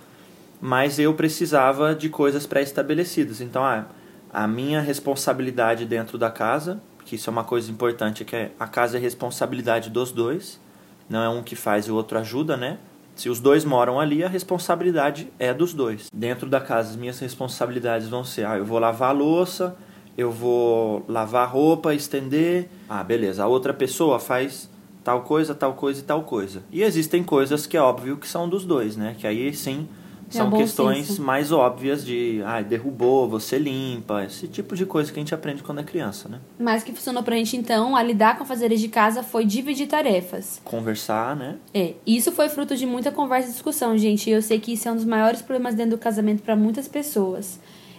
Mas 0.60 0.98
eu 0.98 1.14
precisava 1.14 1.94
de 1.94 2.08
coisas 2.08 2.46
pré-estabelecidas. 2.46 3.40
Então, 3.40 3.64
ah, 3.64 3.86
a 4.32 4.46
minha 4.46 4.80
responsabilidade 4.80 5.86
dentro 5.86 6.18
da 6.18 6.30
casa, 6.30 6.80
que 7.04 7.14
isso 7.14 7.30
é 7.30 7.32
uma 7.32 7.44
coisa 7.44 7.70
importante, 7.70 8.22
é 8.22 8.26
que 8.26 8.50
a 8.58 8.66
casa 8.66 8.98
é 8.98 9.00
responsabilidade 9.00 9.88
dos 9.88 10.12
dois, 10.12 10.60
não 11.08 11.22
é 11.22 11.28
um 11.28 11.42
que 11.42 11.56
faz 11.56 11.86
e 11.86 11.90
o 11.90 11.94
outro 11.94 12.18
ajuda, 12.18 12.56
né? 12.56 12.78
Se 13.14 13.28
os 13.28 13.40
dois 13.40 13.64
moram 13.64 13.98
ali, 13.98 14.22
a 14.22 14.28
responsabilidade 14.28 15.28
é 15.38 15.52
dos 15.52 15.72
dois. 15.72 16.08
Dentro 16.12 16.48
da 16.48 16.60
casa, 16.60 16.90
as 16.90 16.96
minhas 16.96 17.18
responsabilidades 17.18 18.08
vão 18.08 18.22
ser: 18.22 18.46
ah, 18.46 18.58
eu 18.58 18.64
vou 18.64 18.78
lavar 18.78 19.10
a 19.10 19.12
louça, 19.12 19.76
eu 20.18 20.32
vou 20.32 21.04
lavar 21.06 21.44
a 21.44 21.46
roupa, 21.46 21.94
estender. 21.94 22.68
Ah, 22.88 23.04
beleza. 23.04 23.44
A 23.44 23.46
outra 23.46 23.72
pessoa 23.72 24.18
faz 24.18 24.68
tal 25.04 25.22
coisa, 25.22 25.54
tal 25.54 25.74
coisa 25.74 26.00
e 26.00 26.02
tal 26.02 26.24
coisa. 26.24 26.64
E 26.72 26.82
existem 26.82 27.22
coisas 27.22 27.66
que 27.68 27.76
é 27.76 27.80
óbvio 27.80 28.16
que 28.16 28.26
são 28.26 28.48
dos 28.48 28.64
dois, 28.64 28.96
né? 28.96 29.14
Que 29.16 29.28
aí 29.28 29.54
sim 29.54 29.86
são 30.28 30.48
é 30.48 30.58
questões 30.58 31.06
senso. 31.06 31.22
mais 31.22 31.52
óbvias 31.52 32.04
de, 32.04 32.42
ah, 32.44 32.60
derrubou, 32.60 33.28
você 33.28 33.58
limpa, 33.58 34.24
esse 34.24 34.48
tipo 34.48 34.74
de 34.74 34.84
coisa 34.84 35.10
que 35.10 35.18
a 35.18 35.22
gente 35.22 35.34
aprende 35.34 35.62
quando 35.62 35.80
é 35.80 35.84
criança, 35.84 36.28
né? 36.28 36.40
Mas 36.58 36.82
que 36.82 36.92
funcionou 36.92 37.22
pra 37.22 37.36
gente 37.36 37.56
então, 37.56 37.94
a 37.94 38.02
lidar 38.02 38.36
com 38.36 38.44
fazeres 38.44 38.80
de 38.80 38.88
casa 38.88 39.22
foi 39.22 39.44
dividir 39.44 39.86
tarefas. 39.86 40.60
Conversar, 40.64 41.36
né? 41.36 41.56
É, 41.72 41.94
isso 42.04 42.32
foi 42.32 42.48
fruto 42.48 42.76
de 42.76 42.84
muita 42.84 43.12
conversa 43.12 43.48
e 43.48 43.52
discussão, 43.52 43.96
gente. 43.96 44.28
E 44.28 44.32
eu 44.32 44.42
sei 44.42 44.58
que 44.58 44.72
isso 44.72 44.88
é 44.88 44.92
um 44.92 44.96
dos 44.96 45.04
maiores 45.04 45.40
problemas 45.40 45.76
dentro 45.76 45.92
do 45.92 45.98
casamento 45.98 46.42
para 46.42 46.56
muitas 46.56 46.88
pessoas. 46.88 47.58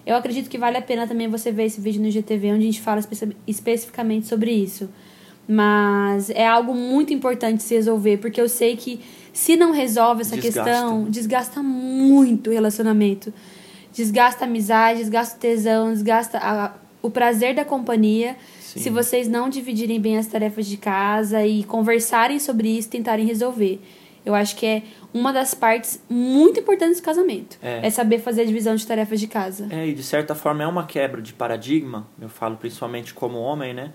Eu 0.10 0.15
acredito 0.15 0.50
que 0.50 0.58
vale 0.58 0.76
a 0.76 0.82
pena 0.82 1.06
também 1.06 1.28
você 1.28 1.52
ver 1.52 1.65
esse 1.65 1.80
vídeo 1.80 2.02
no 2.02 2.10
GTV 2.10 2.54
onde 2.54 2.63
a 2.63 2.65
gente 2.65 2.82
fala 2.82 3.00
espe 3.00 3.38
especificamente 3.45 4.26
sobre 4.26 4.50
isso. 4.50 4.89
Mas 5.48 6.32
é 6.32 6.48
algo 6.48 6.74
muito 6.74 7.13
importante 7.13 7.62
se 7.62 7.76
resolver, 7.76 8.17
porque 8.17 8.41
eu 8.41 8.50
sei 8.50 8.76
que 8.76 9.00
se 9.32 9.56
não 9.56 9.72
resolve 9.72 10.22
essa 10.22 10.36
desgasta. 10.36 10.63
questão, 10.63 11.04
desgasta 11.04 11.62
muito 11.62 12.50
o 12.50 12.54
relacionamento. 12.54 13.32
Desgasta 13.93 14.45
a 14.45 14.48
amizade, 14.48 14.98
desgasta 14.98 15.38
o 15.38 15.39
tesão, 15.39 15.93
desgasta 15.93 16.39
a, 16.39 16.74
o 17.04 17.12
prazer 17.12 17.54
da 17.54 17.63
companhia. 17.63 18.36
Sim. 18.60 18.80
Se 18.80 18.89
vocês 18.89 19.28
não 19.28 19.48
dividirem 19.48 20.02
bem 20.02 20.17
as 20.17 20.26
tarefas 20.26 20.65
de 20.65 20.78
casa 20.78 21.45
e 21.45 21.63
conversarem 21.63 22.39
sobre 22.39 22.67
isso, 22.67 22.89
tentarem 22.89 23.28
resolver. 23.28 23.80
Eu 24.25 24.36
acho 24.36 24.55
que 24.55 24.65
é 24.65 24.84
uma 25.13 25.32
das 25.32 25.53
partes 25.53 26.03
muito 26.10 26.60
importantes 26.60 26.99
do 26.99 27.03
casamento. 27.03 27.58
É. 27.62 27.88
é. 27.88 27.89
saber 27.89 28.19
fazer 28.19 28.41
a 28.41 28.45
divisão 28.45 28.75
de 28.75 28.86
tarefas 28.86 29.19
de 29.19 29.27
casa. 29.27 29.67
É, 29.69 29.88
e 29.88 29.93
de 29.93 30.03
certa 30.03 30.36
forma 30.36 30.63
é 30.63 30.67
uma 30.67 30.86
quebra 30.86 31.21
de 31.21 31.34
paradigma. 31.34 32.08
Eu 32.21 32.29
falo 32.29 32.58
principalmente 32.58 33.13
como 33.13 33.39
homem, 33.39 33.73
né? 33.73 33.91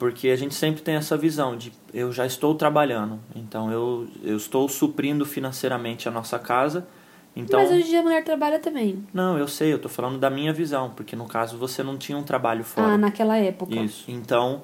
porque 0.00 0.30
a 0.30 0.36
gente 0.36 0.54
sempre 0.54 0.80
tem 0.80 0.94
essa 0.94 1.14
visão 1.14 1.54
de 1.54 1.70
eu 1.92 2.10
já 2.10 2.24
estou 2.24 2.54
trabalhando, 2.54 3.20
então 3.36 3.70
eu, 3.70 4.08
eu 4.24 4.34
estou 4.34 4.66
suprindo 4.66 5.26
financeiramente 5.26 6.08
a 6.08 6.10
nossa 6.10 6.38
casa. 6.38 6.88
Então, 7.36 7.60
Mas 7.60 7.70
hoje 7.70 7.82
em 7.82 7.84
dia 7.90 8.00
a 8.00 8.02
mulher 8.02 8.24
trabalha 8.24 8.58
também. 8.58 9.06
Não, 9.12 9.36
eu 9.36 9.46
sei, 9.46 9.70
eu 9.70 9.76
estou 9.76 9.90
falando 9.90 10.18
da 10.18 10.30
minha 10.30 10.54
visão, 10.54 10.90
porque 10.96 11.14
no 11.14 11.26
caso 11.26 11.58
você 11.58 11.82
não 11.82 11.98
tinha 11.98 12.16
um 12.16 12.22
trabalho 12.22 12.64
fora. 12.64 12.94
Ah, 12.94 12.98
naquela 12.98 13.36
época. 13.36 13.74
Isso. 13.74 14.10
Então 14.10 14.62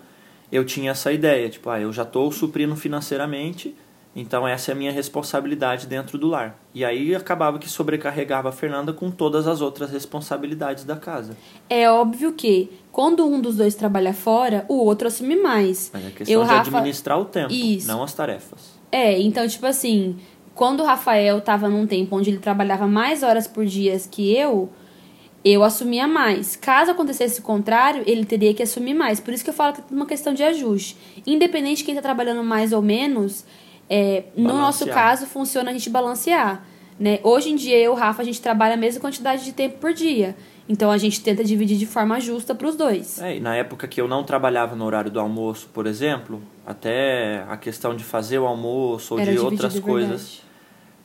eu 0.50 0.64
tinha 0.64 0.92
essa 0.92 1.12
ideia, 1.12 1.50
tipo, 1.50 1.68
ah, 1.68 1.78
eu 1.78 1.92
já 1.92 2.04
estou 2.04 2.32
suprindo 2.32 2.74
financeiramente, 2.74 3.76
então 4.18 4.48
essa 4.48 4.70
é 4.70 4.72
a 4.72 4.74
minha 4.74 4.90
responsabilidade 4.90 5.86
dentro 5.86 6.16
do 6.16 6.26
lar. 6.26 6.58
E 6.74 6.82
aí 6.82 7.14
acabava 7.14 7.58
que 7.58 7.68
sobrecarregava 7.68 8.48
a 8.48 8.52
Fernanda 8.52 8.90
com 8.90 9.10
todas 9.10 9.46
as 9.46 9.60
outras 9.60 9.90
responsabilidades 9.90 10.84
da 10.84 10.96
casa. 10.96 11.36
É 11.68 11.90
óbvio 11.90 12.32
que 12.32 12.70
quando 12.90 13.26
um 13.26 13.38
dos 13.38 13.56
dois 13.56 13.74
trabalha 13.74 14.14
fora, 14.14 14.64
o 14.68 14.76
outro 14.78 15.08
assume 15.08 15.36
mais. 15.36 15.90
Mas 15.92 16.06
é 16.06 16.10
questão 16.10 16.34
eu, 16.34 16.42
de 16.42 16.50
Rafa... 16.50 16.78
administrar 16.78 17.20
o 17.20 17.26
tempo, 17.26 17.52
Isso. 17.52 17.86
não 17.86 18.02
as 18.02 18.14
tarefas. 18.14 18.74
É, 18.90 19.20
então 19.20 19.46
tipo 19.46 19.66
assim, 19.66 20.16
quando 20.54 20.80
o 20.80 20.86
Rafael 20.86 21.36
estava 21.36 21.68
num 21.68 21.86
tempo 21.86 22.16
onde 22.16 22.30
ele 22.30 22.38
trabalhava 22.38 22.86
mais 22.86 23.22
horas 23.22 23.46
por 23.46 23.66
dia 23.66 24.00
que 24.10 24.34
eu, 24.34 24.70
eu 25.44 25.62
assumia 25.62 26.08
mais. 26.08 26.56
Caso 26.56 26.90
acontecesse 26.90 27.40
o 27.40 27.42
contrário, 27.42 28.02
ele 28.06 28.24
teria 28.24 28.54
que 28.54 28.62
assumir 28.62 28.94
mais. 28.94 29.20
Por 29.20 29.34
isso 29.34 29.44
que 29.44 29.50
eu 29.50 29.54
falo 29.54 29.74
que 29.74 29.80
é 29.80 29.84
uma 29.94 30.06
questão 30.06 30.32
de 30.32 30.42
ajuste. 30.42 30.96
Independente 31.26 31.78
de 31.78 31.84
quem 31.84 31.92
está 31.92 32.02
trabalhando 32.02 32.42
mais 32.42 32.72
ou 32.72 32.80
menos, 32.80 33.44
é, 33.88 34.24
no 34.36 34.54
nosso 34.54 34.86
caso, 34.86 35.26
funciona 35.26 35.70
a 35.70 35.72
gente 35.72 35.88
balancear. 35.90 36.64
Né? 36.98 37.20
Hoje 37.22 37.50
em 37.50 37.56
dia, 37.56 37.76
eu 37.76 37.84
e 37.84 37.88
o 37.88 37.94
Rafa, 37.94 38.22
a 38.22 38.24
gente 38.24 38.40
trabalha 38.40 38.74
a 38.74 38.76
mesma 38.76 39.00
quantidade 39.00 39.44
de 39.44 39.52
tempo 39.52 39.78
por 39.78 39.92
dia. 39.92 40.34
Então 40.68 40.90
a 40.90 40.98
gente 40.98 41.20
tenta 41.20 41.44
dividir 41.44 41.76
de 41.76 41.86
forma 41.86 42.18
justa 42.18 42.54
para 42.54 42.66
os 42.66 42.74
dois. 42.74 43.20
É, 43.20 43.36
e 43.36 43.40
na 43.40 43.54
época 43.54 43.86
que 43.86 44.00
eu 44.00 44.08
não 44.08 44.24
trabalhava 44.24 44.74
no 44.74 44.84
horário 44.84 45.10
do 45.10 45.20
almoço, 45.20 45.68
por 45.72 45.86
exemplo, 45.86 46.42
até 46.66 47.44
a 47.48 47.56
questão 47.56 47.94
de 47.94 48.02
fazer 48.02 48.38
o 48.38 48.46
almoço 48.46 49.14
ou 49.14 49.20
Era 49.20 49.30
de 49.30 49.38
outras 49.38 49.78
coisas 49.78 50.42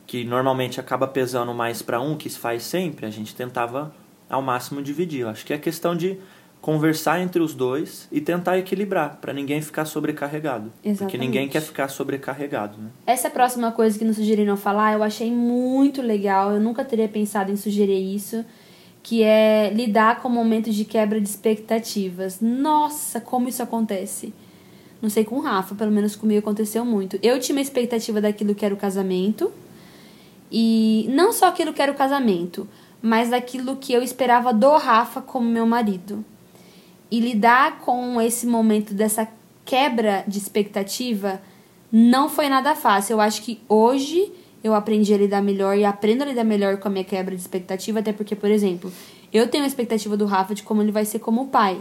que 0.06 0.24
normalmente 0.24 0.80
acaba 0.80 1.06
pesando 1.06 1.54
mais 1.54 1.80
para 1.80 2.00
um, 2.00 2.16
que 2.16 2.28
se 2.28 2.38
faz 2.38 2.64
sempre, 2.64 3.06
a 3.06 3.10
gente 3.10 3.34
tentava 3.34 3.94
ao 4.28 4.42
máximo 4.42 4.82
dividir. 4.82 5.20
Eu 5.20 5.28
acho 5.28 5.46
que 5.46 5.52
é 5.52 5.58
questão 5.58 5.94
de 5.94 6.18
conversar 6.62 7.20
entre 7.20 7.42
os 7.42 7.54
dois 7.54 8.08
e 8.10 8.20
tentar 8.20 8.56
equilibrar, 8.56 9.18
para 9.20 9.32
ninguém 9.32 9.60
ficar 9.60 9.84
sobrecarregado. 9.84 10.72
Exatamente. 10.82 10.98
Porque 10.98 11.18
ninguém 11.18 11.48
quer 11.48 11.60
ficar 11.60 11.88
sobrecarregado, 11.88 12.78
né? 12.78 12.88
Essa 13.04 13.28
próxima 13.28 13.72
coisa 13.72 13.98
que 13.98 14.04
nos 14.04 14.16
sugeriram 14.16 14.56
falar, 14.56 14.94
eu 14.94 15.02
achei 15.02 15.30
muito 15.30 16.00
legal, 16.00 16.52
eu 16.52 16.60
nunca 16.60 16.84
teria 16.84 17.08
pensado 17.08 17.50
em 17.50 17.56
sugerir 17.56 18.14
isso, 18.14 18.44
que 19.02 19.24
é 19.24 19.72
lidar 19.74 20.22
com 20.22 20.28
momentos 20.28 20.76
de 20.76 20.84
quebra 20.84 21.20
de 21.20 21.28
expectativas. 21.28 22.40
Nossa, 22.40 23.20
como 23.20 23.48
isso 23.48 23.60
acontece. 23.60 24.32
Não 25.02 25.10
sei 25.10 25.24
com 25.24 25.34
o 25.34 25.40
Rafa, 25.40 25.74
pelo 25.74 25.90
menos 25.90 26.14
comigo 26.14 26.38
aconteceu 26.38 26.84
muito. 26.84 27.18
Eu 27.20 27.40
tinha 27.40 27.56
uma 27.56 27.62
expectativa 27.62 28.20
daquilo 28.20 28.54
que 28.54 28.64
era 28.64 28.72
o 28.72 28.78
casamento, 28.78 29.50
e 30.48 31.08
não 31.10 31.32
só 31.32 31.48
aquilo 31.48 31.72
que 31.72 31.82
era 31.82 31.90
o 31.90 31.96
casamento, 31.96 32.68
mas 33.02 33.30
daquilo 33.30 33.74
que 33.74 33.92
eu 33.92 34.00
esperava 34.00 34.54
do 34.54 34.76
Rafa 34.76 35.20
como 35.20 35.50
meu 35.50 35.66
marido. 35.66 36.24
E 37.12 37.20
lidar 37.20 37.80
com 37.80 38.18
esse 38.22 38.46
momento 38.46 38.94
dessa 38.94 39.28
quebra 39.66 40.24
de 40.26 40.38
expectativa 40.38 41.42
não 41.92 42.26
foi 42.26 42.48
nada 42.48 42.74
fácil. 42.74 43.12
Eu 43.12 43.20
acho 43.20 43.42
que 43.42 43.60
hoje 43.68 44.32
eu 44.64 44.72
aprendi 44.72 45.12
a 45.12 45.18
lidar 45.18 45.42
melhor 45.42 45.76
e 45.76 45.84
aprendo 45.84 46.22
a 46.22 46.24
lidar 46.24 46.42
melhor 46.42 46.78
com 46.78 46.88
a 46.88 46.90
minha 46.90 47.04
quebra 47.04 47.36
de 47.36 47.42
expectativa, 47.42 47.98
até 47.98 48.14
porque, 48.14 48.34
por 48.34 48.50
exemplo, 48.50 48.90
eu 49.30 49.46
tenho 49.46 49.62
a 49.62 49.66
expectativa 49.66 50.16
do 50.16 50.24
Rafa 50.24 50.54
de 50.54 50.62
como 50.62 50.80
ele 50.80 50.90
vai 50.90 51.04
ser 51.04 51.18
como 51.18 51.48
pai, 51.48 51.78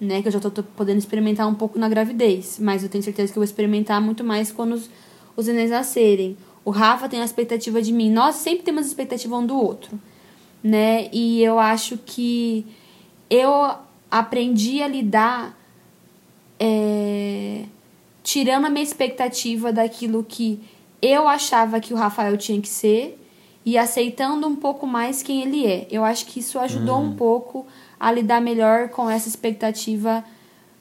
né? 0.00 0.22
Que 0.22 0.28
eu 0.28 0.32
já 0.32 0.38
tô, 0.38 0.52
tô 0.52 0.62
podendo 0.62 0.98
experimentar 0.98 1.48
um 1.48 1.54
pouco 1.54 1.76
na 1.76 1.88
gravidez, 1.88 2.56
mas 2.60 2.84
eu 2.84 2.88
tenho 2.88 3.02
certeza 3.02 3.32
que 3.32 3.36
eu 3.36 3.40
vou 3.40 3.44
experimentar 3.44 4.00
muito 4.00 4.22
mais 4.22 4.52
quando 4.52 4.74
os, 4.74 4.88
os 5.36 5.48
nenéns 5.48 5.70
nascerem. 5.70 6.36
O 6.64 6.70
Rafa 6.70 7.08
tem 7.08 7.20
a 7.20 7.24
expectativa 7.24 7.82
de 7.82 7.92
mim. 7.92 8.08
Nós 8.08 8.36
sempre 8.36 8.62
temos 8.62 8.86
expectativa 8.86 9.36
um 9.36 9.44
do 9.44 9.56
outro, 9.56 9.98
né? 10.62 11.10
E 11.12 11.42
eu 11.42 11.58
acho 11.58 11.98
que 11.98 12.64
eu 13.28 13.89
aprendi 14.10 14.82
a 14.82 14.88
lidar 14.88 15.56
é, 16.58 17.64
tirando 18.22 18.66
a 18.66 18.70
minha 18.70 18.82
expectativa 18.82 19.72
daquilo 19.72 20.24
que 20.24 20.60
eu 21.00 21.26
achava 21.26 21.80
que 21.80 21.94
o 21.94 21.96
Rafael 21.96 22.36
tinha 22.36 22.60
que 22.60 22.68
ser 22.68 23.18
e 23.64 23.78
aceitando 23.78 24.46
um 24.46 24.56
pouco 24.56 24.86
mais 24.86 25.22
quem 25.22 25.42
ele 25.42 25.66
é. 25.66 25.86
Eu 25.90 26.04
acho 26.04 26.26
que 26.26 26.40
isso 26.40 26.58
ajudou 26.58 26.98
um 26.98 27.14
pouco 27.14 27.66
a 27.98 28.10
lidar 28.10 28.40
melhor 28.40 28.88
com 28.88 29.08
essa 29.08 29.28
expectativa 29.28 30.24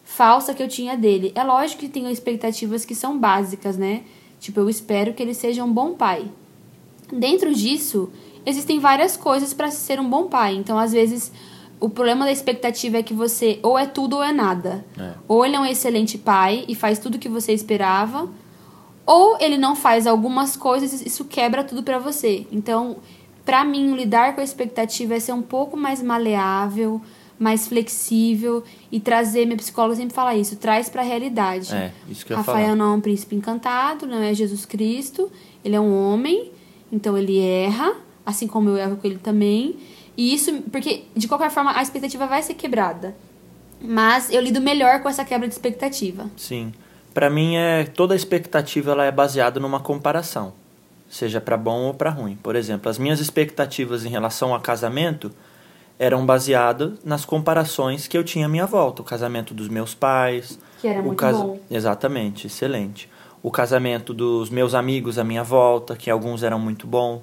falsa 0.04 0.54
que 0.54 0.64
eu 0.64 0.68
tinha 0.68 0.98
dele. 0.98 1.32
É 1.36 1.44
lógico 1.44 1.82
que 1.82 1.90
tem 1.90 2.10
expectativas 2.12 2.84
que 2.84 2.96
são 2.96 3.18
básicas, 3.18 3.78
né? 3.78 4.04
Tipo, 4.40 4.62
eu 4.62 4.70
espero 4.70 5.14
que 5.14 5.22
ele 5.22 5.34
seja 5.34 5.64
um 5.64 5.72
bom 5.72 5.94
pai. 5.94 6.30
Dentro 7.12 7.54
disso, 7.54 8.12
existem 8.46 8.80
várias 8.80 9.18
coisas 9.18 9.54
para 9.54 9.70
ser 9.70 10.00
um 10.00 10.10
bom 10.10 10.28
pai. 10.28 10.56
Então, 10.56 10.78
às 10.78 10.94
vezes, 10.94 11.32
o 11.80 11.90
problema 11.90 12.26
da 12.26 12.32
expectativa 12.32 12.98
é 12.98 13.04
que 13.04 13.14
você 13.14 13.60
ou 13.64 13.78
é 13.78 13.86
tudo 13.86 14.18
ou 14.18 14.24
é 14.24 14.34
nada. 14.34 14.86
É. 14.98 15.14
Ou 15.28 15.46
ele 15.46 15.56
é 15.56 15.60
um 15.60 15.66
excelente 15.66 16.18
pai 16.18 16.66
e 16.68 16.76
faz 16.76 17.00
tudo 17.00 17.16
o 17.16 17.20
que 17.20 17.30
você 17.30 17.54
esperava, 17.54 18.28
ou 19.06 19.38
ele 19.40 19.58
não 19.58 19.76
faz 19.76 20.06
algumas 20.06 20.56
coisas 20.56 21.02
e 21.02 21.08
isso 21.08 21.26
quebra 21.26 21.64
tudo 21.64 21.82
para 21.82 21.98
você. 21.98 22.46
Então, 22.52 22.98
para 23.46 23.64
mim, 23.64 23.96
lidar 23.96 24.36
com 24.36 24.42
a 24.42 24.44
expectativa 24.44 25.16
é 25.16 25.20
ser 25.20 25.32
um 25.32 25.42
pouco 25.42 25.78
mais 25.78 26.04
maleável, 26.04 27.02
mais 27.40 27.68
flexível 27.68 28.64
e 28.92 29.00
trazer, 29.00 29.46
minha 29.46 29.58
psicóloga 29.58 29.96
sempre 29.96 30.14
fala 30.14 30.36
isso, 30.36 30.58
traz 30.58 30.90
para 30.90 31.02
a 31.02 31.06
realidade. 31.06 31.74
É, 31.74 31.92
isso 32.10 32.26
que 32.26 32.34
eu 32.34 32.38
Rafael 32.38 32.66
falar. 32.66 32.76
não 32.76 32.94
é 32.94 32.96
um 32.96 33.02
príncipe 33.02 33.36
encantado, 33.36 34.06
não 34.06 34.22
é 34.22 34.34
Jesus 34.34 34.66
Cristo, 34.66 35.32
ele 35.64 35.76
é 35.76 35.80
um 35.80 35.96
homem, 35.98 36.52
então 36.92 37.18
ele 37.18 37.40
erra, 37.40 37.96
assim 38.26 38.46
como 38.46 38.70
eu 38.70 38.78
erro 38.78 38.98
com 38.98 39.08
ele 39.08 39.18
também. 39.18 39.78
E 40.20 40.34
isso, 40.34 40.52
porque 40.70 41.06
de 41.16 41.30
qualquer 41.30 41.50
forma 41.50 41.72
a 41.78 41.82
expectativa 41.82 42.28
vai 42.28 42.44
ser 42.44 42.54
quebrada. 42.56 43.16
Mas 43.82 44.30
eu 44.30 44.42
lido 44.42 44.60
melhor 44.60 45.02
com 45.02 45.08
essa 45.08 45.24
quebra 45.24 45.48
de 45.48 45.54
expectativa. 45.54 46.30
Sim. 46.36 46.74
Pra 47.14 47.30
mim 47.30 47.56
é 47.56 47.86
toda 47.86 48.14
expectativa 48.14 48.92
ela 48.92 49.06
é 49.06 49.12
baseada 49.14 49.62
numa 49.62 49.80
comparação, 49.80 50.52
seja 51.10 51.40
pra 51.40 51.56
bom 51.56 51.84
ou 51.84 51.94
pra 51.94 52.10
ruim. 52.10 52.36
Por 52.44 52.58
exemplo, 52.58 52.90
as 52.90 52.98
minhas 52.98 53.22
expectativas 53.22 54.04
em 54.04 54.10
relação 54.10 54.54
ao 54.54 54.60
casamento 54.60 55.32
eram 55.98 56.26
baseadas 56.26 57.00
nas 57.06 57.24
comparações 57.24 58.06
que 58.06 58.18
eu 58.18 58.24
tinha 58.24 58.46
à 58.48 58.50
minha 58.50 58.66
volta, 58.66 59.02
o 59.02 59.06
casamento 59.06 59.54
dos 59.54 59.70
meus 59.70 59.96
pais, 59.96 60.60
Que 60.82 60.88
era 60.90 61.02
muito 61.02 61.16
casa- 61.18 61.44
bom. 61.44 61.60
Exatamente, 61.72 62.48
excelente. 62.48 63.10
O 63.42 63.50
casamento 63.50 64.14
dos 64.14 64.50
meus 64.50 64.74
amigos 64.74 65.18
à 65.18 65.24
minha 65.24 65.44
volta, 65.46 65.96
que 65.96 66.10
alguns 66.10 66.44
eram 66.44 66.60
muito 66.60 66.86
bons, 66.86 67.22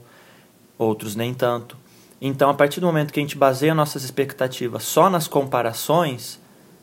outros 0.78 1.14
nem 1.14 1.34
tanto. 1.34 1.76
Então, 2.20 2.48
a 2.48 2.54
partir 2.54 2.80
do 2.80 2.86
momento 2.86 3.12
que 3.12 3.20
a 3.20 3.22
gente 3.22 3.36
baseia 3.36 3.74
nossas 3.74 4.02
expectativas 4.02 4.84
só 4.84 5.10
nas 5.10 5.28
comparações, 5.28 6.40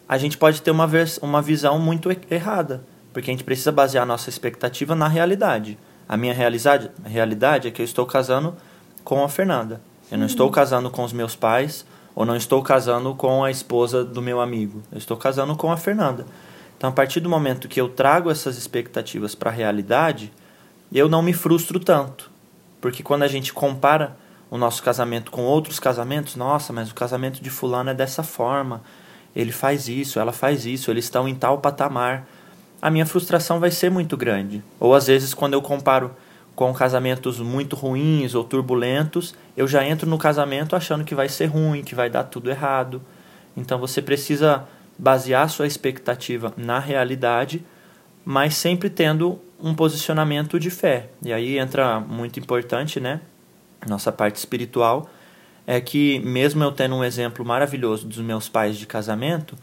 a 0.07 0.17
gente 0.17 0.37
pode 0.37 0.61
ter 0.61 0.71
uma, 0.71 0.87
uma 1.21 1.41
visão 1.41 1.79
muito 1.79 2.09
errada, 2.29 2.83
porque 3.11 3.31
a 3.31 3.33
gente 3.33 3.43
precisa 3.43 3.71
basear 3.71 4.03
a 4.03 4.05
nossa 4.05 4.29
expectativa 4.29 4.95
na 4.95 5.07
realidade. 5.07 5.77
A 6.07 6.15
minha 6.15 6.33
realidade, 6.33 6.91
a 7.03 7.09
realidade 7.09 7.67
é 7.67 7.71
que 7.71 7.81
eu 7.81 7.85
estou 7.85 8.05
casando 8.05 8.55
com 9.03 9.23
a 9.23 9.29
Fernanda. 9.29 9.81
Eu 10.11 10.17
não 10.17 10.25
estou 10.25 10.51
casando 10.51 10.91
com 10.91 11.03
os 11.03 11.13
meus 11.13 11.35
pais 11.35 11.85
ou 12.13 12.25
não 12.25 12.35
estou 12.35 12.61
casando 12.61 13.15
com 13.15 13.43
a 13.43 13.49
esposa 13.49 14.03
do 14.03 14.21
meu 14.21 14.39
amigo. 14.39 14.83
Eu 14.91 14.97
estou 14.97 15.17
casando 15.17 15.55
com 15.55 15.71
a 15.71 15.77
Fernanda. 15.77 16.25
Então, 16.77 16.89
a 16.89 16.93
partir 16.93 17.19
do 17.19 17.29
momento 17.29 17.67
que 17.67 17.81
eu 17.81 17.89
trago 17.89 18.29
essas 18.29 18.57
expectativas 18.57 19.33
para 19.33 19.49
a 19.49 19.53
realidade, 19.53 20.31
eu 20.91 21.09
não 21.09 21.21
me 21.21 21.33
frustro 21.33 21.79
tanto. 21.79 22.29
Porque 22.79 23.01
quando 23.01 23.23
a 23.23 23.27
gente 23.27 23.53
compara 23.53 24.17
o 24.53 24.57
nosso 24.59 24.83
casamento 24.83 25.31
com 25.31 25.41
outros 25.45 25.79
casamentos, 25.79 26.35
nossa, 26.35 26.71
mas 26.71 26.91
o 26.91 26.93
casamento 26.93 27.41
de 27.41 27.49
fulano 27.49 27.89
é 27.89 27.93
dessa 27.95 28.21
forma. 28.21 28.83
Ele 29.35 29.51
faz 29.51 29.87
isso, 29.87 30.19
ela 30.19 30.31
faz 30.31 30.63
isso, 30.63 30.91
eles 30.91 31.05
estão 31.05 31.27
em 31.27 31.33
tal 31.33 31.57
patamar. 31.57 32.27
A 32.79 32.91
minha 32.91 33.03
frustração 33.03 33.59
vai 33.59 33.71
ser 33.71 33.89
muito 33.89 34.15
grande. 34.15 34.63
Ou 34.79 34.93
às 34.93 35.07
vezes 35.07 35.33
quando 35.33 35.53
eu 35.53 35.61
comparo 35.63 36.15
com 36.55 36.71
casamentos 36.71 37.39
muito 37.39 37.75
ruins 37.75 38.35
ou 38.35 38.43
turbulentos, 38.43 39.33
eu 39.57 39.67
já 39.67 39.83
entro 39.83 40.07
no 40.07 40.19
casamento 40.19 40.75
achando 40.75 41.03
que 41.03 41.15
vai 41.15 41.27
ser 41.27 41.47
ruim, 41.47 41.83
que 41.83 41.95
vai 41.95 42.07
dar 42.07 42.25
tudo 42.25 42.51
errado. 42.51 43.01
Então 43.57 43.79
você 43.79 44.03
precisa 44.03 44.65
basear 44.99 45.49
sua 45.49 45.65
expectativa 45.65 46.53
na 46.55 46.77
realidade, 46.77 47.65
mas 48.23 48.53
sempre 48.53 48.91
tendo 48.91 49.41
um 49.59 49.73
posicionamento 49.73 50.59
de 50.59 50.69
fé. 50.69 51.09
E 51.23 51.33
aí 51.33 51.57
entra 51.57 51.99
muito 51.99 52.39
importante, 52.39 52.99
né? 52.99 53.19
Nossa 53.87 54.11
parte 54.11 54.37
espiritual 54.37 55.09
é 55.65 55.79
que 55.79 56.19
mesmo 56.19 56.63
eu 56.63 56.71
tendo 56.71 56.95
um 56.95 57.03
exemplo 57.03 57.45
maravilhoso 57.45 58.05
dos 58.05 58.17
meus 58.19 58.49
pais 58.49 58.77
de 58.77 58.85
casamento, 58.85 59.55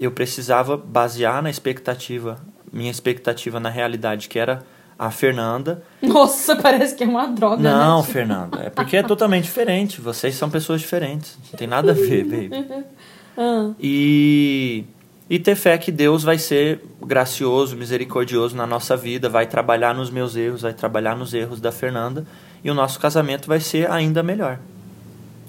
eu 0.00 0.10
precisava 0.10 0.76
basear 0.76 1.42
na 1.42 1.50
expectativa, 1.50 2.38
minha 2.72 2.90
expectativa 2.90 3.60
na 3.60 3.68
realidade, 3.68 4.28
que 4.28 4.38
era 4.38 4.62
a 4.98 5.10
Fernanda. 5.10 5.82
Nossa, 6.00 6.56
parece 6.62 6.94
que 6.94 7.04
é 7.04 7.06
uma 7.06 7.26
droga, 7.26 7.62
Não, 7.62 7.98
né? 7.98 8.04
Fernanda, 8.04 8.62
é 8.64 8.70
porque 8.70 8.96
é 8.96 9.02
totalmente 9.02 9.44
diferente. 9.44 10.00
Vocês 10.00 10.34
são 10.34 10.48
pessoas 10.48 10.80
diferentes. 10.80 11.38
Não 11.50 11.58
tem 11.58 11.66
nada 11.66 11.92
a 11.92 11.94
ver, 11.94 12.24
baby. 12.24 12.84
Ah, 13.34 13.70
E, 13.80 14.84
e 15.30 15.38
ter 15.38 15.54
fé 15.54 15.78
que 15.78 15.90
Deus 15.90 16.22
vai 16.22 16.36
ser 16.36 16.82
gracioso, 17.00 17.74
misericordioso 17.74 18.54
na 18.54 18.66
nossa 18.66 18.94
vida, 18.94 19.26
vai 19.26 19.46
trabalhar 19.46 19.94
nos 19.94 20.10
meus 20.10 20.36
erros, 20.36 20.60
vai 20.60 20.74
trabalhar 20.74 21.16
nos 21.16 21.32
erros 21.32 21.58
da 21.58 21.72
Fernanda 21.72 22.26
e 22.64 22.70
o 22.70 22.74
nosso 22.74 22.98
casamento 23.00 23.48
vai 23.48 23.60
ser 23.60 23.90
ainda 23.90 24.22
melhor. 24.22 24.58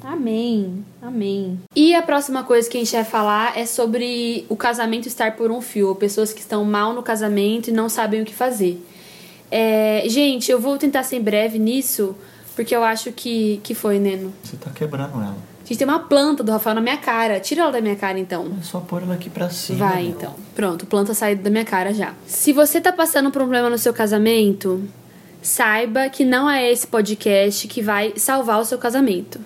amém, 0.03 0.83
amém. 1.01 1.59
E 1.75 1.95
a 1.95 2.01
próxima 2.01 2.43
coisa 2.43 2.69
que 2.69 2.77
a 2.77 2.79
gente 2.79 2.93
vai 2.93 3.03
falar 3.03 3.57
é 3.57 3.65
sobre 3.65 4.45
o 4.49 4.55
casamento 4.55 5.07
estar 5.07 5.35
por 5.35 5.51
um 5.51 5.61
fio. 5.61 5.95
Pessoas 5.95 6.33
que 6.33 6.41
estão 6.41 6.65
mal 6.65 6.93
no 6.93 7.03
casamento 7.03 7.69
e 7.69 7.73
não 7.73 7.87
sabem 7.87 8.21
o 8.21 8.25
que 8.25 8.33
fazer. 8.33 8.83
É, 9.49 10.03
gente, 10.07 10.51
eu 10.51 10.59
vou 10.59 10.77
tentar 10.77 11.03
ser 11.03 11.19
breve 11.19 11.59
nisso, 11.59 12.15
porque 12.55 12.75
eu 12.75 12.83
acho 12.83 13.11
que, 13.11 13.59
que 13.63 13.75
foi, 13.75 13.99
Neno. 13.99 14.33
Você 14.43 14.57
tá 14.57 14.71
quebrando 14.71 15.13
ela. 15.13 15.37
A 15.63 15.65
gente 15.65 15.77
tem 15.77 15.87
uma 15.87 15.99
planta 15.99 16.43
do 16.43 16.51
Rafael 16.51 16.75
na 16.75 16.81
minha 16.81 16.97
cara. 16.97 17.39
Tira 17.39 17.61
ela 17.61 17.71
da 17.71 17.79
minha 17.79 17.95
cara, 17.95 18.19
então. 18.19 18.51
É 18.59 18.63
só 18.63 18.81
pôr 18.81 19.01
ela 19.01 19.13
aqui 19.13 19.29
pra 19.29 19.49
cima. 19.49 19.87
Vai, 19.87 20.03
meu. 20.03 20.11
então. 20.11 20.35
Pronto, 20.53 20.85
planta 20.85 21.13
saiu 21.13 21.37
da 21.37 21.49
minha 21.49 21.63
cara 21.63 21.93
já. 21.93 22.13
Se 22.27 22.51
você 22.51 22.81
tá 22.81 22.91
passando 22.91 23.29
um 23.29 23.31
problema 23.31 23.69
no 23.69 23.77
seu 23.77 23.93
casamento, 23.93 24.83
saiba 25.43 26.09
que 26.09 26.23
não 26.25 26.49
é 26.49 26.71
esse 26.71 26.87
podcast 26.87 27.67
que 27.67 27.81
vai 27.81 28.13
salvar 28.15 28.59
o 28.59 28.65
seu 28.65 28.77
casamento. 28.79 29.39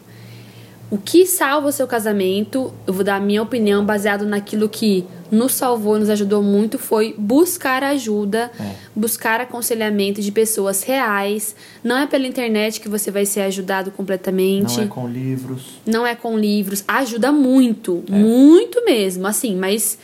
O 0.90 0.98
que 0.98 1.26
salva 1.26 1.68
o 1.68 1.72
seu 1.74 1.86
casamento, 1.86 2.74
eu 2.88 2.94
vou 2.94 3.04
dar 3.04 3.18
a 3.18 3.20
minha 3.20 3.44
opinião 3.44 3.86
baseado 3.86 4.26
naquilo 4.26 4.70
que 4.70 5.06
nos 5.30 5.52
salvou, 5.54 6.00
nos 6.00 6.10
ajudou 6.10 6.42
muito, 6.42 6.80
foi 6.80 7.14
buscar 7.18 7.84
ajuda, 7.84 8.50
É. 8.58 8.72
buscar 8.96 9.42
aconselhamento 9.42 10.22
de 10.22 10.32
pessoas 10.32 10.84
reais. 10.84 11.54
Não 11.84 11.98
é 11.98 12.08
pela 12.08 12.26
internet 12.26 12.80
que 12.80 12.88
você 12.88 13.12
vai 13.12 13.26
ser 13.26 13.42
ajudado 13.42 13.92
completamente 13.92 14.78
Não 14.78 14.84
é 14.84 14.88
com 14.88 15.08
livros. 15.10 15.62
não 15.86 16.08
é 16.08 16.16
com 16.16 16.38
livros, 16.40 16.86
ajuda 16.88 17.34
muito, 17.34 18.02
É. 18.10 18.14
muito 18.16 18.86
mesmo, 18.86 19.28
assim, 19.28 19.58
mas 19.58 19.98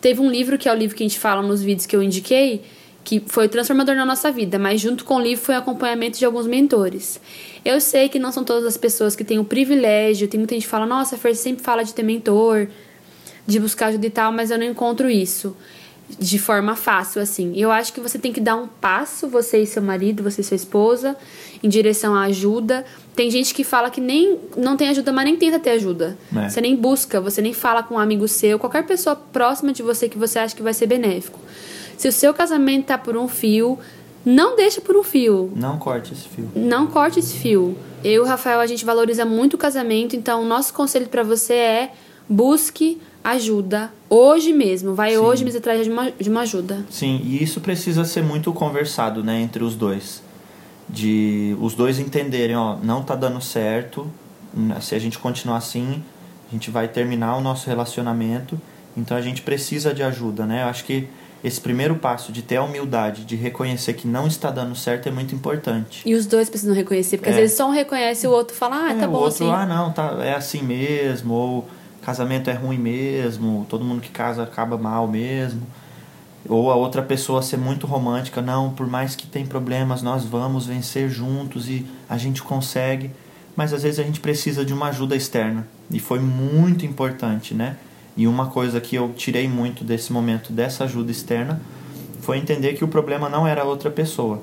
teve 0.00 0.20
um 0.20 0.30
livro 0.30 0.56
que 0.56 0.68
é 0.68 0.72
o 0.72 0.76
livro 0.76 0.94
que 0.96 1.02
a 1.02 1.08
gente 1.08 1.18
fala 1.18 1.42
nos 1.42 1.60
vídeos 1.60 1.84
que 1.84 1.96
eu 1.96 2.02
indiquei, 2.02 2.62
que 3.08 3.22
foi 3.26 3.48
transformador 3.48 3.96
na 3.96 4.04
nossa 4.04 4.30
vida, 4.30 4.58
mas 4.58 4.82
junto 4.82 5.02
com 5.02 5.14
o 5.14 5.18
livro 5.18 5.42
foi 5.42 5.54
acompanhamento 5.54 6.18
de 6.18 6.26
alguns 6.26 6.46
mentores. 6.46 7.18
Eu 7.64 7.80
sei 7.80 8.06
que 8.06 8.18
não 8.18 8.30
são 8.30 8.44
todas 8.44 8.66
as 8.66 8.76
pessoas 8.76 9.16
que 9.16 9.24
têm 9.24 9.38
o 9.38 9.44
privilégio, 9.44 10.28
tem 10.28 10.36
muita 10.36 10.54
gente 10.54 10.64
que 10.64 10.68
fala, 10.68 10.84
nossa, 10.84 11.14
a 11.16 11.18
Fer 11.18 11.34
sempre 11.34 11.64
fala 11.64 11.82
de 11.82 11.94
ter 11.94 12.02
mentor, 12.02 12.68
de 13.46 13.58
buscar 13.58 13.86
ajuda 13.86 14.06
e 14.06 14.10
tal, 14.10 14.30
mas 14.30 14.50
eu 14.50 14.58
não 14.58 14.66
encontro 14.66 15.08
isso 15.08 15.56
de 16.18 16.38
forma 16.38 16.76
fácil, 16.76 17.22
assim. 17.22 17.54
Eu 17.56 17.70
acho 17.70 17.94
que 17.94 18.00
você 18.00 18.18
tem 18.18 18.30
que 18.30 18.42
dar 18.42 18.56
um 18.56 18.66
passo, 18.66 19.26
você 19.26 19.62
e 19.62 19.66
seu 19.66 19.80
marido, 19.80 20.22
você 20.22 20.42
e 20.42 20.44
sua 20.44 20.56
esposa, 20.56 21.16
em 21.62 21.68
direção 21.68 22.14
à 22.14 22.24
ajuda. 22.24 22.84
Tem 23.16 23.30
gente 23.30 23.54
que 23.54 23.64
fala 23.64 23.88
que 23.88 24.02
nem 24.02 24.38
não 24.54 24.76
tem 24.76 24.90
ajuda, 24.90 25.12
mas 25.12 25.24
nem 25.24 25.36
tenta 25.36 25.58
ter 25.58 25.70
ajuda. 25.70 26.18
É. 26.36 26.46
Você 26.50 26.60
nem 26.60 26.76
busca, 26.76 27.22
você 27.22 27.40
nem 27.40 27.54
fala 27.54 27.82
com 27.82 27.94
um 27.94 27.98
amigo 27.98 28.28
seu, 28.28 28.58
qualquer 28.58 28.84
pessoa 28.84 29.16
próxima 29.16 29.72
de 29.72 29.82
você 29.82 30.10
que 30.10 30.18
você 30.18 30.38
acha 30.38 30.54
que 30.54 30.62
vai 30.62 30.74
ser 30.74 30.86
benéfico. 30.86 31.38
Se 31.98 32.08
o 32.08 32.12
seu 32.12 32.32
casamento 32.32 32.86
tá 32.86 32.96
por 32.96 33.16
um 33.16 33.26
fio, 33.28 33.78
não 34.24 34.56
deixa 34.56 34.80
por 34.80 34.96
um 34.96 35.02
fio. 35.02 35.52
Não 35.54 35.78
corte 35.78 36.12
esse 36.12 36.28
fio. 36.28 36.48
Não 36.54 36.86
corte 36.86 37.18
esse 37.18 37.34
fio. 37.34 37.76
Eu, 38.04 38.24
Rafael, 38.24 38.60
a 38.60 38.66
gente 38.66 38.84
valoriza 38.84 39.24
muito 39.24 39.54
o 39.54 39.58
casamento, 39.58 40.14
então 40.14 40.42
o 40.42 40.46
nosso 40.46 40.72
conselho 40.72 41.08
para 41.08 41.24
você 41.24 41.54
é 41.54 41.92
busque 42.28 43.00
ajuda 43.24 43.92
hoje 44.08 44.52
mesmo. 44.52 44.94
Vai 44.94 45.12
Sim. 45.12 45.16
hoje 45.18 45.44
mesmo 45.44 45.58
atrás 45.58 45.84
de 45.84 45.90
uma, 45.90 46.10
de 46.10 46.30
uma 46.30 46.42
ajuda. 46.42 46.86
Sim, 46.88 47.20
e 47.24 47.42
isso 47.42 47.60
precisa 47.60 48.04
ser 48.04 48.22
muito 48.22 48.52
conversado, 48.52 49.24
né, 49.24 49.40
entre 49.40 49.64
os 49.64 49.74
dois. 49.74 50.22
De 50.88 51.56
os 51.60 51.74
dois 51.74 51.98
entenderem, 51.98 52.56
ó, 52.56 52.76
não 52.76 53.02
tá 53.02 53.16
dando 53.16 53.40
certo. 53.40 54.06
Se 54.80 54.94
a 54.94 54.98
gente 54.98 55.18
continuar 55.18 55.56
assim, 55.56 56.02
a 56.48 56.52
gente 56.52 56.70
vai 56.70 56.86
terminar 56.86 57.36
o 57.36 57.40
nosso 57.40 57.66
relacionamento. 57.68 58.58
Então 58.96 59.16
a 59.16 59.20
gente 59.20 59.42
precisa 59.42 59.92
de 59.92 60.02
ajuda, 60.02 60.46
né? 60.46 60.62
Eu 60.62 60.68
acho 60.68 60.84
que 60.84 61.08
esse 61.42 61.60
primeiro 61.60 61.94
passo 61.96 62.32
de 62.32 62.42
ter 62.42 62.56
a 62.56 62.62
humildade, 62.64 63.24
de 63.24 63.36
reconhecer 63.36 63.92
que 63.94 64.08
não 64.08 64.26
está 64.26 64.50
dando 64.50 64.74
certo 64.74 65.08
é 65.08 65.12
muito 65.12 65.34
importante. 65.34 66.02
E 66.04 66.14
os 66.14 66.26
dois 66.26 66.50
precisam 66.50 66.74
reconhecer, 66.74 67.16
porque 67.18 67.30
É. 67.30 67.32
às 67.32 67.38
vezes 67.38 67.56
só 67.56 67.68
um 67.68 67.72
reconhece 67.72 68.26
e 68.26 68.28
o 68.28 68.32
outro 68.32 68.56
fala, 68.56 68.76
ah, 68.86 68.92
É, 68.92 68.94
tá 68.98 69.06
o 69.08 69.12
bom 69.12 69.18
outro, 69.18 69.44
assim. 69.46 69.50
ah, 69.50 69.64
não, 69.66 69.92
tá, 69.92 70.16
é 70.20 70.34
assim 70.34 70.62
mesmo, 70.62 71.32
ou 71.34 71.68
casamento 72.02 72.50
é 72.50 72.54
ruim 72.54 72.78
mesmo, 72.78 73.66
todo 73.68 73.84
mundo 73.84 74.00
que 74.00 74.08
casa 74.10 74.42
acaba 74.42 74.76
mal 74.76 75.06
mesmo. 75.06 75.62
Ou 76.48 76.70
a 76.70 76.76
outra 76.76 77.02
pessoa 77.02 77.42
ser 77.42 77.58
muito 77.58 77.86
romântica, 77.86 78.40
não, 78.40 78.70
por 78.70 78.86
mais 78.86 79.14
que 79.14 79.26
tem 79.26 79.44
problemas, 79.44 80.02
nós 80.02 80.24
vamos 80.24 80.66
vencer 80.66 81.08
juntos 81.10 81.68
e 81.68 81.84
a 82.08 82.16
gente 82.16 82.42
consegue. 82.42 83.10
Mas 83.54 83.72
às 83.72 83.82
vezes 83.82 83.98
a 83.98 84.02
gente 84.04 84.20
precisa 84.20 84.64
de 84.64 84.72
uma 84.72 84.86
ajuda 84.88 85.14
externa. 85.16 85.66
E 85.90 85.98
foi 85.98 86.20
muito 86.20 86.86
importante, 86.86 87.52
né? 87.54 87.76
E 88.18 88.26
uma 88.26 88.46
coisa 88.46 88.80
que 88.80 88.96
eu 88.96 89.14
tirei 89.16 89.48
muito 89.48 89.84
desse 89.84 90.12
momento, 90.12 90.52
dessa 90.52 90.82
ajuda 90.82 91.12
externa, 91.12 91.60
foi 92.20 92.36
entender 92.36 92.74
que 92.74 92.82
o 92.82 92.88
problema 92.88 93.28
não 93.28 93.46
era 93.46 93.62
a 93.62 93.64
outra 93.64 93.92
pessoa. 93.92 94.42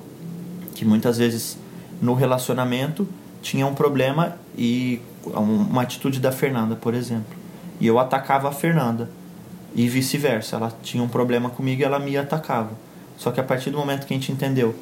Que 0.73 0.85
muitas 0.85 1.17
vezes 1.17 1.57
no 2.01 2.13
relacionamento 2.13 3.05
tinha 3.41 3.67
um 3.67 3.75
problema 3.75 4.37
e 4.57 5.01
uma 5.25 5.81
atitude 5.81 6.21
da 6.21 6.31
Fernanda, 6.31 6.77
por 6.77 6.93
exemplo. 6.93 7.35
E 7.77 7.85
eu 7.85 7.99
atacava 7.99 8.47
a 8.47 8.51
Fernanda. 8.53 9.09
E 9.75 9.89
vice-versa. 9.89 10.55
Ela 10.55 10.73
tinha 10.81 11.03
um 11.03 11.09
problema 11.09 11.49
comigo 11.49 11.81
e 11.81 11.83
ela 11.83 11.99
me 11.99 12.15
atacava. 12.15 12.71
Só 13.17 13.29
que 13.29 13.41
a 13.41 13.43
partir 13.43 13.71
do 13.71 13.77
momento 13.77 14.07
que 14.07 14.13
a 14.13 14.17
gente 14.17 14.31
entendeu 14.31 14.73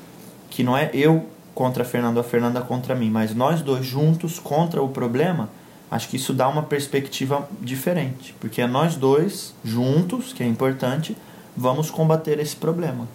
que 0.52 0.64
não 0.64 0.78
é 0.78 0.92
eu 0.94 1.26
contra 1.56 1.82
a 1.82 1.86
Fernanda 1.86 2.20
ou 2.20 2.26
a 2.26 2.30
Fernanda 2.30 2.62
contra 2.62 2.94
mim, 2.94 3.10
mas 3.10 3.34
nós 3.34 3.64
dois 3.64 3.84
juntos 3.84 4.38
contra 4.38 4.84
o 4.84 4.90
problema, 4.90 5.50
acho 5.94 6.10
que 6.10 6.16
isso 6.16 6.34
dá 6.34 6.48
uma 6.48 6.64
perspectiva 6.64 7.48
diferente. 7.62 8.34
Porque 8.40 8.62
é 8.62 8.68
nós 8.68 8.96
dois 8.96 9.54
juntos, 9.64 10.34
que 10.34 10.42
é 10.42 10.48
importante, 10.48 11.16
vamos 11.56 11.92
combater 11.92 12.40
esse 12.40 12.56
problema. 12.56 13.08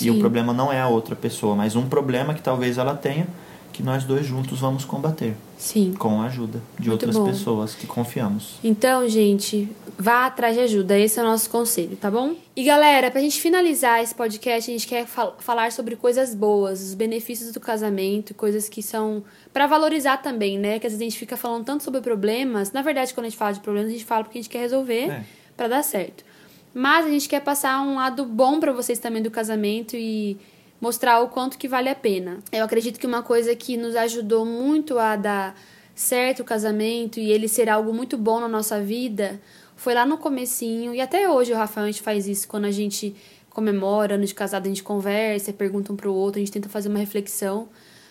E 0.00 0.10
o 0.10 0.14
Sim. 0.14 0.20
problema 0.20 0.52
não 0.54 0.72
é 0.72 0.80
a 0.80 0.88
outra 0.88 1.14
pessoa, 1.14 1.54
mas 1.54 1.76
um 1.76 1.86
problema 1.86 2.32
que 2.32 2.40
talvez 2.40 2.78
ela 2.78 2.94
tenha, 2.94 3.26
que 3.74 3.82
nós 3.82 4.04
dois 4.04 4.24
juntos 4.24 4.60
vamos 4.60 4.84
combater 4.84 5.34
Sim. 5.58 5.92
com 5.98 6.22
a 6.22 6.26
ajuda 6.26 6.62
de 6.78 6.88
Muito 6.88 6.92
outras 6.92 7.16
bom. 7.16 7.26
pessoas 7.26 7.74
que 7.74 7.86
confiamos. 7.86 8.54
Então, 8.64 9.06
gente, 9.08 9.68
vá 9.98 10.26
atrás 10.26 10.54
de 10.54 10.60
ajuda. 10.62 10.98
Esse 10.98 11.18
é 11.18 11.22
o 11.22 11.26
nosso 11.26 11.50
conselho, 11.50 11.96
tá 11.96 12.10
bom? 12.10 12.34
E 12.54 12.62
galera, 12.64 13.10
pra 13.10 13.20
gente 13.20 13.40
finalizar 13.40 14.00
esse 14.02 14.14
podcast, 14.14 14.70
a 14.70 14.72
gente 14.74 14.86
quer 14.86 15.06
fal- 15.06 15.36
falar 15.40 15.72
sobre 15.72 15.96
coisas 15.96 16.34
boas, 16.34 16.80
os 16.80 16.94
benefícios 16.94 17.50
do 17.52 17.58
casamento, 17.58 18.32
coisas 18.32 18.68
que 18.68 18.80
são 18.80 19.22
pra 19.52 19.66
valorizar 19.66 20.18
também, 20.18 20.56
né? 20.58 20.78
Que 20.78 20.86
às 20.86 20.92
vezes 20.92 21.00
a 21.02 21.10
gente 21.10 21.18
fica 21.18 21.36
falando 21.36 21.64
tanto 21.64 21.82
sobre 21.82 22.00
problemas. 22.00 22.70
Na 22.72 22.80
verdade, 22.80 23.12
quando 23.12 23.26
a 23.26 23.28
gente 23.28 23.38
fala 23.38 23.52
de 23.52 23.60
problemas, 23.60 23.90
a 23.90 23.92
gente 23.92 24.04
fala 24.04 24.22
porque 24.24 24.38
a 24.38 24.40
gente 24.42 24.50
quer 24.50 24.60
resolver 24.60 25.10
É. 25.10 25.24
pra 25.56 25.66
dar 25.68 25.82
certo. 25.82 26.24
Mas 26.72 27.06
a 27.06 27.10
gente 27.10 27.28
quer 27.28 27.40
passar 27.40 27.80
um 27.82 27.96
lado 27.96 28.24
bom 28.24 28.58
pra 28.60 28.72
vocês 28.72 28.98
também 28.98 29.22
do 29.22 29.30
casamento 29.30 29.96
e 29.96 30.36
mostrar 30.84 31.20
o 31.20 31.28
quanto 31.28 31.56
que 31.56 31.66
vale 31.66 31.88
a 31.88 31.94
pena. 31.94 32.40
Eu 32.52 32.62
acredito 32.62 33.00
que 33.00 33.06
uma 33.06 33.22
coisa 33.22 33.56
que 33.56 33.74
nos 33.74 33.96
ajudou 33.96 34.44
muito 34.44 34.98
a 34.98 35.16
dar 35.16 35.58
certo 35.94 36.40
o 36.40 36.44
casamento 36.44 37.18
e 37.18 37.32
ele 37.32 37.48
ser 37.48 37.70
algo 37.70 37.90
muito 37.94 38.18
bom 38.18 38.38
na 38.38 38.48
nossa 38.48 38.82
vida 38.82 39.40
foi 39.74 39.94
lá 39.94 40.04
no 40.04 40.18
comecinho 40.18 40.94
e 40.94 41.00
até 41.00 41.26
hoje 41.26 41.54
o 41.54 41.56
Rafael 41.56 41.86
a 41.86 41.90
gente 41.90 42.02
faz 42.02 42.28
isso 42.28 42.46
quando 42.46 42.66
a 42.66 42.70
gente 42.70 43.16
comemora 43.48 44.16
ano 44.16 44.26
de 44.26 44.34
casado 44.34 44.66
a 44.66 44.68
gente 44.68 44.82
conversa, 44.82 45.54
pergunta 45.54 45.90
um 45.90 45.96
pro 45.96 46.12
outro, 46.12 46.38
a 46.38 46.44
gente 46.44 46.52
tenta 46.52 46.68
fazer 46.68 46.90
uma 46.90 46.98
reflexão, 46.98 47.66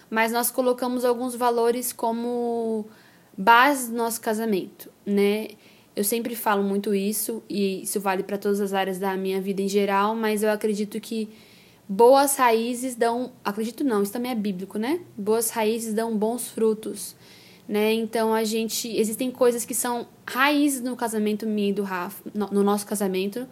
mas 0.09 0.32
nós 0.32 0.49
colocamos 0.49 1.05
alguns 1.05 1.36
valores 1.36 1.93
como 1.93 2.88
base 3.38 3.91
do 3.91 3.97
nosso 3.97 4.19
casamento, 4.19 4.89
né? 5.05 5.49
Eu 5.95 6.03
sempre 6.03 6.36
falo 6.36 6.63
muito 6.63 6.95
isso 6.95 7.43
e 7.47 7.84
isso 7.84 7.99
vale 7.99 8.24
para 8.24 8.39
todas 8.39 8.59
as 8.59 8.74
áreas 8.74 8.97
da 8.97 9.15
minha 9.15 9.39
vida 9.39 9.61
em 9.61 9.67
geral, 9.67 10.15
mas 10.15 10.41
eu 10.41 10.49
acredito 10.49 10.99
que 10.99 11.30
boas 11.88 12.36
raízes 12.36 12.95
dão, 12.95 13.31
acredito 13.43 13.84
não, 13.84 14.01
isso 14.01 14.11
também 14.11 14.31
é 14.31 14.36
bíblico, 14.36 14.77
né? 14.77 15.01
Boas 15.17 15.49
raízes 15.49 15.93
dão 15.93 16.17
bons 16.17 16.47
frutos, 16.47 17.15
né? 17.67 17.93
Então 17.93 18.34
a 18.34 18.43
gente, 18.43 18.88
existem 18.95 19.29
coisas 19.29 19.65
que 19.65 19.73
são 19.73 20.07
raízes 20.25 20.81
no 20.81 20.95
casamento 20.95 21.45
minha 21.45 21.69
e 21.69 21.73
do 21.73 21.84
Rafa, 21.84 22.23
no, 22.34 22.47
no 22.47 22.63
nosso 22.63 22.86
casamento, 22.86 23.47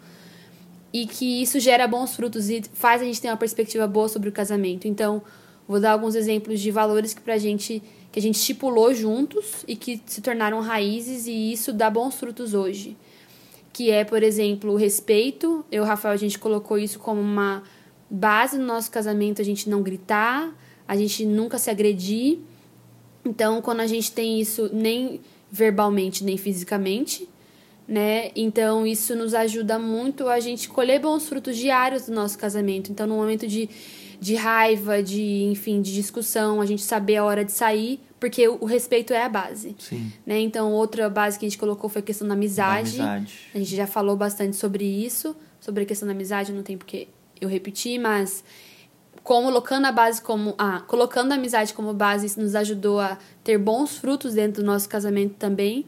e 0.93 1.05
que 1.05 1.41
isso 1.41 1.59
gera 1.59 1.88
bons 1.88 2.15
frutos 2.15 2.49
e 2.49 2.61
faz 2.73 3.01
a 3.01 3.05
gente 3.05 3.21
ter 3.21 3.29
uma 3.29 3.38
perspectiva 3.38 3.88
boa 3.88 4.09
sobre 4.09 4.29
o 4.29 4.32
casamento. 4.32 4.88
Então, 4.88 5.21
vou 5.67 5.79
dar 5.79 5.91
alguns 5.91 6.15
exemplos 6.15 6.59
de 6.59 6.71
valores 6.71 7.13
que 7.13 7.21
pra 7.21 7.38
gente 7.38 7.82
que 8.11 8.19
a 8.19 8.21
gente 8.21 8.36
estipulou 8.36 8.93
juntos 8.93 9.63
e 9.65 9.75
que 9.75 10.01
se 10.05 10.19
tornaram 10.19 10.59
raízes 10.59 11.27
e 11.27 11.53
isso 11.53 11.71
dá 11.71 11.89
bons 11.89 12.15
frutos 12.15 12.53
hoje. 12.53 12.97
Que 13.71 13.89
é, 13.89 14.03
por 14.03 14.21
exemplo, 14.21 14.73
o 14.73 14.75
respeito. 14.75 15.65
Eu, 15.71 15.86
Rafael, 15.86 16.13
a 16.13 16.17
gente 16.17 16.38
colocou 16.38 16.77
isso 16.77 16.99
como 16.99 17.21
uma 17.21 17.63
base 18.12 18.57
no 18.57 18.66
nosso 18.66 18.91
casamento, 18.91 19.41
a 19.41 19.45
gente 19.45 19.70
não 19.70 19.82
gritar, 19.82 20.53
a 20.86 20.97
gente 20.97 21.26
nunca 21.26 21.57
se 21.57 21.70
agredir. 21.70 22.39
Então, 23.24 23.62
quando 23.62 23.80
a 23.80 23.88
gente 23.88 24.12
tem 24.12 24.41
isso 24.41 24.70
nem 24.74 25.22
verbalmente 25.49 26.24
nem 26.24 26.38
fisicamente, 26.38 27.28
né? 27.88 28.32
Então, 28.36 28.86
isso 28.86 29.16
nos 29.16 29.34
ajuda 29.34 29.80
muito 29.80 30.28
a 30.28 30.39
gente 30.39 30.68
colher 30.70 30.99
bons 30.99 31.28
frutos 31.28 31.55
diários 31.57 32.05
do 32.07 32.14
nosso 32.14 32.38
casamento. 32.38 32.91
Então, 32.91 33.07
no 33.07 33.16
momento 33.16 33.47
de, 33.47 33.70
de 34.20 34.36
raiva, 34.36 35.01
de, 35.01 35.43
enfim, 35.43 35.82
de 35.82 35.93
discussão, 35.93 36.62
a 36.62 36.66
gente 36.66 36.82
saber 36.82 37.18
a 37.18 37.24
hora 37.24 37.45
de 37.45 37.51
sair, 37.51 37.99
porque 38.20 38.47
o, 38.47 38.57
o 38.62 38.66
respeito 38.66 39.14
é 39.14 39.24
a 39.24 39.30
base, 39.30 39.76
Sim. 39.80 40.12
né? 40.26 40.39
Então, 40.39 40.72
outra 40.74 41.09
base 41.09 41.39
que 41.39 41.45
a 41.45 41.49
gente 41.49 41.57
colocou 41.57 41.89
foi 41.89 42.01
a 42.01 42.05
questão 42.05 42.28
da 42.28 42.34
amizade. 42.34 42.97
Da 42.97 43.16
amizade. 43.16 43.39
A 43.53 43.57
gente 43.57 43.76
já 43.76 43.88
falou 43.88 44.16
bastante 44.16 44.55
sobre 44.55 44.86
isso, 44.86 45.36
sobre 45.59 45.84
a 45.84 45.86
questão 45.86 46.07
da 46.07 46.14
amizade, 46.14 46.53
não 46.53 46.64
tem 46.64 46.78
porque 46.78 47.07
eu 47.41 47.49
repetir, 47.49 47.99
mas 47.99 48.43
colocando 49.23 49.85
a 49.85 49.91
base 49.91 50.21
como 50.21 50.55
ah, 50.57 50.81
colocando 50.87 51.31
a 51.31 51.35
amizade 51.35 51.73
como 51.73 51.93
base, 51.93 52.27
isso 52.27 52.39
nos 52.39 52.55
ajudou 52.55 52.99
a 52.99 53.17
ter 53.43 53.57
bons 53.57 53.97
frutos 53.97 54.33
dentro 54.33 54.61
do 54.61 54.65
nosso 54.65 54.87
casamento 54.87 55.35
também. 55.35 55.85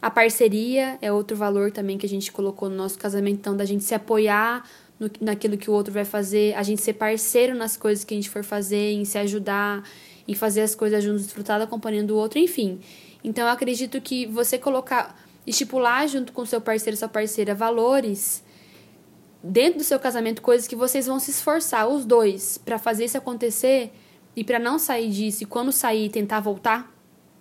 A 0.00 0.10
parceria 0.10 0.98
é 1.02 1.12
outro 1.12 1.36
valor 1.36 1.70
também 1.72 1.98
que 1.98 2.06
a 2.06 2.08
gente 2.08 2.30
colocou 2.30 2.68
no 2.68 2.76
nosso 2.76 2.98
casamento, 2.98 3.38
então 3.38 3.56
da 3.56 3.64
gente 3.64 3.84
se 3.84 3.94
apoiar 3.94 4.64
no, 4.98 5.10
naquilo 5.20 5.56
que 5.56 5.70
o 5.70 5.72
outro 5.72 5.92
vai 5.92 6.04
fazer, 6.04 6.54
a 6.54 6.62
gente 6.62 6.80
ser 6.80 6.94
parceiro 6.94 7.54
nas 7.54 7.76
coisas 7.76 8.04
que 8.04 8.14
a 8.14 8.16
gente 8.16 8.30
for 8.30 8.44
fazer, 8.44 8.92
em 8.92 9.04
se 9.04 9.18
ajudar, 9.18 9.82
em 10.26 10.34
fazer 10.34 10.62
as 10.62 10.74
coisas 10.74 11.02
juntos, 11.02 11.24
desfrutar 11.24 11.58
da 11.58 11.66
companhia 11.66 12.02
do 12.02 12.16
outro, 12.16 12.38
enfim. 12.38 12.80
Então 13.24 13.44
eu 13.44 13.50
acredito 13.50 14.00
que 14.00 14.26
você 14.26 14.56
colocar, 14.56 15.18
estipular 15.46 16.06
junto 16.06 16.32
com 16.32 16.44
seu 16.46 16.60
parceiro, 16.60 16.96
sua 16.96 17.08
parceira, 17.08 17.54
valores 17.54 18.44
dentro 19.42 19.78
do 19.78 19.84
seu 19.84 19.98
casamento, 19.98 20.42
coisas 20.42 20.66
que 20.66 20.76
vocês 20.76 21.06
vão 21.06 21.18
se 21.18 21.30
esforçar, 21.30 21.88
os 21.88 22.04
dois, 22.04 22.58
para 22.58 22.78
fazer 22.78 23.04
isso 23.04 23.18
acontecer 23.18 23.92
e 24.34 24.44
para 24.44 24.58
não 24.58 24.78
sair 24.78 25.10
disso 25.10 25.42
e 25.42 25.46
quando 25.46 25.72
sair 25.72 26.08
tentar 26.08 26.40
voltar, 26.40 26.92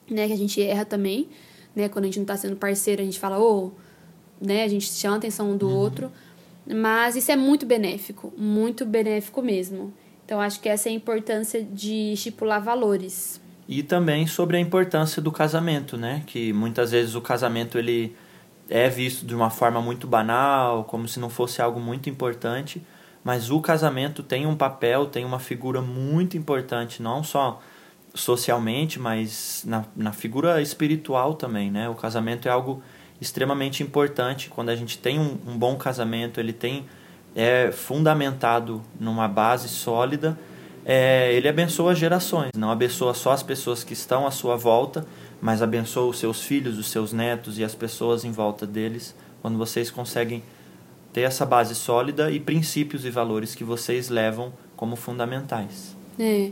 né, 0.09 0.27
que 0.27 0.33
a 0.33 0.37
gente 0.37 0.61
erra 0.61 0.85
também, 0.85 1.29
né, 1.75 1.89
quando 1.89 2.05
a 2.05 2.07
gente 2.07 2.19
não 2.19 2.25
tá 2.25 2.37
sendo 2.37 2.55
parceiro, 2.55 3.01
a 3.01 3.05
gente 3.05 3.19
fala, 3.19 3.39
ô, 3.39 3.71
né, 4.41 4.63
a 4.63 4.67
gente 4.67 4.85
chama 4.91 5.15
a 5.15 5.17
atenção 5.17 5.51
um 5.51 5.57
do 5.57 5.69
outro, 5.69 6.11
mas 6.65 7.15
isso 7.15 7.31
é 7.31 7.35
muito 7.35 7.65
benéfico, 7.65 8.33
muito 8.37 8.85
benéfico 8.85 9.41
mesmo. 9.41 9.93
Então 10.25 10.41
acho 10.41 10.59
que 10.59 10.67
essa 10.67 10.89
é 10.89 10.91
a 10.91 10.95
importância 10.95 11.63
de 11.63 12.11
estipular 12.13 12.61
valores. 12.61 13.39
E 13.67 13.83
também 13.83 14.27
sobre 14.27 14.57
a 14.57 14.59
importância 14.59 15.21
do 15.21 15.31
casamento, 15.31 15.97
né? 15.97 16.23
Que 16.25 16.51
muitas 16.53 16.91
vezes 16.91 17.15
o 17.15 17.21
casamento 17.21 17.77
ele 17.77 18.15
é 18.69 18.89
visto 18.89 19.25
de 19.25 19.35
uma 19.35 19.49
forma 19.49 19.81
muito 19.81 20.07
banal, 20.07 20.83
como 20.83 21.07
se 21.07 21.19
não 21.19 21.29
fosse 21.29 21.61
algo 21.61 21.79
muito 21.79 22.09
importante, 22.09 22.81
mas 23.23 23.49
o 23.49 23.59
casamento 23.59 24.23
tem 24.23 24.45
um 24.45 24.55
papel, 24.55 25.05
tem 25.05 25.25
uma 25.25 25.39
figura 25.39 25.81
muito 25.81 26.37
importante, 26.37 27.01
não 27.01 27.23
só 27.23 27.61
socialmente, 28.13 28.99
mas 28.99 29.63
na, 29.65 29.85
na 29.95 30.11
figura 30.11 30.61
espiritual 30.61 31.33
também, 31.33 31.69
né? 31.69 31.89
O 31.89 31.95
casamento 31.95 32.47
é 32.47 32.51
algo 32.51 32.81
extremamente 33.21 33.83
importante. 33.83 34.49
Quando 34.49 34.69
a 34.69 34.75
gente 34.75 34.97
tem 34.97 35.19
um, 35.19 35.37
um 35.47 35.57
bom 35.57 35.75
casamento, 35.75 36.39
ele 36.39 36.53
tem 36.53 36.85
é 37.35 37.71
fundamentado 37.71 38.81
numa 38.99 39.27
base 39.27 39.69
sólida, 39.69 40.35
é, 40.83 41.31
ele 41.33 41.47
abençoa 41.47 41.93
gerações, 41.93 42.49
não 42.57 42.71
abençoa 42.71 43.13
só 43.13 43.31
as 43.31 43.43
pessoas 43.43 43.83
que 43.83 43.93
estão 43.93 44.25
à 44.25 44.31
sua 44.31 44.55
volta, 44.55 45.05
mas 45.41 45.61
abençoa 45.61 46.09
os 46.09 46.19
seus 46.19 46.41
filhos, 46.41 46.77
os 46.77 46.89
seus 46.89 47.13
netos 47.13 47.59
e 47.59 47.63
as 47.63 47.75
pessoas 47.75 48.25
em 48.25 48.31
volta 48.31 48.65
deles, 48.65 49.15
quando 49.41 49.57
vocês 49.57 49.91
conseguem 49.91 50.43
ter 51.13 51.21
essa 51.21 51.45
base 51.45 51.73
sólida 51.75 52.29
e 52.31 52.39
princípios 52.39 53.05
e 53.05 53.09
valores 53.09 53.55
que 53.55 53.63
vocês 53.63 54.09
levam 54.09 54.53
como 54.75 54.95
fundamentais. 54.95 55.95
É. 56.19 56.51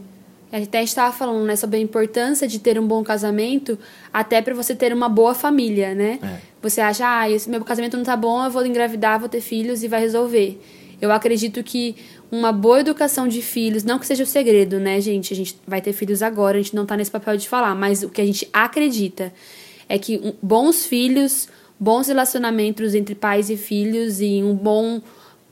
Até 0.51 0.83
estava 0.83 1.11
falando 1.11 1.43
né, 1.45 1.55
sobre 1.55 1.77
a 1.77 1.79
importância 1.79 2.47
de 2.47 2.59
ter 2.59 2.79
um 2.79 2.88
bom 2.88 3.03
casamento, 3.03 3.77
até 4.13 4.41
para 4.41 4.53
você 4.53 4.73
ter 4.73 4.93
uma 4.93 5.09
boa 5.09 5.33
família, 5.33 5.93
né? 5.93 6.19
É. 6.23 6.39
Você 6.61 6.79
acha, 6.79 7.03
ah, 7.05 7.29
esse 7.29 7.49
meu 7.49 7.63
casamento 7.65 7.97
não 7.97 8.03
tá 8.03 8.15
bom, 8.15 8.43
eu 8.45 8.51
vou 8.51 8.65
engravidar, 8.65 9.19
vou 9.19 9.27
ter 9.27 9.41
filhos 9.41 9.83
e 9.83 9.88
vai 9.88 9.99
resolver. 9.99 10.61
Eu 11.01 11.11
acredito 11.11 11.63
que 11.63 11.95
uma 12.31 12.51
boa 12.51 12.79
educação 12.79 13.27
de 13.27 13.41
filhos, 13.41 13.83
não 13.83 13.99
que 13.99 14.05
seja 14.05 14.23
o 14.23 14.27
segredo, 14.27 14.79
né, 14.79 14.99
gente? 15.01 15.33
A 15.33 15.35
gente 15.35 15.57
vai 15.67 15.81
ter 15.81 15.93
filhos 15.93 16.21
agora, 16.21 16.57
a 16.57 16.61
gente 16.61 16.75
não 16.75 16.85
tá 16.85 16.95
nesse 16.97 17.11
papel 17.11 17.37
de 17.37 17.47
falar, 17.47 17.75
mas 17.75 18.03
o 18.03 18.09
que 18.09 18.21
a 18.21 18.25
gente 18.25 18.47
acredita 18.51 19.33
é 19.87 19.99
que 19.99 20.35
bons 20.41 20.85
filhos, 20.85 21.47
bons 21.79 22.07
relacionamentos 22.07 22.95
entre 22.95 23.15
pais 23.15 23.49
e 23.49 23.57
filhos 23.57 24.21
e 24.21 24.41
um 24.43 24.55
bom 24.55 25.01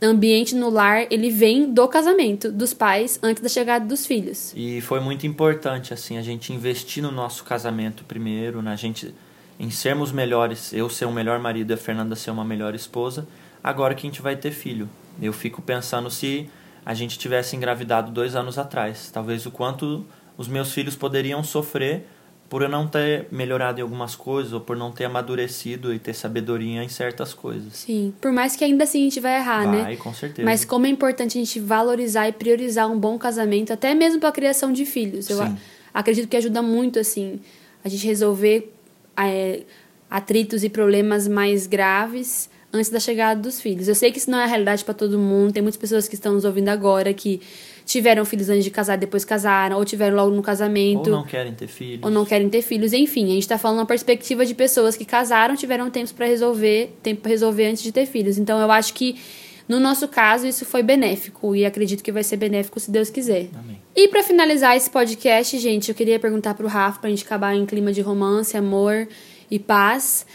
ambiente 0.01 0.53
no 0.55 0.69
lar, 0.69 1.07
ele 1.09 1.29
vem 1.29 1.71
do 1.71 1.87
casamento 1.87 2.51
dos 2.51 2.73
pais 2.73 3.17
antes 3.23 3.41
da 3.41 3.47
chegada 3.47 3.85
dos 3.85 4.05
filhos. 4.05 4.53
E 4.55 4.81
foi 4.81 4.99
muito 4.99 5.25
importante 5.25 5.93
assim 5.93 6.17
a 6.17 6.21
gente 6.21 6.51
investir 6.51 7.01
no 7.01 7.11
nosso 7.11 7.43
casamento 7.43 8.03
primeiro, 8.03 8.61
na 8.61 8.75
gente 8.75 9.13
em 9.59 9.69
sermos 9.69 10.11
melhores, 10.11 10.73
eu 10.73 10.89
ser 10.89 11.05
um 11.05 11.13
melhor 11.13 11.39
marido 11.39 11.71
e 11.71 11.73
a 11.73 11.77
Fernanda 11.77 12.15
ser 12.15 12.31
uma 12.31 12.43
melhor 12.43 12.75
esposa, 12.75 13.27
agora 13.63 13.95
que 13.95 14.05
a 14.05 14.09
gente 14.09 14.21
vai 14.21 14.35
ter 14.35 14.51
filho. 14.51 14.89
Eu 15.21 15.33
fico 15.33 15.61
pensando 15.61 16.09
se 16.09 16.49
a 16.85 16.93
gente 16.93 17.17
tivesse 17.17 17.55
engravidado 17.55 18.11
dois 18.11 18.35
anos 18.35 18.57
atrás, 18.57 19.09
talvez 19.11 19.45
o 19.45 19.51
quanto 19.51 20.05
os 20.37 20.47
meus 20.47 20.73
filhos 20.73 20.95
poderiam 20.95 21.43
sofrer 21.43 22.05
por 22.49 22.61
eu 22.61 22.69
não 22.69 22.87
ter 22.87 23.25
melhorado 23.31 23.79
em 23.79 23.81
algumas 23.81 24.15
coisas 24.15 24.53
ou 24.53 24.61
por 24.61 24.77
não 24.77 24.91
ter 24.91 25.05
amadurecido 25.05 25.91
e 25.91 25.97
ter 25.97 26.13
sabedoria 26.13 26.83
em 26.83 26.87
certas 26.89 27.33
coisas. 27.33 27.73
Sim, 27.73 28.13
por 28.21 28.31
mais 28.31 28.55
que 28.55 28.63
ainda 28.63 28.83
assim 28.83 28.99
a 28.99 29.03
gente 29.05 29.19
vai 29.19 29.37
errar, 29.37 29.71
né? 29.71 29.81
Vai, 29.81 29.97
com 29.97 30.13
certeza. 30.13 30.45
Mas 30.45 30.63
como 30.63 30.85
é 30.85 30.89
importante 30.89 31.37
a 31.37 31.41
gente 31.41 31.59
valorizar 31.59 32.27
e 32.27 32.31
priorizar 32.31 32.91
um 32.91 32.99
bom 32.99 33.17
casamento, 33.17 33.73
até 33.73 33.95
mesmo 33.95 34.19
para 34.19 34.29
a 34.29 34.31
criação 34.31 34.71
de 34.71 34.85
filhos. 34.85 35.31
Eu 35.31 35.37
Sim. 35.37 35.57
acredito 35.91 36.27
que 36.27 36.37
ajuda 36.37 36.61
muito, 36.61 36.99
assim, 36.99 37.39
a 37.83 37.89
gente 37.89 38.05
resolver 38.05 38.71
é, 39.17 39.63
atritos 40.07 40.63
e 40.63 40.69
problemas 40.69 41.27
mais 41.27 41.65
graves 41.65 42.51
antes 42.73 42.89
da 42.89 42.99
chegada 42.99 43.39
dos 43.39 43.61
filhos. 43.61 43.87
Eu 43.87 43.93
sei 43.93 44.11
que 44.11 44.17
isso 44.17 44.31
não 44.31 44.39
é 44.39 44.43
a 44.43 44.47
realidade 44.47 44.83
para 44.83 44.95
todo 44.95 45.19
mundo. 45.19 45.53
Tem 45.53 45.61
muitas 45.61 45.79
pessoas 45.79 46.07
que 46.07 46.15
estão 46.15 46.33
nos 46.33 46.43
ouvindo 46.43 46.69
agora 46.69 47.13
que 47.13 47.39
tiveram 47.85 48.25
filhos 48.25 48.49
antes 48.49 48.63
de 48.63 48.71
casar, 48.71 48.97
depois 48.97 49.23
casaram, 49.23 49.77
ou 49.77 49.85
tiveram 49.85 50.15
logo 50.15 50.31
no 50.31 50.41
casamento 50.41 51.11
ou 51.11 51.17
não 51.17 51.23
querem 51.23 51.53
ter 51.53 51.67
filhos. 51.67 51.99
ou 52.01 52.09
não 52.09 52.25
querem 52.25 52.49
ter 52.49 52.61
filhos, 52.61 52.93
enfim, 52.93 53.25
a 53.25 53.33
gente 53.35 53.47
tá 53.47 53.57
falando 53.57 53.79
uma 53.79 53.85
perspectiva 53.85 54.45
de 54.45 54.55
pessoas 54.55 54.95
que 54.95 55.05
casaram, 55.05 55.55
tiveram 55.55 55.89
tempo 55.89 56.13
para 56.13 56.25
resolver, 56.25 56.95
tempo 57.03 57.21
para 57.21 57.29
resolver 57.29 57.67
antes 57.67 57.83
de 57.83 57.91
ter 57.91 58.05
filhos. 58.05 58.37
Então 58.37 58.59
eu 58.59 58.71
acho 58.71 58.93
que 58.93 59.17
no 59.67 59.79
nosso 59.79 60.07
caso 60.07 60.47
isso 60.47 60.65
foi 60.65 60.81
benéfico 60.81 61.55
e 61.55 61.65
acredito 61.65 62.03
que 62.03 62.11
vai 62.11 62.23
ser 62.23 62.37
benéfico 62.37 62.79
se 62.79 62.89
Deus 62.89 63.09
quiser. 63.09 63.49
Amém. 63.53 63.81
E 63.95 64.07
para 64.07 64.23
finalizar 64.23 64.75
esse 64.75 64.89
podcast, 64.89 65.57
gente, 65.59 65.89
eu 65.89 65.95
queria 65.95 66.19
perguntar 66.19 66.53
pro 66.53 66.67
Rafa 66.67 66.99
pra 66.99 67.09
gente 67.09 67.23
acabar 67.23 67.55
em 67.55 67.65
clima 67.65 67.93
de 67.93 68.01
romance, 68.01 68.57
amor 68.57 69.07
e 69.51 69.59
paz. 69.59 70.25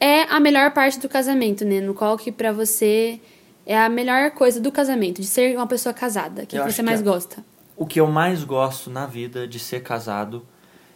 É 0.00 0.22
a 0.24 0.38
melhor 0.40 0.70
parte 0.72 0.98
do 1.00 1.08
casamento, 1.08 1.64
né? 1.64 1.80
No 1.80 1.94
qual 1.94 2.16
que 2.16 2.30
pra 2.30 2.52
você 2.52 3.20
é 3.66 3.76
a 3.78 3.88
melhor 3.88 4.30
coisa 4.30 4.60
do 4.60 4.70
casamento, 4.72 5.20
de 5.20 5.26
ser 5.26 5.56
uma 5.56 5.66
pessoa 5.66 5.92
casada. 5.92 6.42
O 6.42 6.46
que, 6.46 6.58
que 6.58 6.70
você 6.72 6.76
que 6.76 6.82
mais 6.82 7.00
é- 7.00 7.04
gosta? 7.04 7.44
O 7.76 7.86
que 7.86 8.00
eu 8.00 8.06
mais 8.08 8.42
gosto 8.42 8.90
na 8.90 9.06
vida 9.06 9.46
de 9.46 9.58
ser 9.58 9.82
casado 9.82 10.44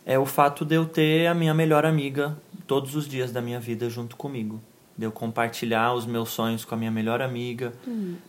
é 0.04 0.18
o 0.18 0.26
fato 0.26 0.64
de 0.64 0.74
eu 0.74 0.84
ter 0.84 1.26
a 1.28 1.34
minha 1.34 1.54
melhor 1.54 1.84
amiga 1.86 2.36
todos 2.66 2.96
os 2.96 3.06
dias 3.06 3.30
da 3.30 3.40
minha 3.40 3.60
vida 3.60 3.88
junto 3.88 4.16
comigo. 4.16 4.60
De 4.96 5.04
eu 5.06 5.12
compartilhar 5.12 5.94
os 5.94 6.04
meus 6.06 6.30
sonhos 6.30 6.64
com 6.64 6.74
a 6.74 6.78
minha 6.78 6.90
melhor 6.90 7.22
amiga, 7.22 7.72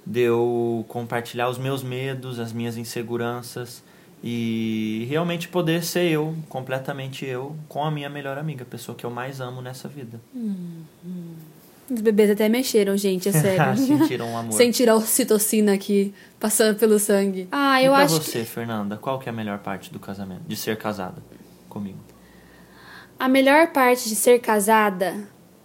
de 0.06 0.20
eu 0.22 0.86
compartilhar 0.88 1.50
os 1.50 1.58
meus 1.58 1.82
medos, 1.84 2.40
as 2.40 2.54
minhas 2.54 2.78
inseguranças 2.78 3.84
e 4.24 5.06
realmente 5.10 5.50
poder 5.50 5.84
ser 5.84 6.10
eu, 6.10 6.34
completamente 6.48 7.26
eu, 7.26 7.56
com 7.68 7.84
a 7.84 7.92
minha 7.92 8.10
melhor 8.10 8.38
amiga, 8.38 8.64
a 8.64 8.66
pessoa 8.66 8.96
que 8.96 9.06
eu 9.06 9.10
mais 9.10 9.42
amo 9.42 9.62
nessa 9.62 9.88
vida. 9.90 10.20
Os 11.92 12.00
bebês 12.00 12.30
até 12.32 12.48
mexeram, 12.48 12.96
gente, 12.96 13.28
é 13.28 13.32
sério. 13.34 13.78
Sentiram 13.78 14.30
um 14.30 14.38
amor. 14.38 14.54
Sentir 14.54 14.88
a 14.90 14.96
ocitocina 14.96 15.74
aqui 15.74 16.14
passando 16.40 16.78
pelo 16.80 16.98
sangue. 17.00 17.48
Ah, 17.52 17.82
e 17.82 17.86
eu 17.86 17.92
pra 17.92 18.04
acho 18.06 18.16
você, 18.16 18.40
que 18.40 18.46
Fernanda, 18.46 18.96
qual 18.96 19.20
que 19.20 19.28
é 19.28 19.32
a 19.32 19.36
melhor 19.36 19.60
parte 19.60 19.92
do 19.92 20.00
casamento? 20.00 20.44
De 20.48 20.56
ser 20.56 20.78
casada 20.78 21.22
comigo? 21.68 21.98
a 23.20 23.30
melhor 23.30 23.68
parte 23.68 24.10
de 24.10 24.16
ser 24.16 24.40
casada, 24.40 25.16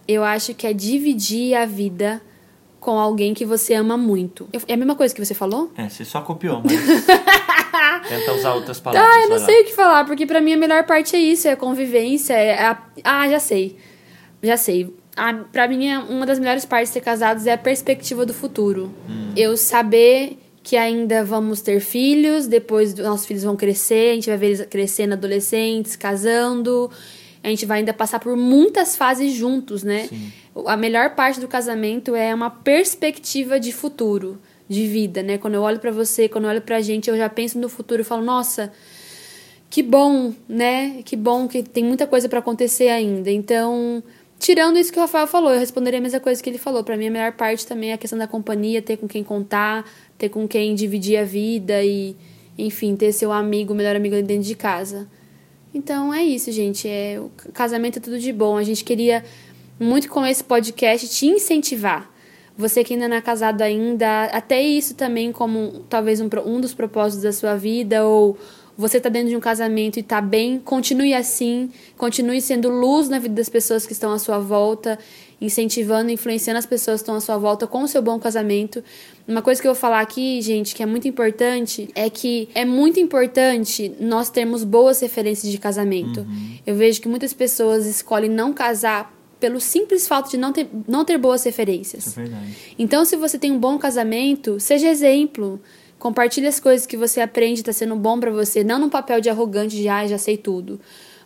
eu 0.07 0.23
acho 0.23 0.53
que 0.53 0.65
é 0.65 0.71
dividir 0.71 1.55
a 1.55 1.65
vida 1.65 2.21
com 2.79 2.91
alguém 2.97 3.33
que 3.33 3.45
você 3.45 3.73
ama 3.73 3.97
muito. 3.97 4.47
Eu- 4.53 4.61
é 4.65 4.73
a 4.75 4.77
mesma 4.77 4.95
coisa 4.95 5.13
que 5.13 5.23
você 5.23 5.33
falou? 5.33 5.69
É, 5.75 5.89
você 5.89 6.05
só 6.05 6.21
copiou, 6.21 6.61
mas. 6.63 6.71
Tenta 8.07 8.33
usar 8.33 8.53
outras 8.53 8.79
palavras. 8.79 9.09
Ah, 9.09 9.21
eu 9.23 9.29
não 9.29 9.39
sei 9.39 9.61
o 9.61 9.65
que 9.65 9.73
falar, 9.73 10.05
porque 10.05 10.25
pra 10.25 10.41
mim 10.41 10.53
a 10.53 10.57
melhor 10.57 10.83
parte 10.85 11.15
é 11.15 11.19
isso, 11.19 11.47
é 11.47 11.51
a 11.51 11.57
convivência, 11.57 12.33
é 12.33 12.65
a... 12.65 12.81
Ah, 13.03 13.27
já 13.29 13.39
sei. 13.39 13.77
Já 14.41 14.57
sei. 14.57 14.93
A, 15.15 15.33
pra 15.33 15.67
mim, 15.67 15.87
é 15.87 15.99
uma 15.99 16.25
das 16.25 16.39
melhores 16.39 16.65
partes 16.65 16.89
de 16.89 16.93
ser 16.93 17.01
casados 17.01 17.45
é 17.45 17.51
a 17.51 17.57
perspectiva 17.57 18.25
do 18.25 18.33
futuro. 18.33 18.93
Eu 19.35 19.57
saber 19.57 20.39
que 20.63 20.77
ainda 20.77 21.23
vamos 21.23 21.61
ter 21.61 21.79
filhos, 21.79 22.47
depois 22.47 22.93
os 22.93 22.99
nossos 22.99 23.25
filhos 23.25 23.43
vão 23.43 23.55
crescer, 23.55 24.11
a 24.11 24.13
gente 24.15 24.29
vai 24.29 24.37
ver 24.37 24.45
eles 24.47 24.65
crescendo 24.67 25.13
adolescentes, 25.13 25.95
casando, 25.95 26.89
a 27.43 27.49
gente 27.49 27.65
vai 27.65 27.79
ainda 27.79 27.93
passar 27.93 28.19
por 28.19 28.37
muitas 28.37 28.95
fases 28.95 29.33
juntos, 29.33 29.83
né? 29.83 30.07
Sim. 30.07 30.31
A 30.67 30.77
melhor 30.77 31.15
parte 31.15 31.39
do 31.39 31.47
casamento 31.47 32.15
é 32.15 32.33
uma 32.33 32.49
perspectiva 32.49 33.59
de 33.59 33.71
futuro, 33.71 34.39
de 34.69 34.85
vida, 34.87 35.23
né? 35.23 35.39
Quando 35.39 35.55
eu 35.55 35.63
olho 35.63 35.79
pra 35.79 35.91
você, 35.91 36.29
quando 36.29 36.43
eu 36.45 36.51
olho 36.51 36.61
pra 36.61 36.79
gente, 36.79 37.09
eu 37.09 37.17
já 37.17 37.27
penso 37.27 37.57
no 37.57 37.67
futuro 37.67 38.01
e 38.01 38.05
falo, 38.05 38.23
nossa, 38.23 38.71
que 39.67 39.81
bom, 39.81 40.31
né? 40.47 41.01
Que 41.03 41.15
bom 41.15 41.47
que 41.47 41.63
tem 41.63 41.83
muita 41.83 42.05
coisa 42.05 42.29
pra 42.29 42.37
acontecer 42.37 42.89
ainda. 42.89 43.31
Então, 43.31 44.03
tirando 44.37 44.77
isso 44.77 44.93
que 44.93 44.99
o 44.99 45.01
Rafael 45.01 45.25
falou, 45.25 45.51
eu 45.51 45.59
responderia 45.59 45.99
a 45.99 46.01
mesma 46.01 46.19
coisa 46.19 46.41
que 46.41 46.47
ele 46.47 46.59
falou. 46.59 46.83
Pra 46.83 46.95
mim, 46.95 47.07
a 47.07 47.11
melhor 47.11 47.31
parte 47.31 47.65
também 47.65 47.89
é 47.89 47.93
a 47.93 47.97
questão 47.97 48.17
da 48.17 48.27
companhia, 48.27 48.79
ter 48.79 48.97
com 48.97 49.07
quem 49.07 49.23
contar, 49.23 49.89
ter 50.19 50.29
com 50.29 50.47
quem 50.47 50.75
dividir 50.75 51.17
a 51.17 51.23
vida 51.23 51.83
e, 51.83 52.15
enfim, 52.55 52.95
ter 52.95 53.11
seu 53.11 53.31
amigo, 53.31 53.73
melhor 53.73 53.95
amigo 53.95 54.15
dentro 54.21 54.43
de 54.43 54.55
casa. 54.55 55.07
Então 55.73 56.13
é 56.13 56.23
isso, 56.23 56.51
gente. 56.51 56.87
É, 56.87 57.19
o 57.19 57.31
casamento 57.51 57.97
é 57.97 58.01
tudo 58.01 58.19
de 58.19 58.31
bom. 58.31 58.55
A 58.55 58.63
gente 58.63 58.83
queria 58.83 59.23
muito 59.79 60.07
com 60.09 60.23
esse 60.23 60.43
podcast 60.43 61.07
te 61.09 61.25
incentivar. 61.25 62.18
Você 62.59 62.83
que 62.83 62.93
ainda 62.93 63.07
não 63.07 63.15
é 63.15 63.21
casado 63.21 63.61
ainda, 63.61 64.25
até 64.25 64.61
isso 64.61 64.93
também 64.93 65.31
como 65.31 65.85
talvez 65.89 66.19
um, 66.19 66.27
um 66.45 66.59
dos 66.59 66.73
propósitos 66.73 67.23
da 67.23 67.31
sua 67.31 67.55
vida, 67.55 68.05
ou 68.05 68.37
você 68.77 68.99
tá 68.99 69.07
dentro 69.07 69.29
de 69.29 69.35
um 69.37 69.39
casamento 69.39 69.97
e 69.97 70.03
tá 70.03 70.19
bem, 70.19 70.59
continue 70.59 71.13
assim, 71.13 71.71
continue 71.97 72.41
sendo 72.41 72.67
luz 72.67 73.07
na 73.07 73.17
vida 73.17 73.33
das 73.33 73.47
pessoas 73.47 73.85
que 73.85 73.93
estão 73.93 74.11
à 74.11 74.19
sua 74.19 74.39
volta, 74.39 74.99
incentivando, 75.39 76.11
influenciando 76.11 76.59
as 76.59 76.65
pessoas 76.65 76.99
que 76.99 77.03
estão 77.03 77.15
à 77.15 77.21
sua 77.21 77.37
volta 77.37 77.65
com 77.65 77.83
o 77.83 77.87
seu 77.87 78.01
bom 78.01 78.19
casamento. 78.19 78.83
Uma 79.25 79.41
coisa 79.41 79.61
que 79.61 79.67
eu 79.67 79.73
vou 79.73 79.79
falar 79.79 80.01
aqui, 80.01 80.41
gente, 80.41 80.75
que 80.75 80.83
é 80.83 80.85
muito 80.85 81.07
importante, 81.07 81.87
é 81.95 82.09
que 82.09 82.49
é 82.53 82.65
muito 82.65 82.99
importante 82.99 83.89
nós 84.01 84.29
termos 84.29 84.65
boas 84.65 84.99
referências 84.99 85.49
de 85.49 85.57
casamento. 85.57 86.27
Eu 86.67 86.75
vejo 86.75 86.99
que 86.99 87.07
muitas 87.07 87.31
pessoas 87.31 87.85
escolhem 87.85 88.29
não 88.29 88.51
casar 88.51 89.17
pelo 89.39 89.59
simples 89.59 90.07
fato 90.07 90.29
de 90.29 90.37
não 90.37 90.51
ter, 90.51 90.69
não 90.87 91.05
ter 91.05 91.17
boas 91.17 91.43
referências. 91.43 92.17
É 92.17 92.21
verdade. 92.21 92.57
Então, 92.77 93.05
se 93.05 93.15
você 93.15 93.37
tem 93.39 93.51
um 93.51 93.59
bom 93.59 93.77
casamento, 93.77 94.59
seja 94.59 94.87
exemplo. 94.87 95.61
Compartilhe 95.97 96.47
as 96.47 96.59
coisas 96.59 96.85
que 96.85 96.95
você 96.95 97.19
aprende, 97.19 97.63
tá 97.63 97.73
sendo 97.73 97.95
bom 97.95 98.19
pra 98.19 98.31
você, 98.31 98.63
não 98.63 98.79
num 98.79 98.89
papel 98.89 99.19
de 99.19 99.29
arrogante 99.29 99.75
de 99.75 99.87
ah, 99.89 100.07
já 100.07 100.17
sei 100.17 100.37
tudo. 100.37 100.79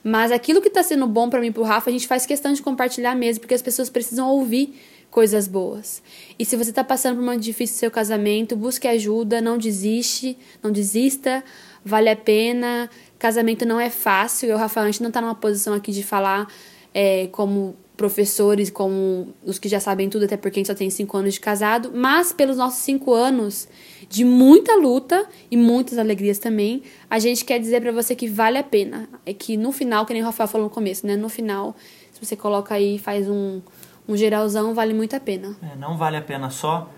Mas 0.03 0.31
aquilo 0.31 0.61
que 0.61 0.69
tá 0.69 0.83
sendo 0.83 1.07
bom 1.07 1.29
pra 1.29 1.39
mim 1.39 1.47
e 1.47 1.51
pro 1.51 1.63
Rafa, 1.63 1.89
a 1.89 1.93
gente 1.93 2.07
faz 2.07 2.25
questão 2.25 2.51
de 2.51 2.61
compartilhar 2.61 3.15
mesmo, 3.15 3.41
porque 3.41 3.53
as 3.53 3.61
pessoas 3.61 3.89
precisam 3.89 4.27
ouvir 4.27 4.73
coisas 5.09 5.47
boas. 5.47 6.01
E 6.37 6.43
se 6.43 6.55
você 6.55 6.73
tá 6.73 6.83
passando 6.83 7.15
por 7.15 7.21
um 7.21 7.25
momento 7.25 7.41
difícil 7.41 7.75
no 7.75 7.79
seu 7.79 7.91
casamento, 7.91 8.55
busque 8.55 8.87
ajuda, 8.87 9.39
não 9.39 9.57
desiste, 9.57 10.35
não 10.61 10.71
desista, 10.71 11.43
vale 11.85 12.09
a 12.09 12.15
pena. 12.15 12.89
Casamento 13.19 13.63
não 13.65 13.79
é 13.79 13.91
fácil, 13.91 14.49
eu, 14.49 14.57
Rafael, 14.57 14.87
a 14.87 14.91
gente 14.91 15.03
não 15.03 15.11
tá 15.11 15.21
numa 15.21 15.35
posição 15.35 15.73
aqui 15.73 15.91
de 15.91 16.03
falar 16.03 16.51
é, 16.93 17.27
como 17.27 17.75
professores, 18.03 18.69
como 18.69 19.33
os 19.45 19.57
que 19.57 19.69
já 19.69 19.79
sabem 19.79 20.09
tudo, 20.09 20.25
até 20.25 20.35
porque 20.35 20.59
a 20.59 20.59
gente 20.59 20.67
só 20.67 20.75
tem 20.75 20.89
cinco 20.89 21.15
anos 21.15 21.35
de 21.35 21.39
casado, 21.39 21.89
mas 21.95 22.33
pelos 22.33 22.57
nossos 22.57 22.79
cinco 22.79 23.13
anos 23.13 23.65
de 24.09 24.25
muita 24.25 24.75
luta 24.75 25.25
e 25.49 25.55
muitas 25.55 25.97
alegrias 25.97 26.37
também, 26.37 26.83
a 27.09 27.17
gente 27.17 27.45
quer 27.45 27.59
dizer 27.59 27.81
pra 27.81 27.93
você 27.93 28.13
que 28.13 28.27
vale 28.27 28.57
a 28.57 28.63
pena. 28.63 29.07
É 29.25 29.33
que 29.33 29.55
no 29.55 29.71
final, 29.71 30.05
que 30.05 30.11
nem 30.11 30.21
o 30.21 30.25
Rafael 30.25 30.49
falou 30.49 30.67
no 30.67 30.69
começo, 30.69 31.07
né? 31.07 31.15
No 31.15 31.29
final, 31.29 31.77
se 32.11 32.19
você 32.19 32.35
coloca 32.35 32.75
aí 32.75 32.99
faz 32.99 33.29
um, 33.29 33.61
um 34.05 34.17
geralzão, 34.17 34.73
vale 34.73 34.93
muito 34.93 35.15
a 35.15 35.19
pena. 35.21 35.55
É, 35.61 35.77
não 35.77 35.95
vale 35.95 36.17
a 36.17 36.21
pena 36.21 36.49
só 36.49 36.89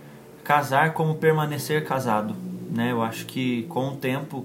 casar 0.44 0.96
como 0.96 1.14
permanecer 1.14 1.86
casado, 1.86 2.36
né? 2.72 2.92
Eu 2.92 3.04
acho 3.04 3.28
que 3.28 3.62
com 3.70 3.90
o 3.90 3.96
tempo 3.96 4.44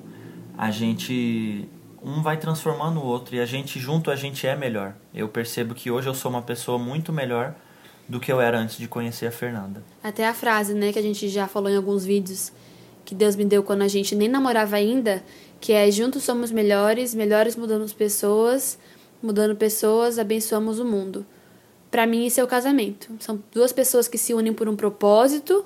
a 0.58 0.70
gente 0.70 1.66
um 2.02 2.22
vai 2.22 2.36
transformando 2.36 3.00
o 3.00 3.04
outro 3.04 3.34
e 3.34 3.40
a 3.40 3.46
gente 3.46 3.78
junto 3.78 4.10
a 4.10 4.16
gente 4.16 4.46
é 4.46 4.56
melhor. 4.56 4.94
Eu 5.14 5.28
percebo 5.28 5.74
que 5.74 5.90
hoje 5.90 6.08
eu 6.08 6.14
sou 6.14 6.30
uma 6.30 6.42
pessoa 6.42 6.78
muito 6.78 7.12
melhor 7.12 7.54
do 8.08 8.18
que 8.18 8.32
eu 8.32 8.40
era 8.40 8.58
antes 8.58 8.76
de 8.76 8.88
conhecer 8.88 9.26
a 9.26 9.30
Fernanda. 9.30 9.82
Até 10.02 10.26
a 10.26 10.34
frase, 10.34 10.74
né, 10.74 10.92
que 10.92 10.98
a 10.98 11.02
gente 11.02 11.28
já 11.28 11.46
falou 11.46 11.70
em 11.70 11.76
alguns 11.76 12.04
vídeos, 12.04 12.52
que 13.04 13.14
Deus 13.14 13.36
me 13.36 13.44
deu 13.44 13.62
quando 13.62 13.82
a 13.82 13.88
gente 13.88 14.14
nem 14.14 14.28
namorava 14.28 14.76
ainda, 14.76 15.22
que 15.60 15.72
é 15.72 15.90
Juntos 15.90 16.24
Somos 16.24 16.50
Melhores, 16.50 17.14
Melhores 17.14 17.54
Mudamos 17.54 17.92
Pessoas, 17.92 18.78
Mudando 19.22 19.54
Pessoas, 19.54 20.18
Abençoamos 20.18 20.78
o 20.78 20.84
Mundo. 20.84 21.24
Para 21.90 22.06
mim, 22.06 22.24
isso 22.24 22.40
é 22.40 22.44
o 22.44 22.46
casamento. 22.46 23.10
São 23.20 23.42
duas 23.52 23.72
pessoas 23.72 24.08
que 24.08 24.16
se 24.16 24.32
unem 24.32 24.52
por 24.52 24.68
um 24.68 24.76
propósito 24.76 25.64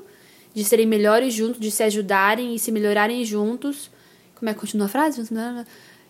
de 0.53 0.64
serem 0.64 0.87
melhores 0.87 1.35
juntos, 1.35 1.61
de 1.61 1.70
se 1.70 1.82
ajudarem 1.82 2.55
e 2.55 2.59
se 2.59 2.72
melhorarem 2.72 3.24
juntos. 3.24 3.91
Como 4.35 4.49
é 4.51 4.55
que 4.55 4.61
continua 4.61 4.87
a 4.87 4.89
frase? 4.89 5.22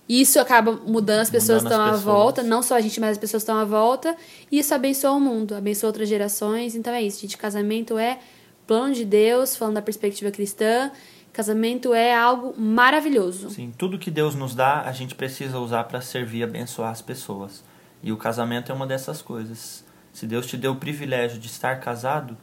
Isso 0.09 0.39
acaba 0.39 0.73
mudando 0.73 1.21
as 1.21 1.31
pessoas 1.31 1.63
que 1.63 1.69
estão 1.69 1.83
à 1.83 1.93
volta, 1.93 2.43
não 2.43 2.63
só 2.63 2.77
a 2.77 2.81
gente, 2.81 3.01
mas 3.01 3.13
as 3.13 3.19
pessoas 3.19 3.43
estão 3.43 3.57
à 3.57 3.65
volta. 3.65 4.15
E 4.53 4.59
isso 4.59 4.75
abençoa 4.75 5.13
o 5.13 5.21
mundo, 5.21 5.55
abençoa 5.55 5.89
outras 5.89 6.09
gerações. 6.09 6.75
Então 6.75 6.93
é 6.93 7.03
isso, 7.03 7.21
gente. 7.21 7.39
Casamento 7.39 7.99
é 7.99 8.19
plano 8.67 8.95
de 8.95 9.05
Deus, 9.05 9.57
falando 9.57 9.77
da 9.77 9.83
perspectiva 9.83 10.31
cristã. 10.31 10.91
Casamento 11.33 11.95
é 11.95 12.15
algo 12.15 12.55
maravilhoso. 12.57 13.51
Sim, 13.51 13.73
tudo 13.77 13.99
que 13.99 14.11
Deus 14.11 14.35
nos 14.35 14.55
dá, 14.55 14.83
a 14.83 14.93
gente 14.93 15.15
precisa 15.15 15.59
usar 15.59 15.85
para 15.85 16.01
servir 16.01 16.39
e 16.39 16.43
abençoar 16.45 16.91
as 16.91 17.03
pessoas. 17.03 17.65
E 18.03 18.13
o 18.13 18.17
casamento 18.17 18.71
é 18.71 18.75
uma 18.75 18.87
dessas 18.87 19.23
coisas. 19.23 19.85
Se 20.13 20.27
Deus 20.27 20.47
te 20.47 20.57
deu 20.57 20.73
o 20.73 20.77
privilégio 20.77 21.39
de 21.39 21.47
estar 21.49 21.81
casado, 21.81 22.37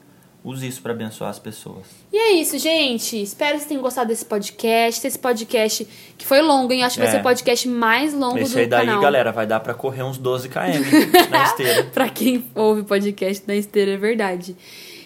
use 0.44 0.68
isso 0.68 0.82
para 0.82 0.92
abençoar 0.92 1.30
as 1.30 1.40
pessoas. 1.40 1.86
E 2.12 2.18
é 2.18 2.32
isso, 2.34 2.58
gente. 2.58 3.22
Espero 3.22 3.52
que 3.54 3.58
vocês 3.60 3.68
tenham 3.70 3.82
gostado 3.82 4.08
desse 4.10 4.26
podcast. 4.26 5.06
Esse 5.06 5.20
podcast 5.20 5.88
que 6.18 6.26
foi 6.26 6.42
longo, 6.42 6.74
hein? 6.74 6.84
Acho 6.84 6.96
que 6.96 7.02
é. 7.02 7.06
vai 7.06 7.14
ser 7.14 7.20
o 7.20 7.24
podcast 7.24 7.68
mais 7.68 8.14
longo 8.14 8.40
Esse 8.40 8.54
do 8.54 8.60
aí 8.60 8.68
daí, 8.68 8.86
canal. 8.86 9.02
galera, 9.02 9.32
vai 9.32 9.46
dar 9.46 9.60
para 9.60 9.74
correr 9.74 10.04
uns 10.04 10.18
12 10.18 10.50
km 10.50 11.30
na 11.30 11.44
esteira. 11.46 11.84
para 11.86 12.10
quem 12.10 12.44
ouve 12.56 12.84
podcast 12.84 13.44
na 13.48 13.56
esteira, 13.56 13.92
é 13.92 13.98
verdade. 13.98 14.56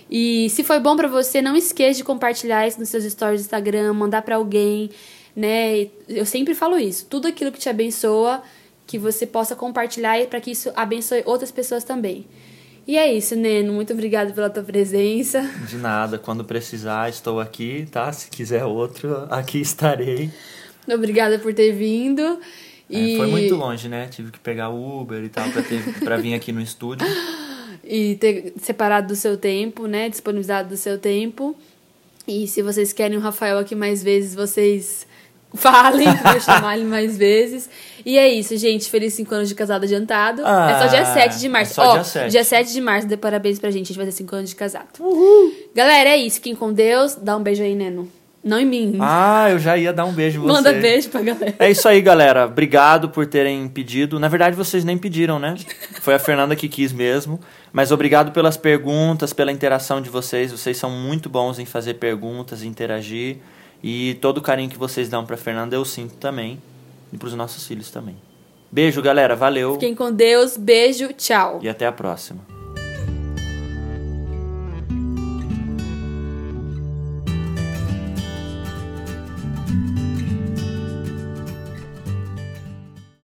E 0.09 0.49
se 0.51 0.63
foi 0.63 0.79
bom 0.79 0.95
para 0.95 1.07
você, 1.07 1.41
não 1.41 1.55
esqueça 1.55 1.97
de 1.97 2.03
compartilhar 2.03 2.67
isso 2.67 2.79
nos 2.79 2.89
seus 2.89 3.03
stories 3.03 3.41
do 3.41 3.45
Instagram, 3.45 3.93
mandar 3.93 4.21
para 4.21 4.35
alguém, 4.35 4.89
né? 5.35 5.87
Eu 6.07 6.25
sempre 6.25 6.53
falo 6.53 6.77
isso. 6.77 7.07
Tudo 7.07 7.27
aquilo 7.27 7.51
que 7.51 7.59
te 7.59 7.67
abençoa, 7.67 8.41
que 8.85 8.97
você 8.99 9.25
possa 9.25 9.55
compartilhar 9.55 10.23
para 10.27 10.39
que 10.39 10.51
isso 10.51 10.71
abençoe 10.75 11.23
outras 11.25 11.51
pessoas 11.51 11.83
também. 11.83 12.25
E 12.87 12.97
é 12.97 13.11
isso, 13.11 13.35
Neno. 13.35 13.73
Muito 13.73 13.93
obrigada 13.93 14.31
pela 14.31 14.49
tua 14.49 14.63
presença. 14.63 15.41
De 15.67 15.77
nada. 15.77 16.19
Quando 16.19 16.45
precisar, 16.45 17.09
estou 17.09 17.39
aqui, 17.39 17.87
tá? 17.91 18.11
Se 18.11 18.29
quiser 18.29 18.63
outro, 18.63 19.25
aqui 19.29 19.59
estarei. 19.59 20.29
Obrigada 20.87 21.39
por 21.39 21.53
ter 21.53 21.71
vindo. 21.71 22.21
É, 22.89 22.99
e... 22.99 23.17
foi 23.17 23.27
muito 23.27 23.55
longe, 23.55 23.89
né? 23.89 24.07
Tive 24.07 24.31
que 24.31 24.39
pegar 24.39 24.69
o 24.69 25.01
Uber 25.01 25.23
e 25.23 25.29
tal 25.29 25.45
pra 26.03 26.17
vir 26.17 26.35
aqui 26.35 26.51
no 26.51 26.61
estúdio. 26.61 27.07
E 27.87 28.15
ter 28.15 28.55
separado 28.59 29.09
do 29.09 29.15
seu 29.15 29.37
tempo, 29.37 29.85
né? 29.85 30.09
Disponibilizado 30.09 30.69
do 30.69 30.75
seu 30.75 30.97
tempo. 30.97 31.55
E 32.27 32.47
se 32.47 32.63
vocês 32.63 32.91
querem 32.91 33.15
o 33.15 33.21
Rafael 33.21 33.59
aqui 33.59 33.75
mais 33.75 34.01
vezes, 34.01 34.33
vocês 34.33 35.05
Falem, 35.55 36.07
vou 36.23 36.39
chamar 36.39 36.77
ele 36.77 36.85
mais 36.85 37.17
vezes. 37.17 37.69
E 38.05 38.17
é 38.17 38.27
isso, 38.27 38.55
gente. 38.57 38.89
Feliz 38.89 39.13
5 39.13 39.33
anos 39.33 39.49
de 39.49 39.55
casado 39.55 39.83
adiantado. 39.83 40.43
Ah, 40.45 40.71
é 40.71 40.79
só 40.83 40.87
dia 40.87 41.05
7 41.05 41.39
de 41.39 41.49
março. 41.49 41.71
É 41.71 41.73
só 41.73 41.91
Ó, 41.91 41.93
dia 41.95 42.03
7. 42.03 42.31
dia 42.31 42.43
7 42.43 42.73
de 42.73 42.81
março, 42.81 43.07
dê 43.07 43.17
parabéns 43.17 43.57
pra 43.57 43.71
gente. 43.71 43.85
A 43.85 43.87
gente 43.87 43.97
vai 43.97 44.05
ter 44.05 44.11
5 44.11 44.35
anos 44.35 44.49
de 44.51 44.55
casado. 44.55 44.87
Uhul. 44.99 45.53
Galera, 45.73 46.09
é 46.09 46.17
isso. 46.17 46.35
Fiquem 46.35 46.55
com 46.55 46.71
Deus. 46.71 47.15
Dá 47.15 47.35
um 47.35 47.41
beijo 47.41 47.63
aí, 47.63 47.73
Neno. 47.73 48.07
Não 48.43 48.59
em 48.59 48.65
mim. 48.65 48.97
Ah, 49.01 49.47
eu 49.49 49.57
já 49.57 49.75
ia 49.75 49.91
dar 49.91 50.05
um 50.05 50.13
beijo 50.13 50.37
em 50.37 50.41
você. 50.43 50.53
Manda 50.53 50.71
beijo 50.71 51.09
pra 51.09 51.19
galera. 51.23 51.55
É 51.57 51.71
isso 51.71 51.87
aí, 51.89 51.99
galera. 51.99 52.45
Obrigado 52.45 53.09
por 53.09 53.25
terem 53.25 53.67
pedido. 53.67 54.19
Na 54.19 54.27
verdade, 54.27 54.55
vocês 54.55 54.85
nem 54.85 54.99
pediram, 54.99 55.39
né? 55.39 55.55
Foi 55.99 56.13
a 56.13 56.19
Fernanda 56.19 56.55
que 56.55 56.69
quis 56.69 56.93
mesmo. 56.93 57.39
Mas 57.73 57.91
obrigado 57.91 58.31
pelas 58.31 58.55
perguntas, 58.55 59.33
pela 59.33 59.51
interação 59.51 59.99
de 59.99 60.11
vocês. 60.11 60.51
Vocês 60.51 60.77
são 60.77 60.91
muito 60.91 61.27
bons 61.27 61.57
em 61.57 61.65
fazer 61.65 61.95
perguntas, 61.95 62.61
interagir. 62.61 63.37
E 63.87 64.15
todo 64.15 64.39
o 64.39 64.41
carinho 64.41 64.67
que 64.67 64.79
vocês 64.79 65.09
dão 65.09 65.27
pra 65.27 65.37
Fernanda 65.37 65.75
eu 65.75 65.85
sinto 65.85 66.15
também. 66.15 66.59
E 67.13 67.17
pros 67.19 67.35
nossos 67.35 67.67
filhos 67.67 67.91
também. 67.91 68.15
Beijo, 68.71 68.99
galera. 68.99 69.35
Valeu. 69.35 69.73
Fiquem 69.73 69.93
com 69.93 70.11
Deus. 70.11 70.57
Beijo. 70.57 71.13
Tchau. 71.13 71.59
E 71.61 71.69
até 71.69 71.85
a 71.85 71.91
próxima. 71.91 72.39